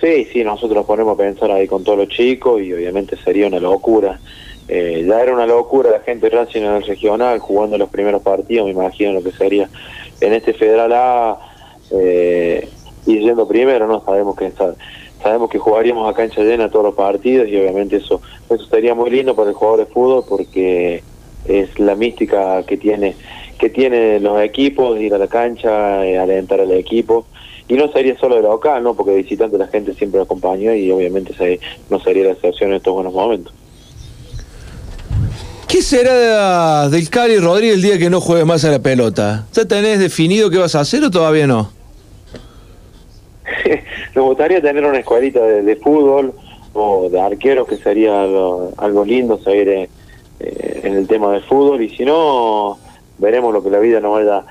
Sí, 0.01 0.27
sí, 0.33 0.45
nosotros 0.45 0.77
nos 0.77 0.87
ponemos 0.87 1.14
a 1.14 1.18
pensar 1.18 1.51
ahí 1.51 1.66
con 1.66 1.85
todos 1.85 1.99
los 1.99 2.09
chicos 2.09 2.61
y 2.62 2.73
obviamente 2.73 3.16
sería 3.23 3.47
una 3.47 3.61
locura. 3.61 4.21
Eh, 4.66 5.05
ya 5.07 5.21
era 5.21 5.35
una 5.35 5.47
locura 5.47 5.91
la 5.91 6.01
gente 6.01 6.31
Racing 6.31 6.62
en 6.62 6.77
el 6.77 6.83
regional 6.85 7.41
jugando 7.41 7.77
los 7.77 7.91
primeros 7.91 8.23
partidos, 8.23 8.66
me 8.66 8.73
imagino 8.73 9.12
lo 9.12 9.23
que 9.23 9.33
sería 9.33 9.71
en 10.21 10.33
este 10.33 10.55
Federal 10.55 10.93
A 10.93 11.39
eh, 11.91 12.73
y 13.05 13.18
yendo 13.18 13.49
primero, 13.49 13.87
¿no? 13.89 14.03
Sabemos 14.05 14.37
que 14.37 14.53
sa- 14.53 14.77
sabemos 15.23 15.51
que 15.51 15.59
jugaríamos 15.59 16.09
a 16.09 16.14
cancha 16.14 16.43
llena 16.43 16.71
todos 16.71 16.85
los 16.87 16.95
partidos 16.95 17.49
y 17.49 17.57
obviamente 17.57 17.97
eso 17.97 18.21
eso 18.49 18.64
sería 18.66 18.95
muy 18.95 19.11
lindo 19.11 19.35
para 19.35 19.51
el 19.51 19.55
jugador 19.55 19.81
de 19.81 19.87
fútbol 19.93 20.25
porque 20.29 21.03
es 21.47 21.79
la 21.79 21.95
mística 21.95 22.62
que 22.64 22.77
tiene 22.77 23.14
que 23.59 23.68
tienen 23.68 24.23
los 24.23 24.41
equipos, 24.41 24.99
ir 24.99 25.12
a 25.14 25.18
la 25.18 25.27
cancha, 25.29 26.07
eh, 26.07 26.18
alentar 26.18 26.61
al 26.61 26.71
equipo. 26.73 27.27
Y 27.68 27.75
no 27.75 27.93
sería 27.93 28.18
solo 28.18 28.37
de 28.37 28.43
local, 28.43 28.83
¿no? 28.83 28.95
Porque 28.95 29.14
visitante 29.14 29.59
la 29.59 29.66
gente 29.66 29.93
siempre 29.95 30.16
lo 30.18 30.25
acompañó 30.25 30.75
y 30.75 30.91
obviamente 30.91 31.35
se- 31.35 31.61
no 31.91 32.01
sería 32.01 32.25
la 32.25 32.31
excepción 32.33 32.71
en 32.71 32.77
estos 32.77 32.95
buenos 32.95 33.12
momentos. 33.12 33.53
¿Qué 35.68 35.83
será 35.83 36.89
del 36.89 37.09
Cali 37.11 37.39
Rodríguez 37.39 37.77
el 37.77 37.83
día 37.83 37.99
que 37.99 38.11
no 38.11 38.21
juegue 38.21 38.45
más 38.45 38.64
a 38.64 38.71
la 38.71 38.81
pelota? 38.81 39.47
¿Ya 39.53 39.66
tenés 39.66 39.99
definido 40.01 40.51
qué 40.51 40.59
vas 40.59 40.75
a 40.75 40.81
hacer 40.81 41.05
o 41.05 41.11
todavía 41.11 41.47
no? 41.47 41.71
Nos 44.15 44.25
gustaría 44.25 44.61
tener 44.61 44.85
una 44.85 44.99
escuelita 44.99 45.41
de, 45.41 45.63
de 45.63 45.77
fútbol 45.77 46.33
o 46.73 47.09
de 47.11 47.21
arqueros, 47.21 47.67
que 47.69 47.77
sería 47.77 48.25
lo- 48.27 48.73
algo 48.77 49.05
lindo 49.05 49.39
seguir 49.43 49.69
eh, 49.69 49.89
eh, 50.41 50.81
en 50.85 50.95
el 50.97 51.07
tema 51.07 51.33
del 51.33 51.43
fútbol. 51.45 51.83
Y 51.83 51.91
si 51.97 52.05
no, 52.05 52.79
veremos 53.19 53.53
lo 53.53 53.63
que 53.63 53.71
la 53.71 53.79
vida 53.79 54.01
nos 54.01 54.13
vaya, 54.13 54.43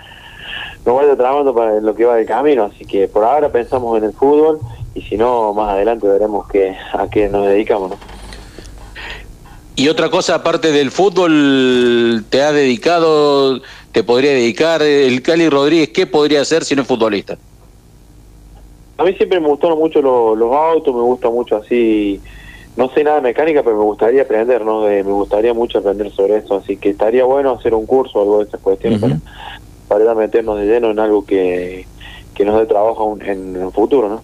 nos 0.85 0.95
vaya 0.95 1.15
tramando 1.15 1.53
para 1.53 1.79
lo 1.79 1.93
que 1.95 2.05
va 2.05 2.15
del 2.15 2.25
camino. 2.25 2.65
Así 2.65 2.85
que 2.85 3.07
por 3.07 3.23
ahora 3.23 3.51
pensamos 3.51 3.97
en 3.97 4.05
el 4.05 4.13
fútbol 4.13 4.59
y 4.95 5.01
si 5.01 5.17
no, 5.17 5.53
más 5.53 5.69
adelante 5.73 6.07
veremos 6.07 6.47
que, 6.47 6.75
a 6.93 7.09
qué 7.09 7.27
nos 7.29 7.45
dedicamos. 7.47 7.91
¿no? 7.91 7.97
Y 9.75 9.87
otra 9.87 10.09
cosa, 10.09 10.35
aparte 10.35 10.71
del 10.73 10.91
fútbol, 10.91 12.25
¿te 12.29 12.41
ha 12.41 12.51
dedicado, 12.51 13.61
te 13.93 14.03
podría 14.03 14.31
dedicar 14.31 14.81
el 14.81 15.21
Cali 15.21 15.47
Rodríguez? 15.47 15.89
¿Qué 15.89 16.05
podría 16.05 16.41
hacer 16.41 16.65
si 16.65 16.75
no 16.75 16.81
es 16.81 16.87
futbolista? 16.87 17.37
A 18.99 19.03
mí 19.05 19.13
siempre 19.13 19.39
me 19.39 19.47
gustaron 19.47 19.79
mucho 19.79 20.01
lo- 20.01 20.35
los 20.35 20.53
autos, 20.53 20.93
me 20.93 21.01
gusta 21.01 21.29
mucho 21.29 21.55
así, 21.55 22.19
no 22.75 22.89
sé 22.89 23.01
nada 23.03 23.15
de 23.17 23.21
mecánica, 23.21 23.63
pero 23.63 23.77
me 23.77 23.83
gustaría 23.85 24.23
aprender, 24.23 24.65
¿no? 24.65 24.83
De- 24.83 25.03
me 25.05 25.11
gustaría 25.13 25.53
mucho 25.53 25.77
aprender 25.79 26.11
sobre 26.11 26.35
eso, 26.37 26.55
así 26.57 26.75
que 26.75 26.89
estaría 26.89 27.23
bueno 27.23 27.51
hacer 27.53 27.73
un 27.73 27.85
curso 27.85 28.19
o 28.19 28.21
algo 28.23 28.37
de 28.39 28.45
esas 28.49 28.59
cuestiones 28.59 28.99
para, 28.99 29.17
para 29.87 30.03
ir 30.03 30.09
a 30.09 30.15
meternos 30.15 30.59
de 30.59 30.65
lleno 30.65 30.91
en 30.91 30.99
algo 30.99 31.25
que, 31.25 31.87
que 32.35 32.43
nos 32.43 32.59
dé 32.59 32.65
trabajo 32.65 33.05
un- 33.05 33.21
en 33.21 33.55
el 33.55 33.71
futuro, 33.71 34.09
¿no? 34.09 34.21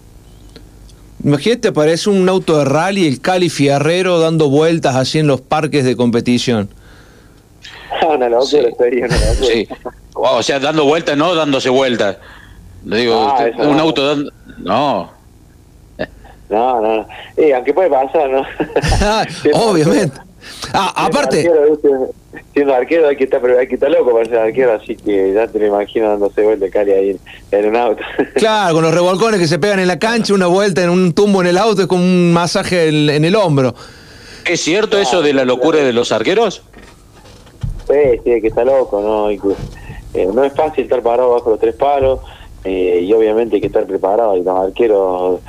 Imagínate, 1.24 1.68
aparece 1.68 2.10
un 2.10 2.28
auto 2.28 2.58
de 2.58 2.66
rally, 2.66 3.06
el 3.08 3.20
Cali 3.22 3.48
Fierrero 3.48 4.20
dando 4.20 4.50
vueltas 4.50 4.94
así 4.94 5.18
en 5.18 5.26
los 5.26 5.40
parques 5.40 5.84
de 5.86 5.96
competición. 5.96 6.68
una 8.14 8.28
locura 8.28 8.68
sería, 8.78 9.06
una 9.06 9.16
locura. 9.16 9.46
Sí. 9.46 9.68
O 10.14 10.42
sea, 10.42 10.60
dando 10.60 10.84
vueltas, 10.84 11.16
no 11.16 11.34
dándose 11.34 11.70
vueltas. 11.70 12.18
Digo, 12.82 13.14
Ah, 13.14 13.46
un 13.58 13.76
no. 13.78 13.82
auto 13.82 14.06
dando... 14.06 14.30
No. 14.58 15.10
No, 16.48 16.80
no, 16.80 16.96
no. 16.98 17.06
Eh, 17.36 17.52
aunque 17.54 17.74
puede 17.74 17.90
pasar, 17.90 18.30
¿no? 18.30 18.42
Obviamente. 19.54 20.20
Ah, 20.72 20.92
aparte, 21.06 21.42
Siendo 21.42 21.60
arquero, 21.60 21.70
¿viste? 21.72 22.42
siendo 22.52 22.74
arquero 22.74 23.08
hay 23.08 23.16
que 23.16 23.24
estar, 23.24 23.40
pero 23.40 23.58
hay 23.58 23.66
que 23.66 23.74
estar 23.74 23.90
loco 23.90 24.12
para 24.12 24.24
ser 24.26 24.38
arquero, 24.38 24.74
así 24.74 24.94
que 24.94 25.32
ya 25.34 25.48
te 25.48 25.58
lo 25.58 25.66
imagino 25.66 26.08
dándose 26.08 26.42
vuelta 26.42 26.70
Cali 26.70 26.92
ahí 26.92 27.10
en, 27.10 27.20
en 27.50 27.68
un 27.70 27.76
auto. 27.76 28.02
claro, 28.36 28.74
con 28.74 28.84
los 28.84 28.94
revolcones 28.94 29.40
que 29.40 29.48
se 29.48 29.58
pegan 29.58 29.80
en 29.80 29.88
la 29.88 29.98
cancha, 29.98 30.34
una 30.34 30.46
vuelta 30.46 30.82
en 30.82 30.90
un 30.90 31.12
tumbo 31.14 31.40
en 31.40 31.48
el 31.48 31.58
auto 31.58 31.82
es 31.82 31.88
como 31.88 32.02
un 32.04 32.32
masaje 32.32 32.88
en, 32.88 33.10
en 33.10 33.24
el 33.24 33.34
hombro. 33.34 33.74
¿Es 34.44 34.60
cierto 34.60 34.98
eso 34.98 35.22
de 35.22 35.32
la 35.32 35.44
locura 35.44 35.80
de 35.80 35.92
los 35.92 36.12
arqueros? 36.12 36.62
Sí, 37.88 38.20
sí, 38.24 38.40
que 38.40 38.46
está 38.48 38.64
loco, 38.64 39.00
¿no? 39.00 39.30
Eh, 39.30 40.28
no 40.32 40.44
es 40.44 40.52
fácil 40.54 40.84
estar 40.84 41.02
parado 41.02 41.32
bajo 41.32 41.50
los 41.50 41.58
tres 41.58 41.74
palos 41.74 42.20
eh, 42.66 43.00
y 43.02 43.12
obviamente 43.12 43.56
hay 43.56 43.60
que 43.60 43.68
estar 43.68 43.86
preparado 43.86 44.36
y 44.36 44.42
los 44.42 44.58
arqueros 44.58 45.40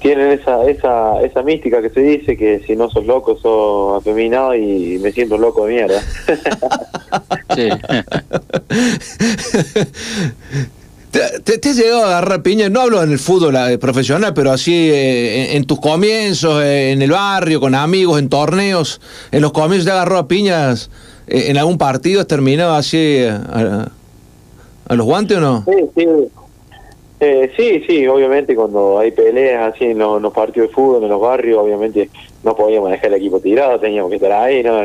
tienen 0.00 0.32
esa, 0.32 0.64
esa, 0.68 1.22
esa 1.22 1.42
mística 1.42 1.80
que 1.80 1.90
se 1.90 2.00
dice 2.00 2.36
que 2.36 2.60
si 2.66 2.74
no 2.74 2.90
sos 2.90 3.06
loco 3.06 3.36
sos 3.36 4.00
afeminado 4.00 4.54
y 4.54 4.98
me 5.00 5.12
siento 5.12 5.38
loco 5.38 5.66
de 5.66 5.74
mierda. 5.74 6.02
Sí. 7.54 7.68
¿Te, 11.10 11.20
te, 11.44 11.58
te 11.58 11.68
has 11.68 11.76
llegado 11.76 12.04
a 12.04 12.06
agarrar 12.06 12.42
piña? 12.42 12.70
No 12.70 12.80
hablo 12.80 13.02
en 13.02 13.12
el 13.12 13.18
fútbol 13.18 13.54
eh, 13.56 13.76
profesional, 13.76 14.32
pero 14.32 14.50
así 14.50 14.72
eh, 14.90 15.50
en, 15.50 15.58
en 15.58 15.64
tus 15.64 15.78
comienzos, 15.78 16.62
eh, 16.62 16.92
en 16.92 17.02
el 17.02 17.10
barrio, 17.10 17.60
con 17.60 17.74
amigos, 17.74 18.18
en 18.18 18.30
torneos. 18.30 19.02
En 19.30 19.42
los 19.42 19.52
comienzos 19.52 19.84
te 19.84 19.90
agarró 19.92 20.16
a 20.16 20.28
piñas 20.28 20.88
eh, 21.26 21.44
en 21.48 21.58
algún 21.58 21.78
partido, 21.78 22.20
has 22.20 22.26
terminado 22.26 22.74
así 22.74 22.96
eh, 22.98 23.30
a, 23.30 23.88
a 24.92 24.96
los 24.96 25.06
guantes 25.06 25.36
o 25.38 25.40
no? 25.40 25.64
Sí, 25.66 25.84
sí. 25.96 26.06
Eh, 27.24 27.52
sí, 27.56 27.84
sí, 27.86 28.06
obviamente 28.08 28.56
cuando 28.56 28.98
hay 28.98 29.12
peleas 29.12 29.72
así 29.72 29.84
en 29.84 29.98
los, 29.98 30.16
en 30.16 30.22
los 30.24 30.32
partidos 30.32 30.68
de 30.70 30.74
fútbol, 30.74 31.04
en 31.04 31.08
los 31.08 31.20
barrios, 31.20 31.56
obviamente 31.60 32.10
no 32.42 32.56
podíamos 32.56 32.90
dejar 32.90 33.06
el 33.06 33.14
equipo 33.14 33.38
tirado, 33.38 33.78
teníamos 33.78 34.10
que 34.10 34.16
estar 34.16 34.32
ahí, 34.32 34.60
¿no? 34.64 34.80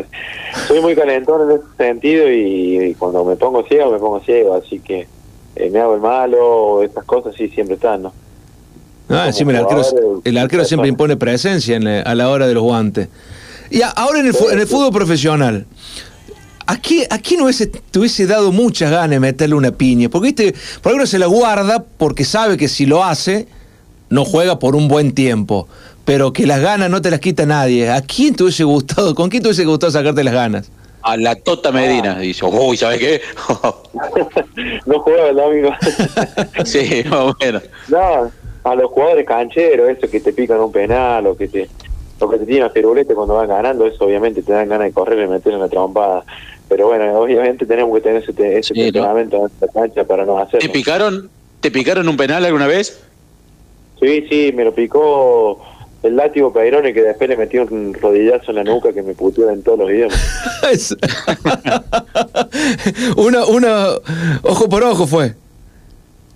Soy 0.68 0.80
muy 0.80 0.96
calentón 0.96 1.50
en 1.50 1.58
ese 1.58 1.64
sentido 1.78 2.32
y, 2.32 2.90
y 2.90 2.94
cuando 2.94 3.26
me 3.26 3.36
pongo 3.38 3.64
ciego, 3.64 3.90
me 3.92 3.98
pongo 3.98 4.20
ciego, 4.20 4.54
así 4.54 4.80
que 4.80 5.08
eh, 5.56 5.70
me 5.72 5.80
hago 5.80 5.96
el 5.96 6.02
malo, 6.02 6.84
esas 6.84 7.04
cosas 7.06 7.34
sí 7.36 7.50
siempre 7.50 7.74
están, 7.74 8.04
¿no? 8.04 8.14
Ah, 9.10 9.26
encima 9.26 9.50
el 9.54 9.58
arquero, 9.58 9.82
jugador, 9.84 10.22
el 10.24 10.38
arquero 10.38 10.66
siempre 10.66 10.90
impone 10.90 11.18
presencia 11.18 11.76
en 11.76 11.86
la- 11.86 12.02
a 12.02 12.14
la 12.14 12.30
hora 12.30 12.46
de 12.48 12.54
los 12.54 12.62
guantes. 12.62 13.08
Y 13.72 13.82
a- 13.82 13.90
ahora 13.90 14.20
en 14.20 14.28
el, 14.28 14.36
en 14.52 14.60
el 14.60 14.68
fútbol 14.68 14.92
profesional, 14.92 15.66
¿a 16.68 16.80
qué, 16.80 17.08
a 17.10 17.18
quién 17.18 17.42
hubiese, 17.42 17.68
te 17.68 18.00
hubiese 18.00 18.28
dado 18.28 18.52
muchas 18.52 18.92
ganas 18.92 19.10
de 19.10 19.20
meterle 19.20 19.56
una 19.56 19.72
piña? 19.72 20.10
Porque 20.10 20.28
viste, 20.28 20.54
por 20.82 20.92
alguno 20.92 21.08
se 21.08 21.18
la 21.18 21.26
guarda 21.26 21.84
porque 21.98 22.26
sabe 22.26 22.58
que 22.58 22.68
si 22.68 22.86
lo 22.86 23.04
hace, 23.04 23.48
no 24.10 24.26
juega 24.26 24.60
por 24.60 24.76
un 24.76 24.88
buen 24.88 25.14
tiempo. 25.14 25.68
Pero 26.06 26.32
que 26.32 26.46
las 26.46 26.62
ganas 26.62 26.90
no 26.90 27.02
te 27.02 27.12
las 27.12 27.20
quita 27.20 27.46
nadie. 27.46 27.90
¿A 27.90 28.02
quién 28.02 28.36
te 28.36 28.44
hubiese 28.44 28.64
gustado? 28.64 29.16
¿Con 29.16 29.30
quién 29.30 29.44
te 29.44 29.50
hubiese 29.50 29.66
gustado 29.66 29.92
sacarte 29.92 30.24
las 30.24 30.34
ganas? 30.34 30.72
A 31.02 31.18
la 31.18 31.36
Tota 31.36 31.72
Medina. 31.72 32.20
Dice, 32.20 32.46
uy, 32.46 32.78
¿sabes 32.78 33.00
qué? 33.00 33.22
no 34.86 35.00
jugaba 35.00 35.30
el 35.30 35.36
domingo. 35.36 35.72
sí, 36.66 37.04
más 37.10 37.20
o 37.20 37.36
menos. 37.40 37.64
No, 37.90 38.32
a 38.64 38.76
los 38.76 38.92
jugadores 38.92 39.26
cancheros, 39.26 39.90
eso 39.90 40.10
que 40.10 40.20
te 40.20 40.34
pican 40.34 40.60
un 40.60 40.72
penal 40.72 41.28
o 41.28 41.36
que 41.36 41.48
te 41.48 41.70
o 42.20 42.30
que 42.30 42.40
te 42.40 42.46
tiran 42.46 42.70
a 42.70 42.72
firulete 42.72 43.14
cuando 43.14 43.36
van 43.36 43.48
ganando, 43.48 43.86
eso 43.86 44.04
obviamente 44.04 44.42
te 44.42 44.52
dan 44.52 44.70
ganas 44.70 44.88
de 44.88 44.94
correr 44.94 45.24
y 45.24 45.28
meter 45.28 45.54
en 45.54 45.60
la 45.60 45.70
trompada. 45.70 46.24
Pero 46.70 46.88
bueno, 46.88 47.20
obviamente 47.20 47.66
tenemos 47.66 47.96
que 47.96 48.02
tener 48.02 48.22
ese, 48.24 48.34
te- 48.34 48.60
ese 48.60 48.74
temperamento 48.74 49.38
en 49.46 49.52
la 49.62 49.68
cancha 49.68 50.04
para 50.04 50.26
no 50.26 50.36
¿Te 50.36 50.42
hacerlo. 50.58 50.74
picaron, 50.74 51.30
¿Te 51.62 51.72
picaron 51.72 52.08
un 52.10 52.18
penal 52.18 52.44
alguna 52.46 52.68
vez? 52.68 53.02
Sí, 54.00 54.26
sí, 54.30 54.52
me 54.54 54.64
lo 54.66 54.74
picó 54.76 55.60
el 56.04 56.16
látigo 56.16 56.54
Peirone 56.54 56.94
que 56.94 57.02
después 57.02 57.30
le 57.30 57.36
metió 57.38 57.64
un 57.64 57.94
rodillazo 57.94 58.52
en 58.52 58.56
la 58.58 58.64
nuca 58.64 58.94
que 58.94 59.02
me 59.02 59.14
puteó 59.14 59.50
en 59.50 59.64
todos 59.64 59.80
los 59.80 59.90
idiomas. 59.90 60.18
una, 63.18 63.46
una, 63.48 63.88
ojo 64.44 64.70
por 64.70 64.84
ojo 64.84 65.08
fue. 65.08 65.34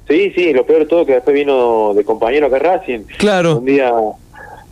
Sí, 0.08 0.32
sí, 0.36 0.52
lo 0.54 0.66
peor 0.66 0.80
de 0.80 0.86
todo 0.88 1.06
que 1.06 1.14
después 1.14 1.34
vino 1.34 1.94
de 1.94 2.04
compañero 2.04 2.48
acá 2.48 2.60
Racing. 2.60 3.02
Claro. 3.18 3.58
Un 3.60 3.66
día 3.66 3.94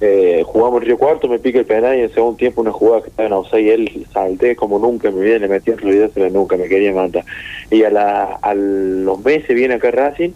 eh, 0.02 0.44
jugamos 0.46 0.84
Río 0.84 0.98
Cuarto, 0.98 1.28
me 1.28 1.40
pica 1.40 1.60
el 1.60 1.66
penal 1.66 1.98
y 1.98 2.02
en 2.02 2.14
segundo 2.14 2.38
tiempo 2.38 2.62
una 2.62 2.72
jugada 2.72 3.02
que 3.02 3.10
estaba 3.10 3.28
en 3.28 3.34
offside 3.34 3.66
y 3.66 3.70
él 3.70 4.08
salté 4.14 4.56
como 4.56 4.80
nunca, 4.80 5.12
me 5.12 5.22
viene, 5.22 5.40
le 5.40 5.48
metí 5.50 5.72
en 5.72 5.78
realidad, 5.78 6.12
pero 6.14 6.30
nunca 6.30 6.56
me 6.56 6.68
quería 6.68 6.94
matar. 6.94 7.26
Y 7.70 7.84
a, 7.84 7.90
la, 7.90 8.40
a 8.42 8.54
los 8.54 9.24
meses 9.24 9.54
viene 9.56 9.74
acá 9.74 9.92
Racing 9.92 10.32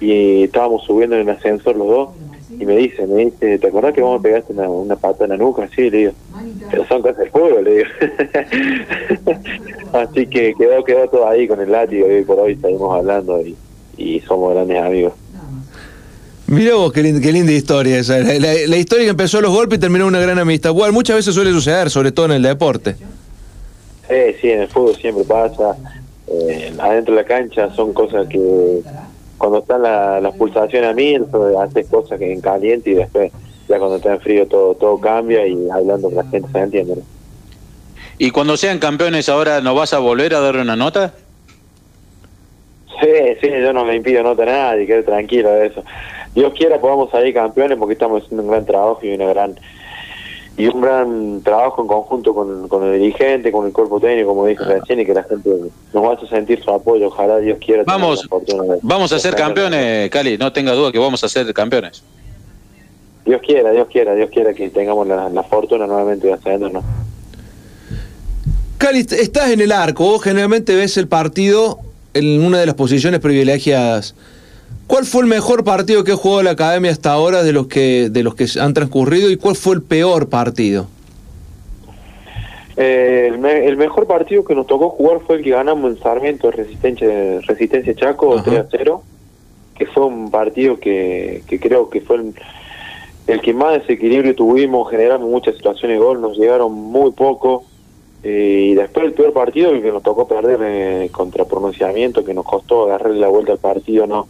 y 0.00 0.44
estábamos 0.44 0.84
subiendo 0.84 1.16
en 1.16 1.28
el 1.28 1.36
ascensor 1.36 1.76
los 1.76 1.88
dos 1.88 2.08
y 2.58 2.66
me 2.66 2.76
dice, 2.76 3.06
me 3.06 3.24
dice, 3.24 3.58
¿te 3.58 3.66
acordás 3.66 3.94
que 3.94 4.02
vos 4.02 4.20
me 4.20 4.28
pegaste 4.28 4.52
una, 4.52 4.68
una 4.68 4.96
pata 4.96 5.24
en 5.24 5.30
la 5.30 5.36
nuca? 5.36 5.68
Sí, 5.74 5.90
le 5.90 5.98
digo, 5.98 6.12
pero 6.70 6.84
son 6.86 7.02
cosas 7.02 7.18
del 7.18 7.30
juego, 7.30 7.60
le 7.62 7.76
digo. 7.78 7.88
Así 9.92 10.26
que 10.26 10.54
quedó, 10.54 10.84
quedó 10.84 11.08
todo 11.08 11.28
ahí 11.28 11.48
con 11.48 11.60
el 11.60 11.72
látigo 11.72 12.10
y 12.10 12.22
por 12.22 12.38
hoy 12.38 12.56
seguimos 12.56 12.94
hablando 12.94 13.40
y, 13.40 13.56
y 13.96 14.20
somos 14.20 14.54
grandes 14.54 14.78
amigos. 14.78 15.14
Mira 16.50 16.74
vos, 16.74 16.92
qué 16.92 17.02
linda, 17.02 17.20
qué 17.20 17.32
linda 17.32 17.52
historia 17.52 17.98
esa. 17.98 18.18
La, 18.18 18.34
la- 18.34 18.54
la 18.66 18.76
historia 18.76 19.04
que 19.04 19.10
empezó 19.10 19.38
a 19.38 19.40
los 19.40 19.52
golpes 19.52 19.78
y 19.78 19.80
terminó 19.80 20.06
una 20.06 20.18
gran 20.20 20.38
amistad. 20.38 20.72
Bueno, 20.72 20.92
muchas 20.92 21.16
veces 21.16 21.32
suele 21.34 21.52
suceder, 21.52 21.90
sobre 21.90 22.10
todo 22.10 22.26
en 22.26 22.32
el 22.32 22.42
deporte. 22.42 22.96
Sí, 24.08 24.16
sí, 24.40 24.50
en 24.50 24.62
el 24.62 24.68
fútbol 24.68 24.96
siempre 24.96 25.22
pasa. 25.24 25.76
Eh, 26.26 26.72
adentro 26.78 27.14
de 27.14 27.22
la 27.22 27.26
cancha 27.26 27.72
son 27.74 27.92
cosas 27.92 28.26
que 28.28 28.80
cuando 29.38 29.58
están 29.60 29.82
la- 29.82 30.20
las 30.20 30.34
pulsaciones 30.34 30.90
a 30.90 30.92
mil, 30.92 31.24
haces 31.60 31.86
cosas 31.86 32.18
que 32.18 32.32
en 32.32 32.40
caliente 32.40 32.90
y 32.90 32.94
después 32.94 33.30
ya 33.68 33.78
cuando 33.78 33.96
está 33.96 34.12
en 34.14 34.20
frío 34.20 34.46
todo 34.48 34.74
todo 34.74 34.98
cambia 34.98 35.46
y 35.46 35.56
hablando 35.72 36.08
con 36.08 36.16
la 36.16 36.24
gente 36.24 36.48
se 36.52 36.58
entiende. 36.58 36.96
¿no? 36.96 37.02
Y 38.18 38.32
cuando 38.32 38.56
sean 38.56 38.80
campeones 38.80 39.28
ahora, 39.28 39.60
¿no 39.60 39.74
vas 39.76 39.94
a 39.94 39.98
volver 40.00 40.34
a 40.34 40.40
darle 40.40 40.62
una 40.62 40.74
nota? 40.76 41.14
Sí, 43.00 43.08
sí, 43.40 43.48
yo 43.48 43.72
no 43.72 43.86
le 43.86 43.94
impido 43.96 44.22
nota 44.22 44.42
a 44.42 44.46
nadie, 44.46 44.86
quede 44.86 45.04
tranquilo 45.04 45.48
de 45.50 45.66
eso. 45.68 45.82
Dios 46.34 46.52
quiera 46.56 46.80
podamos 46.80 47.10
salir 47.10 47.34
campeones 47.34 47.76
porque 47.78 47.94
estamos 47.94 48.22
haciendo 48.22 48.42
un 48.44 48.50
gran 48.50 48.64
trabajo 48.64 49.00
y 49.02 49.12
una 49.14 49.26
gran 49.26 49.58
y 50.56 50.66
un 50.66 50.80
gran 50.80 51.40
trabajo 51.42 51.80
en 51.80 51.88
conjunto 51.88 52.34
con, 52.34 52.68
con 52.68 52.84
el 52.84 53.00
dirigente, 53.00 53.50
con 53.50 53.66
el 53.66 53.72
cuerpo 53.72 53.98
técnico, 53.98 54.28
como 54.30 54.44
dije 54.46 54.62
recién, 54.62 55.00
y 55.00 55.06
que 55.06 55.14
la 55.14 55.22
gente 55.22 55.48
nos 55.94 56.04
va 56.04 56.12
a 56.14 56.26
sentir 56.28 56.62
su 56.62 56.70
apoyo. 56.70 57.06
Ojalá 57.08 57.38
Dios 57.38 57.56
quiera. 57.64 57.82
tener 57.84 57.98
Vamos, 58.00 58.22
la 58.24 58.28
fortuna 58.28 58.62
de- 58.74 58.78
Vamos 58.82 59.10
a 59.12 59.18
ser 59.18 59.34
campeones, 59.34 60.10
Cali, 60.10 60.36
no 60.36 60.52
tenga 60.52 60.72
duda 60.72 60.92
que 60.92 60.98
vamos 60.98 61.24
a 61.24 61.28
ser 61.30 61.52
campeones. 61.54 62.02
Dios 63.24 63.40
quiera, 63.46 63.70
Dios 63.70 63.88
quiera, 63.90 64.14
Dios 64.14 64.28
quiera 64.30 64.52
que 64.52 64.68
tengamos 64.70 65.06
la, 65.06 65.28
la 65.30 65.42
fortuna 65.44 65.86
nuevamente 65.86 66.26
de 66.26 66.34
ascendernos. 66.34 66.84
Cali, 68.78 69.00
estás 69.00 69.50
en 69.50 69.60
el 69.60 69.72
arco, 69.72 70.04
vos 70.04 70.22
generalmente 70.22 70.74
ves 70.74 70.96
el 70.96 71.06
partido 71.06 71.78
en 72.14 72.42
una 72.44 72.58
de 72.58 72.66
las 72.66 72.74
posiciones 72.74 73.20
privilegiadas. 73.20 74.14
¿Cuál 74.90 75.04
fue 75.04 75.22
el 75.22 75.28
mejor 75.28 75.62
partido 75.62 76.02
que 76.02 76.10
ha 76.10 76.16
jugado 76.16 76.42
la 76.42 76.50
academia 76.50 76.90
hasta 76.90 77.12
ahora 77.12 77.44
de 77.44 77.52
los 77.52 77.68
que 77.68 78.08
de 78.10 78.24
los 78.24 78.34
que 78.34 78.46
han 78.60 78.74
transcurrido 78.74 79.30
y 79.30 79.36
cuál 79.36 79.54
fue 79.54 79.76
el 79.76 79.82
peor 79.82 80.28
partido? 80.28 80.88
Eh, 82.76 83.28
el, 83.30 83.38
me- 83.38 83.66
el 83.66 83.76
mejor 83.76 84.08
partido 84.08 84.44
que 84.44 84.54
nos 84.56 84.66
tocó 84.66 84.90
jugar 84.90 85.20
fue 85.26 85.36
el 85.36 85.44
que 85.44 85.50
ganamos 85.50 85.92
en 85.92 86.02
Sarmiento, 86.02 86.50
Resistencia, 86.50 87.08
Resistencia 87.46 87.94
Chaco, 87.94 88.42
3 88.42 88.58
a 88.58 88.66
0, 88.70 89.02
que 89.78 89.86
fue 89.86 90.06
un 90.06 90.28
partido 90.30 90.80
que, 90.80 91.44
que 91.46 91.60
creo 91.60 91.88
que 91.88 92.00
fue 92.00 92.16
el, 92.16 92.34
el 93.28 93.40
que 93.42 93.54
más 93.54 93.74
desequilibrio 93.80 94.34
tuvimos, 94.34 94.90
generamos 94.90 95.28
muchas 95.30 95.54
situaciones 95.54 95.98
de 95.98 96.04
gol, 96.04 96.20
nos 96.20 96.36
llegaron 96.36 96.72
muy 96.72 97.12
poco. 97.12 97.64
eh, 98.24 98.70
y 98.70 98.74
después 98.74 99.06
el 99.06 99.12
peor 99.12 99.32
partido, 99.32 99.70
el 99.70 99.82
que 99.82 99.92
nos 99.92 100.02
tocó 100.02 100.26
perder 100.26 100.58
eh, 100.62 101.08
contra 101.12 101.44
pronunciamiento, 101.44 102.24
que 102.24 102.34
nos 102.34 102.44
costó 102.44 102.84
agarrarle 102.86 103.20
la 103.20 103.28
vuelta 103.28 103.52
al 103.52 103.58
partido, 103.58 104.06
no, 104.06 104.26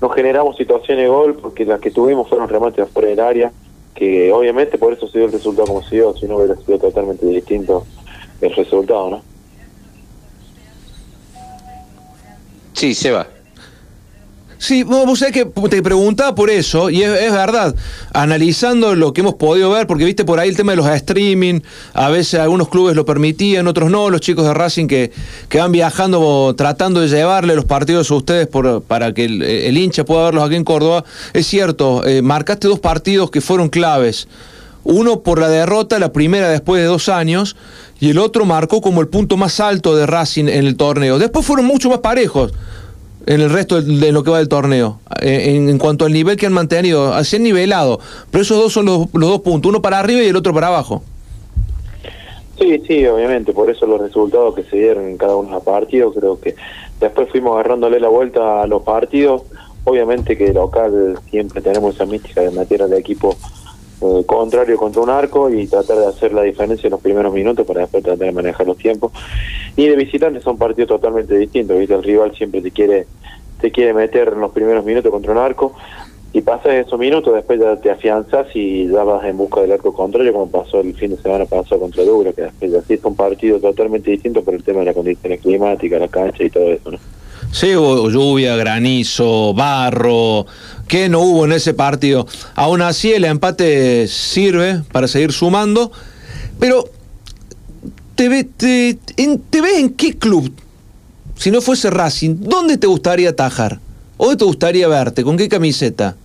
no 0.00 0.08
generamos 0.10 0.56
situaciones 0.56 1.04
de 1.04 1.08
gol 1.08 1.34
porque 1.34 1.64
las 1.64 1.80
que 1.80 1.90
tuvimos 1.90 2.28
fueron 2.28 2.48
remates 2.48 2.84
afuera 2.84 3.08
del 3.08 3.20
área, 3.20 3.52
que 3.94 4.32
obviamente 4.32 4.78
por 4.78 4.92
eso 4.92 5.08
se 5.08 5.18
dio 5.18 5.26
el 5.26 5.32
resultado 5.32 5.66
como 5.66 5.82
se 5.82 5.96
dio, 5.96 6.16
si 6.16 6.26
no 6.26 6.36
hubiera 6.36 6.56
sido 6.56 6.78
totalmente 6.78 7.26
distinto 7.26 7.84
el 8.40 8.54
resultado, 8.54 9.10
¿no? 9.10 9.22
Sí, 12.74 12.94
Seba. 12.94 13.26
Sí, 14.58 14.82
vos, 14.82 15.20
sabés 15.20 15.34
que 15.34 15.44
te 15.68 15.82
preguntaba 15.82 16.34
por 16.34 16.50
eso, 16.50 16.90
y 16.90 17.04
es, 17.04 17.32
verdad, 17.32 17.76
analizando 18.12 18.96
lo 18.96 19.12
que 19.12 19.20
hemos 19.20 19.34
podido 19.34 19.70
ver, 19.70 19.86
porque 19.86 20.04
viste 20.04 20.24
por 20.24 20.40
ahí 20.40 20.48
el 20.48 20.56
tema 20.56 20.72
de 20.72 20.76
los 20.76 20.88
streaming, 20.88 21.60
a 21.94 22.08
veces 22.08 22.40
algunos 22.40 22.68
clubes 22.68 22.96
lo 22.96 23.06
permitían, 23.06 23.68
otros 23.68 23.88
no, 23.88 24.10
los 24.10 24.20
chicos 24.20 24.44
de 24.44 24.54
Racing 24.54 24.88
que, 24.88 25.12
que 25.48 25.58
van 25.58 25.70
viajando 25.70 26.54
tratando 26.56 27.00
de 27.00 27.06
llevarle 27.06 27.54
los 27.54 27.66
partidos 27.66 28.10
a 28.10 28.14
ustedes 28.16 28.48
para 28.88 29.14
que 29.14 29.26
el, 29.26 29.42
el 29.42 29.78
hincha 29.78 30.04
pueda 30.04 30.24
verlos 30.24 30.44
aquí 30.44 30.56
en 30.56 30.64
Córdoba. 30.64 31.04
Es 31.32 31.46
cierto, 31.46 32.04
eh, 32.04 32.20
marcaste 32.20 32.66
dos 32.66 32.80
partidos 32.80 33.30
que 33.30 33.40
fueron 33.40 33.68
claves. 33.68 34.26
Uno 34.82 35.20
por 35.20 35.38
la 35.38 35.48
derrota, 35.48 36.00
la 36.00 36.12
primera 36.12 36.48
después 36.48 36.82
de 36.82 36.88
dos 36.88 37.08
años, 37.08 37.54
y 38.00 38.10
el 38.10 38.18
otro 38.18 38.44
marcó 38.44 38.80
como 38.80 39.00
el 39.02 39.08
punto 39.08 39.36
más 39.36 39.60
alto 39.60 39.94
de 39.94 40.06
Racing 40.06 40.46
en 40.46 40.66
el 40.66 40.76
torneo. 40.76 41.18
Después 41.18 41.46
fueron 41.46 41.66
mucho 41.66 41.88
más 41.90 41.98
parejos 41.98 42.52
en 43.28 43.42
el 43.42 43.50
resto 43.50 43.82
de 43.82 44.10
lo 44.10 44.24
que 44.24 44.30
va 44.30 44.38
del 44.38 44.48
torneo, 44.48 45.00
eh, 45.20 45.54
en, 45.54 45.68
en 45.68 45.76
cuanto 45.76 46.06
al 46.06 46.12
nivel 46.14 46.38
que 46.38 46.46
han 46.46 46.54
mantenido, 46.54 47.22
se 47.24 47.36
han 47.36 47.42
nivelado, 47.42 48.00
pero 48.30 48.40
esos 48.40 48.56
dos 48.56 48.72
son 48.72 48.86
los, 48.86 49.00
los 49.12 49.28
dos 49.28 49.40
puntos, 49.42 49.68
uno 49.68 49.82
para 49.82 49.98
arriba 49.98 50.22
y 50.22 50.28
el 50.28 50.36
otro 50.36 50.54
para 50.54 50.68
abajo. 50.68 51.02
Sí, 52.58 52.82
sí, 52.86 53.06
obviamente, 53.06 53.52
por 53.52 53.68
eso 53.68 53.86
los 53.86 54.00
resultados 54.00 54.54
que 54.54 54.64
se 54.64 54.76
dieron 54.76 55.04
en 55.06 55.18
cada 55.18 55.36
uno 55.36 55.48
de 55.48 55.54
los 55.56 55.62
partidos, 55.62 56.14
creo 56.18 56.40
que 56.40 56.56
después 57.00 57.28
fuimos 57.28 57.52
agarrándole 57.52 58.00
la 58.00 58.08
vuelta 58.08 58.62
a 58.62 58.66
los 58.66 58.82
partidos, 58.82 59.42
obviamente 59.84 60.36
que 60.38 60.54
local 60.54 61.18
siempre 61.30 61.60
tenemos 61.60 61.96
esa 61.96 62.06
mística 62.06 62.40
de 62.40 62.50
meter 62.50 62.82
al 62.82 62.94
equipo 62.94 63.36
eh, 64.00 64.22
contrario 64.26 64.76
contra 64.76 65.02
un 65.02 65.10
arco 65.10 65.50
y 65.50 65.66
tratar 65.66 65.98
de 65.98 66.06
hacer 66.06 66.32
la 66.32 66.42
diferencia 66.42 66.86
en 66.86 66.92
los 66.92 67.00
primeros 67.00 67.32
minutos 67.32 67.66
para 67.66 67.80
después 67.80 68.04
tratar 68.04 68.26
de 68.26 68.32
manejar 68.32 68.66
los 68.66 68.76
tiempos. 68.76 69.12
Y 69.76 69.86
de 69.86 69.96
visitantes 69.96 70.42
son 70.42 70.56
partidos 70.56 70.88
totalmente 70.88 71.36
distintos, 71.36 71.78
¿viste? 71.78 71.94
el 71.94 72.02
rival 72.02 72.34
siempre 72.36 72.60
te 72.60 72.70
quiere 72.70 73.06
te 73.60 73.72
quiere 73.72 73.92
meter 73.92 74.28
en 74.28 74.40
los 74.40 74.52
primeros 74.52 74.84
minutos 74.84 75.10
contra 75.10 75.32
un 75.32 75.38
arco 75.38 75.74
y 76.32 76.42
pasas 76.42 76.74
esos 76.74 76.98
minutos, 76.98 77.34
después 77.34 77.58
ya 77.58 77.76
te 77.76 77.90
afianzas 77.90 78.46
y 78.54 78.86
ya 78.86 79.02
vas 79.02 79.24
en 79.24 79.36
busca 79.36 79.62
del 79.62 79.72
arco 79.72 79.92
contrario, 79.92 80.32
como 80.32 80.48
pasó 80.50 80.80
el 80.80 80.94
fin 80.94 81.10
de 81.10 81.16
semana 81.16 81.46
pasado 81.46 81.80
contra 81.80 82.04
Dura, 82.04 82.32
que 82.32 82.42
después 82.42 82.70
ya 82.70 82.82
sí 82.82 82.96
fue 82.98 83.10
un 83.10 83.16
partido 83.16 83.58
totalmente 83.58 84.10
distinto 84.10 84.42
por 84.44 84.54
el 84.54 84.62
tema 84.62 84.80
de 84.80 84.86
las 84.86 84.94
condiciones 84.94 85.40
climáticas, 85.40 86.00
la 86.00 86.08
cancha 86.08 86.44
y 86.44 86.50
todo 86.50 86.70
eso, 86.70 86.90
¿no? 86.92 86.98
Sí, 87.50 87.74
hubo 87.74 88.10
lluvia, 88.10 88.56
granizo, 88.56 89.54
barro, 89.54 90.46
que 90.86 91.08
no 91.08 91.20
hubo 91.20 91.44
en 91.46 91.52
ese 91.52 91.74
partido. 91.74 92.26
Aún 92.54 92.82
así 92.82 93.12
el 93.12 93.24
empate 93.24 94.06
sirve 94.06 94.82
para 94.92 95.08
seguir 95.08 95.32
sumando, 95.32 95.90
pero 96.60 96.84
¿te, 98.14 98.28
ve- 98.28 98.44
te, 98.44 98.98
en- 99.16 99.40
¿te 99.50 99.60
ves 99.60 99.78
en 99.78 99.94
qué 99.94 100.16
club? 100.18 100.52
Si 101.36 101.50
no 101.50 101.60
fuese 101.60 101.90
Racing, 101.90 102.36
¿dónde 102.40 102.76
te 102.78 102.86
gustaría 102.86 103.30
atajar? 103.30 103.78
¿Dónde 104.18 104.36
te 104.36 104.44
gustaría 104.44 104.86
verte? 104.88 105.22
¿Con 105.24 105.36
qué 105.36 105.48
camiseta? 105.48 106.16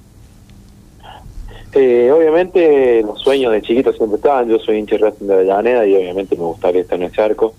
Eh, 1.76 2.12
obviamente 2.16 3.02
los 3.02 3.20
sueños 3.22 3.52
de 3.52 3.62
chiquito 3.64 3.92
siempre 3.94 4.18
estaban, 4.18 4.48
yo 4.48 4.60
soy 4.60 4.78
hincha 4.78 4.98
Racing 4.98 5.26
de 5.26 5.34
Avellaneda 5.34 5.88
y 5.88 5.96
obviamente 5.96 6.36
me 6.36 6.44
gustaría 6.44 6.82
estar 6.82 7.00
en 7.00 7.06
ese 7.08 7.20
arco 7.22 7.56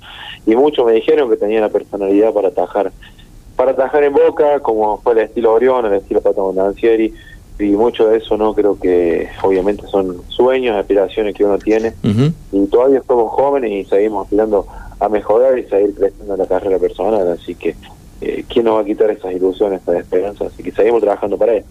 y 0.47 0.55
muchos 0.55 0.87
me 0.87 0.93
dijeron 0.93 1.29
que 1.31 1.37
tenía 1.37 1.61
la 1.61 1.69
personalidad 1.69 2.33
para 2.33 2.49
atajar 2.49 2.93
para 3.57 3.73
atajar 3.73 4.05
en 4.05 4.13
Boca, 4.13 4.61
como 4.61 4.99
fue 4.99 5.13
el 5.15 5.19
estilo 5.21 5.53
Orión, 5.53 5.87
el 5.87 5.95
estilo 5.95 6.21
Pato 6.21 6.43
Mondancieri 6.43 7.13
y 7.59 7.65
mucho 7.65 8.09
de 8.09 8.19
eso 8.19 8.37
no 8.37 8.53
creo 8.53 8.79
que 8.79 9.29
obviamente 9.43 9.87
son 9.87 10.23
sueños, 10.29 10.77
aspiraciones 10.77 11.35
que 11.37 11.45
uno 11.45 11.59
tiene 11.59 11.93
y 12.53 12.67
todavía 12.67 13.01
somos 13.07 13.33
jóvenes 13.33 13.71
y 13.71 13.85
seguimos 13.89 14.25
aspirando 14.25 14.67
a 14.99 15.09
mejorar 15.09 15.59
y 15.59 15.65
seguir 15.65 15.95
creciendo 15.95 16.35
en 16.35 16.41
la 16.41 16.47
carrera 16.47 16.79
personal, 16.79 17.31
así 17.31 17.55
que 17.55 17.77
eh, 18.21 18.45
¿quién 18.49 18.65
nos 18.65 18.77
va 18.77 18.81
a 18.81 18.85
quitar 18.85 19.11
esas 19.11 19.33
ilusiones, 19.33 19.83
esas 19.83 19.97
esperanzas? 19.97 20.53
Así 20.53 20.63
que 20.63 20.73
seguimos 20.73 21.01
trabajando 21.01 21.37
para 21.37 21.55
eso. 21.55 21.67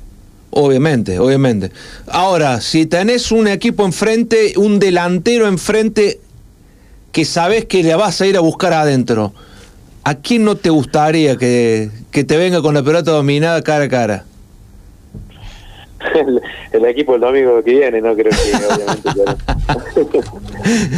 Obviamente, 0.51 1.17
obviamente. 1.19 1.71
Ahora, 2.07 2.61
si 2.61 2.85
tenés 2.85 3.31
un 3.31 3.47
equipo 3.47 3.85
enfrente, 3.85 4.53
un 4.57 4.77
delantero 4.77 5.47
enfrente 5.47 6.19
que 7.11 7.25
sabes 7.25 7.65
que 7.65 7.81
le 7.81 7.95
vas 7.95 8.21
a 8.21 8.27
ir 8.27 8.37
a 8.37 8.41
buscar 8.41 8.73
adentro, 8.73 9.33
¿a 10.03 10.15
quién 10.15 10.43
no 10.45 10.55
te 10.55 10.69
gustaría 10.69 11.37
que, 11.37 11.89
que 12.11 12.23
te 12.23 12.37
venga 12.37 12.61
con 12.61 12.73
la 12.73 12.83
pelota 12.83 13.11
dominada 13.11 13.61
cara 13.61 13.85
a 13.85 13.89
cara? 13.89 14.25
el, 16.15 16.41
el 16.73 16.85
equipo 16.85 17.15
el 17.15 17.21
domingo 17.21 17.63
que 17.63 17.71
viene, 17.71 18.01
no 18.01 18.13
creo 18.13 18.31
que 18.31 18.65
obviamente 18.65 19.09
pero- 19.15 19.37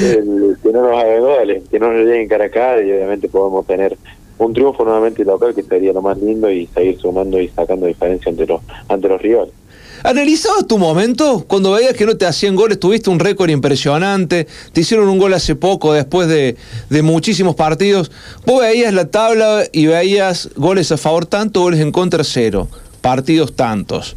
el- 0.02 0.58
que 0.64 0.72
no 0.72 0.82
nos 0.82 0.92
haga 1.00 1.20
goles, 1.20 1.64
que 1.70 1.80
no 1.80 1.92
nos 1.94 2.06
lleguen 2.06 2.28
cara 2.28 2.46
a 2.46 2.50
cara 2.50 2.82
y 2.82 2.92
obviamente 2.92 3.30
podemos 3.30 3.66
tener 3.68 3.96
un 4.38 4.54
triunfo 4.54 4.84
nuevamente 4.84 5.24
local 5.24 5.54
que 5.54 5.64
sería 5.64 5.94
lo 5.94 6.02
más 6.02 6.18
lindo 6.18 6.50
y 6.50 6.68
seguir 6.68 6.98
sumando 7.00 7.40
y 7.40 7.48
sacando 7.50 7.86
diferencia 7.86 8.30
ante 8.32 8.46
los 8.48 8.62
ante 8.90 9.08
los 9.08 9.22
rivales. 9.22 9.54
¿Analizabas 10.06 10.68
tu 10.68 10.78
momento? 10.78 11.46
Cuando 11.48 11.72
veías 11.72 11.94
que 11.94 12.06
no 12.06 12.16
te 12.16 12.28
hacían 12.28 12.56
goles, 12.56 12.80
tuviste 12.80 13.10
un 13.10 13.20
récord 13.20 13.50
impresionante, 13.50 14.46
te 14.72 14.82
hicieron 14.82 15.10
un 15.10 15.18
gol 15.18 15.34
hace 15.34 15.56
poco, 15.56 15.94
después 15.94 16.28
de, 16.28 16.58
de 16.92 17.02
muchísimos 17.02 17.56
partidos. 17.56 18.12
Vos 18.46 18.62
veías 18.62 18.94
la 18.94 19.10
tabla 19.10 19.64
y 19.72 19.88
veías 19.88 20.52
goles 20.56 20.92
a 20.92 20.98
favor 20.98 21.26
tanto, 21.26 21.62
goles 21.62 21.80
en 21.80 21.92
contra 21.92 22.24
cero. 22.24 22.68
partidos 23.02 23.56
tantos. 23.56 24.16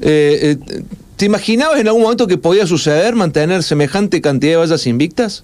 Eh, 0.00 0.56
eh, 0.70 0.82
¿Te 1.16 1.24
imaginabas 1.24 1.80
en 1.80 1.88
algún 1.88 2.02
momento 2.02 2.28
que 2.28 2.38
podía 2.38 2.66
suceder 2.68 3.16
mantener 3.16 3.64
semejante 3.64 4.20
cantidad 4.20 4.52
de 4.52 4.56
vallas 4.58 4.86
invictas? 4.86 5.42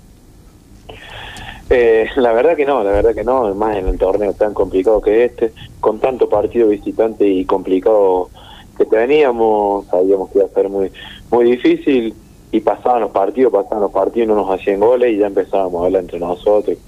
Eh, 1.68 2.06
la 2.16 2.32
verdad 2.32 2.56
que 2.56 2.64
no, 2.64 2.84
la 2.84 2.92
verdad 2.92 3.12
que 3.12 3.24
no, 3.24 3.52
más 3.56 3.76
en 3.76 3.88
el 3.88 3.98
torneo 3.98 4.34
tan 4.34 4.54
complicado 4.54 5.00
que 5.00 5.24
este, 5.24 5.52
con 5.80 5.98
tanto 5.98 6.28
partido 6.28 6.68
visitante 6.68 7.28
y 7.28 7.44
complicado 7.44 8.30
que 8.78 8.86
teníamos, 8.86 9.86
sabíamos 9.86 10.30
que 10.30 10.38
iba 10.38 10.46
a 10.46 10.54
ser 10.54 10.68
muy 10.68 10.90
muy 11.30 11.44
difícil 11.44 12.14
y 12.50 12.60
pasaban 12.60 13.02
los 13.02 13.10
partidos, 13.10 13.52
pasaban 13.52 13.82
los 13.82 13.92
partidos, 13.92 14.28
no 14.28 14.36
nos 14.36 14.58
hacían 14.58 14.80
goles 14.80 15.12
y 15.12 15.18
ya 15.18 15.26
empezábamos 15.26 15.82
a 15.82 15.86
hablar 15.86 16.02
entre 16.02 16.18
nosotros. 16.18 16.78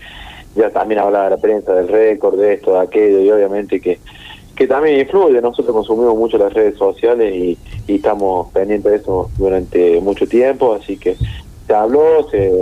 Ya 0.56 0.70
también 0.70 1.00
hablaba 1.00 1.30
la 1.30 1.36
prensa 1.36 1.74
del 1.74 1.88
récord, 1.88 2.38
de 2.38 2.54
esto, 2.54 2.72
de 2.72 2.80
aquello 2.80 3.20
y 3.20 3.30
obviamente 3.30 3.80
que 3.80 3.98
que 4.60 4.66
también 4.66 5.00
influye, 5.00 5.40
nosotros 5.40 5.74
consumimos 5.74 6.14
mucho 6.18 6.36
las 6.36 6.52
redes 6.52 6.76
sociales 6.76 7.34
y, 7.34 7.58
estamos 7.88 8.52
pendientes 8.52 8.92
de 8.92 8.98
eso 8.98 9.30
durante 9.38 9.98
mucho 10.02 10.28
tiempo, 10.28 10.74
así 10.74 10.98
que 10.98 11.16
se 11.66 11.74
habló, 11.74 12.28
se, 12.30 12.52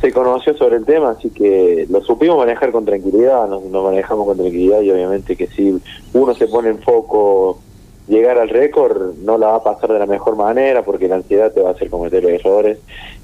se 0.00 0.10
conoció 0.10 0.56
sobre 0.56 0.76
el 0.76 0.86
tema, 0.86 1.10
así 1.10 1.28
que 1.28 1.86
lo 1.90 2.02
supimos 2.02 2.38
manejar 2.38 2.72
con 2.72 2.86
tranquilidad, 2.86 3.46
nos 3.46 3.84
manejamos 3.84 4.26
con 4.26 4.38
tranquilidad 4.38 4.80
y 4.80 4.90
obviamente 4.90 5.36
que 5.36 5.48
si 5.48 5.78
uno 6.14 6.34
se 6.34 6.46
pone 6.46 6.70
en 6.70 6.78
foco 6.78 7.60
llegar 8.08 8.38
al 8.38 8.48
récord, 8.48 9.14
no 9.22 9.38
la 9.38 9.48
va 9.48 9.56
a 9.56 9.62
pasar 9.62 9.92
de 9.92 9.98
la 9.98 10.06
mejor 10.06 10.36
manera 10.36 10.84
porque 10.84 11.08
la 11.08 11.16
ansiedad 11.16 11.52
te 11.52 11.60
va 11.60 11.70
a 11.70 11.72
hacer 11.72 11.88
cometer 11.90 12.24
errores 12.24 12.78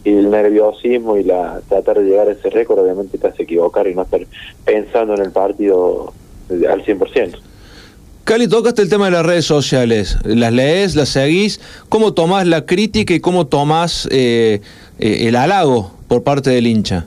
y 0.04 0.10
el 0.10 0.30
nerviosismo 0.30 1.16
y 1.16 1.24
la 1.24 1.60
tratar 1.68 1.98
de 1.98 2.04
llegar 2.04 2.28
a 2.28 2.32
ese 2.32 2.48
récord 2.50 2.78
obviamente 2.78 3.18
te 3.18 3.26
hace 3.26 3.42
equivocar 3.42 3.86
y 3.86 3.94
no 3.94 4.02
estar 4.02 4.20
pensando 4.64 5.14
en 5.14 5.22
el 5.22 5.32
partido 5.32 6.12
al 6.48 6.84
100%. 6.84 7.38
Cali, 8.24 8.48
tocaste 8.48 8.82
el 8.82 8.88
tema 8.88 9.06
de 9.06 9.10
las 9.12 9.26
redes 9.26 9.44
sociales. 9.44 10.16
¿Las 10.24 10.52
lees, 10.52 10.94
las 10.94 11.08
seguís? 11.08 11.60
¿Cómo 11.88 12.12
tomás 12.12 12.46
la 12.46 12.64
crítica 12.64 13.12
y 13.12 13.20
cómo 13.20 13.46
tomás 13.46 14.06
eh, 14.10 14.60
eh, 14.98 15.28
el 15.28 15.36
halago 15.36 15.92
por 16.06 16.22
parte 16.22 16.50
del 16.50 16.66
hincha? 16.66 17.06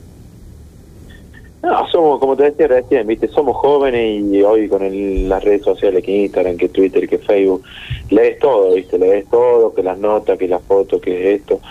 No, 1.63 1.87
somos, 1.87 2.19
como 2.19 2.35
te 2.35 2.43
decía 2.43 2.67
recién, 2.67 3.07
¿viste? 3.07 3.29
somos 3.29 3.55
jóvenes 3.55 4.21
y 4.21 4.43
hoy 4.43 4.67
con 4.67 4.83
el- 4.83 5.29
las 5.29 5.41
redes 5.43 5.61
sociales, 5.63 6.03
que 6.03 6.11
Instagram, 6.11 6.57
que 6.57 6.67
Twitter, 6.67 7.07
que 7.07 7.19
Facebook, 7.19 7.63
lees 8.09 8.37
todo, 8.39 8.73
¿viste? 8.73 8.99
Lees 8.99 9.29
todo, 9.29 9.73
que 9.73 9.81
las 9.81 9.97
notas, 9.97 10.37
que 10.37 10.47
las 10.49 10.61
fotos, 10.63 10.99
que 11.01 11.33
esto. 11.35 11.61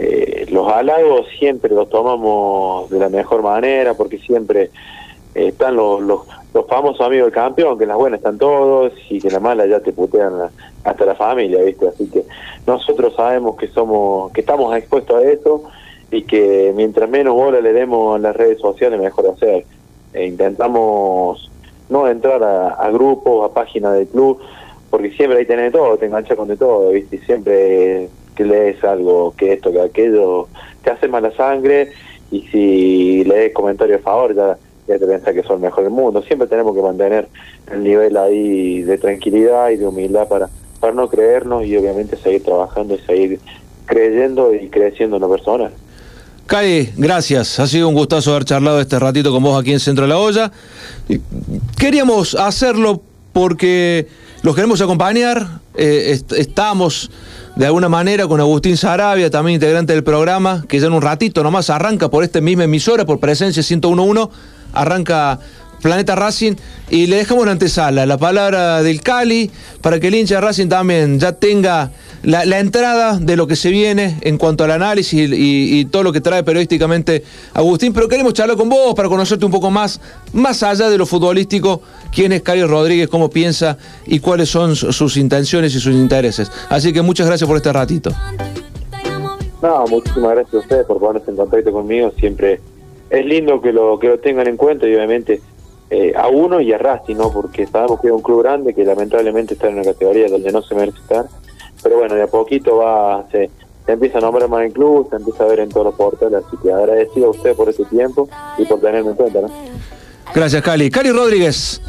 Eh, 0.00 0.46
los 0.50 0.66
halagos 0.72 1.26
siempre 1.38 1.72
los 1.72 1.88
tomamos 1.88 2.90
de 2.90 2.98
la 2.98 3.08
mejor 3.08 3.42
manera 3.42 3.94
porque 3.94 4.18
siempre 4.18 4.70
están 5.34 5.76
los, 5.76 6.00
los, 6.02 6.20
los 6.52 6.66
famosos 6.66 7.06
amigos 7.06 7.26
del 7.26 7.34
campeón, 7.34 7.78
que 7.78 7.86
las 7.86 7.96
buenas 7.96 8.18
están 8.18 8.36
todos 8.36 8.92
y 9.10 9.20
que 9.20 9.30
las 9.30 9.40
malas 9.40 9.68
ya 9.68 9.78
te 9.78 9.92
putean 9.92 10.32
hasta 10.82 11.04
la 11.04 11.14
familia, 11.14 11.62
¿viste? 11.62 11.86
Así 11.86 12.06
que 12.10 12.24
nosotros 12.66 13.14
sabemos 13.14 13.54
que 13.56 13.68
somos, 13.68 14.32
que 14.32 14.40
estamos 14.40 14.74
expuestos 14.76 15.22
a 15.22 15.30
eso 15.30 15.62
y 16.10 16.22
que 16.22 16.72
mientras 16.74 17.08
menos 17.08 17.34
bola 17.34 17.60
le 17.60 17.72
demos 17.72 18.16
en 18.16 18.22
las 18.22 18.36
redes 18.36 18.58
sociales, 18.58 19.00
mejor 19.00 19.28
hacer. 19.28 19.64
E 20.12 20.26
intentamos 20.26 21.50
no 21.88 22.08
entrar 22.08 22.42
a, 22.42 22.90
grupos, 22.90 23.48
a 23.48 23.54
páginas 23.54 23.94
del 23.94 24.08
club, 24.08 24.38
porque 24.90 25.10
siempre 25.10 25.38
ahí 25.38 25.46
tenés 25.46 25.72
todo, 25.72 25.96
te 25.98 26.06
enganchas 26.06 26.36
con 26.36 26.48
de 26.48 26.56
todo, 26.56 26.90
¿viste? 26.90 27.16
Y 27.16 27.18
siempre 27.20 28.08
que 28.34 28.44
lees 28.44 28.82
algo, 28.84 29.34
que 29.36 29.52
esto, 29.52 29.72
que 29.72 29.80
aquello, 29.80 30.48
te 30.82 30.90
hace 30.90 31.08
mala 31.08 31.30
sangre 31.32 31.92
y 32.30 32.42
si 32.42 33.24
lees 33.24 33.52
comentarios 33.52 34.00
a 34.00 34.04
favor 34.04 34.34
ya, 34.34 34.56
ya 34.88 34.98
te 34.98 35.06
pensás 35.06 35.34
que 35.34 35.42
son 35.42 35.56
el 35.56 35.62
mejor 35.62 35.84
del 35.84 35.92
mundo. 35.92 36.22
Siempre 36.22 36.48
tenemos 36.48 36.74
que 36.74 36.82
mantener 36.82 37.28
el 37.70 37.82
nivel 37.84 38.16
ahí 38.16 38.82
de 38.82 38.98
tranquilidad 38.98 39.70
y 39.70 39.76
de 39.76 39.86
humildad 39.86 40.26
para, 40.28 40.48
para 40.80 40.92
no 40.92 41.08
creernos 41.08 41.64
y 41.64 41.76
obviamente 41.76 42.16
seguir 42.16 42.44
trabajando 42.44 42.94
y 42.94 42.98
seguir 42.98 43.40
creyendo 43.86 44.54
y 44.54 44.68
creciendo 44.68 45.16
en 45.16 45.22
la 45.22 45.28
persona. 45.28 45.70
Cali, 46.50 46.92
gracias. 46.96 47.60
Ha 47.60 47.66
sido 47.68 47.86
un 47.88 47.94
gustazo 47.94 48.32
haber 48.32 48.44
charlado 48.44 48.80
este 48.80 48.98
ratito 48.98 49.30
con 49.30 49.40
vos 49.40 49.60
aquí 49.60 49.72
en 49.72 49.78
Centro 49.78 50.02
de 50.04 50.08
la 50.08 50.18
Olla. 50.18 50.50
Queríamos 51.78 52.34
hacerlo 52.34 53.04
porque 53.32 54.08
los 54.42 54.56
queremos 54.56 54.80
acompañar. 54.80 55.60
Eh, 55.76 56.10
est- 56.10 56.32
estamos 56.32 57.08
de 57.54 57.66
alguna 57.66 57.88
manera 57.88 58.26
con 58.26 58.40
Agustín 58.40 58.76
Sarabia, 58.76 59.30
también 59.30 59.54
integrante 59.54 59.92
del 59.92 60.02
programa, 60.02 60.64
que 60.68 60.80
ya 60.80 60.88
en 60.88 60.92
un 60.92 61.02
ratito 61.02 61.44
nomás 61.44 61.70
arranca 61.70 62.08
por 62.10 62.24
esta 62.24 62.40
misma 62.40 62.64
emisora, 62.64 63.04
por 63.06 63.20
presencia 63.20 63.62
1011, 63.62 64.28
arranca 64.72 65.38
Planeta 65.80 66.14
Racing 66.14 66.54
y 66.90 67.06
le 67.06 67.16
dejamos 67.16 67.46
la 67.46 67.52
antesala, 67.52 68.06
la 68.06 68.18
palabra 68.18 68.82
del 68.82 69.00
Cali, 69.02 69.50
para 69.80 69.98
que 70.00 70.08
el 70.08 70.14
hincha 70.14 70.40
Racing 70.40 70.68
también 70.68 71.18
ya 71.18 71.32
tenga 71.32 71.90
la, 72.22 72.58
entrada 72.58 73.18
de 73.18 73.36
lo 73.36 73.46
que 73.46 73.56
se 73.56 73.70
viene 73.70 74.18
en 74.22 74.36
cuanto 74.36 74.64
al 74.64 74.72
análisis 74.72 75.30
y, 75.32 75.84
todo 75.86 76.02
lo 76.02 76.12
que 76.12 76.20
trae 76.20 76.42
periodísticamente 76.42 77.24
Agustín, 77.54 77.92
pero 77.92 78.08
queremos 78.08 78.34
charlar 78.34 78.56
con 78.56 78.68
vos 78.68 78.94
para 78.94 79.08
conocerte 79.08 79.44
un 79.44 79.50
poco 79.52 79.70
más, 79.70 80.00
más 80.32 80.62
allá 80.62 80.90
de 80.90 80.98
lo 80.98 81.06
futbolístico, 81.06 81.80
quién 82.12 82.32
es 82.32 82.42
Cali 82.42 82.62
Rodríguez, 82.64 83.08
cómo 83.08 83.30
piensa 83.30 83.78
y 84.06 84.20
cuáles 84.20 84.48
son 84.48 84.76
su- 84.76 84.92
sus 84.92 85.16
intenciones 85.16 85.74
y 85.74 85.80
sus 85.80 85.94
intereses. 85.94 86.50
Así 86.68 86.92
que 86.92 87.02
muchas 87.02 87.26
gracias 87.26 87.48
por 87.48 87.56
este 87.56 87.72
ratito. 87.72 88.12
No, 89.62 89.84
muchísimas 89.88 90.32
gracias 90.32 90.54
a 90.54 90.58
ustedes 90.58 90.86
por 90.86 90.98
ponerse 90.98 91.30
en 91.30 91.36
contacto 91.36 91.72
conmigo. 91.72 92.12
Siempre 92.18 92.60
es 93.10 93.26
lindo 93.26 93.60
que 93.60 93.72
lo 93.72 93.98
que 93.98 94.08
lo 94.08 94.18
tengan 94.18 94.46
en 94.46 94.56
cuenta 94.56 94.86
y 94.86 94.94
obviamente 94.94 95.40
eh, 95.90 96.12
a 96.16 96.28
uno 96.28 96.60
y 96.60 96.72
a 96.72 96.78
Racing, 96.78 97.16
¿no? 97.16 97.32
Porque 97.32 97.66
sabemos 97.66 98.00
que 98.00 98.06
es 98.06 98.12
un 98.12 98.22
club 98.22 98.42
grande 98.42 98.74
que 98.74 98.84
lamentablemente 98.84 99.54
está 99.54 99.68
en 99.68 99.74
una 99.74 99.84
categoría 99.84 100.28
donde 100.28 100.52
no 100.52 100.62
se 100.62 100.74
merece 100.74 100.98
estar. 100.98 101.26
Pero 101.82 101.98
bueno, 101.98 102.14
de 102.14 102.22
a 102.22 102.26
poquito 102.28 102.76
va, 102.76 103.26
se, 103.32 103.50
se 103.86 103.92
empieza 103.92 104.18
a 104.18 104.20
nombrar 104.20 104.48
más 104.48 104.62
el 104.64 104.72
club, 104.72 105.08
se 105.10 105.16
empieza 105.16 105.44
a 105.44 105.46
ver 105.48 105.60
en 105.60 105.68
todos 105.68 105.86
los 105.86 105.94
portales. 105.94 106.44
Así 106.46 106.56
que 106.62 106.72
agradecido 106.72 107.26
a 107.26 107.30
usted 107.30 107.56
por 107.56 107.68
este 107.68 107.84
tiempo 107.86 108.28
y 108.58 108.64
por 108.66 108.80
tenerme 108.80 109.10
en 109.10 109.16
cuenta, 109.16 109.40
¿no? 109.40 109.50
Gracias, 110.32 110.62
Cali. 110.62 110.90
Cali 110.90 111.10
Rodríguez, 111.10 111.80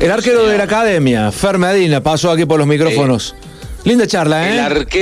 el 0.00 0.10
arquero 0.10 0.46
de 0.46 0.58
la 0.58 0.64
academia, 0.64 1.30
Fer 1.30 1.58
Medina, 1.58 2.02
pasó 2.02 2.30
aquí 2.32 2.44
por 2.44 2.58
los 2.58 2.66
micrófonos. 2.66 3.36
Linda 3.84 4.06
charla, 4.06 4.48
¿eh? 4.48 4.52
El 4.54 4.58
arquero 4.60 4.88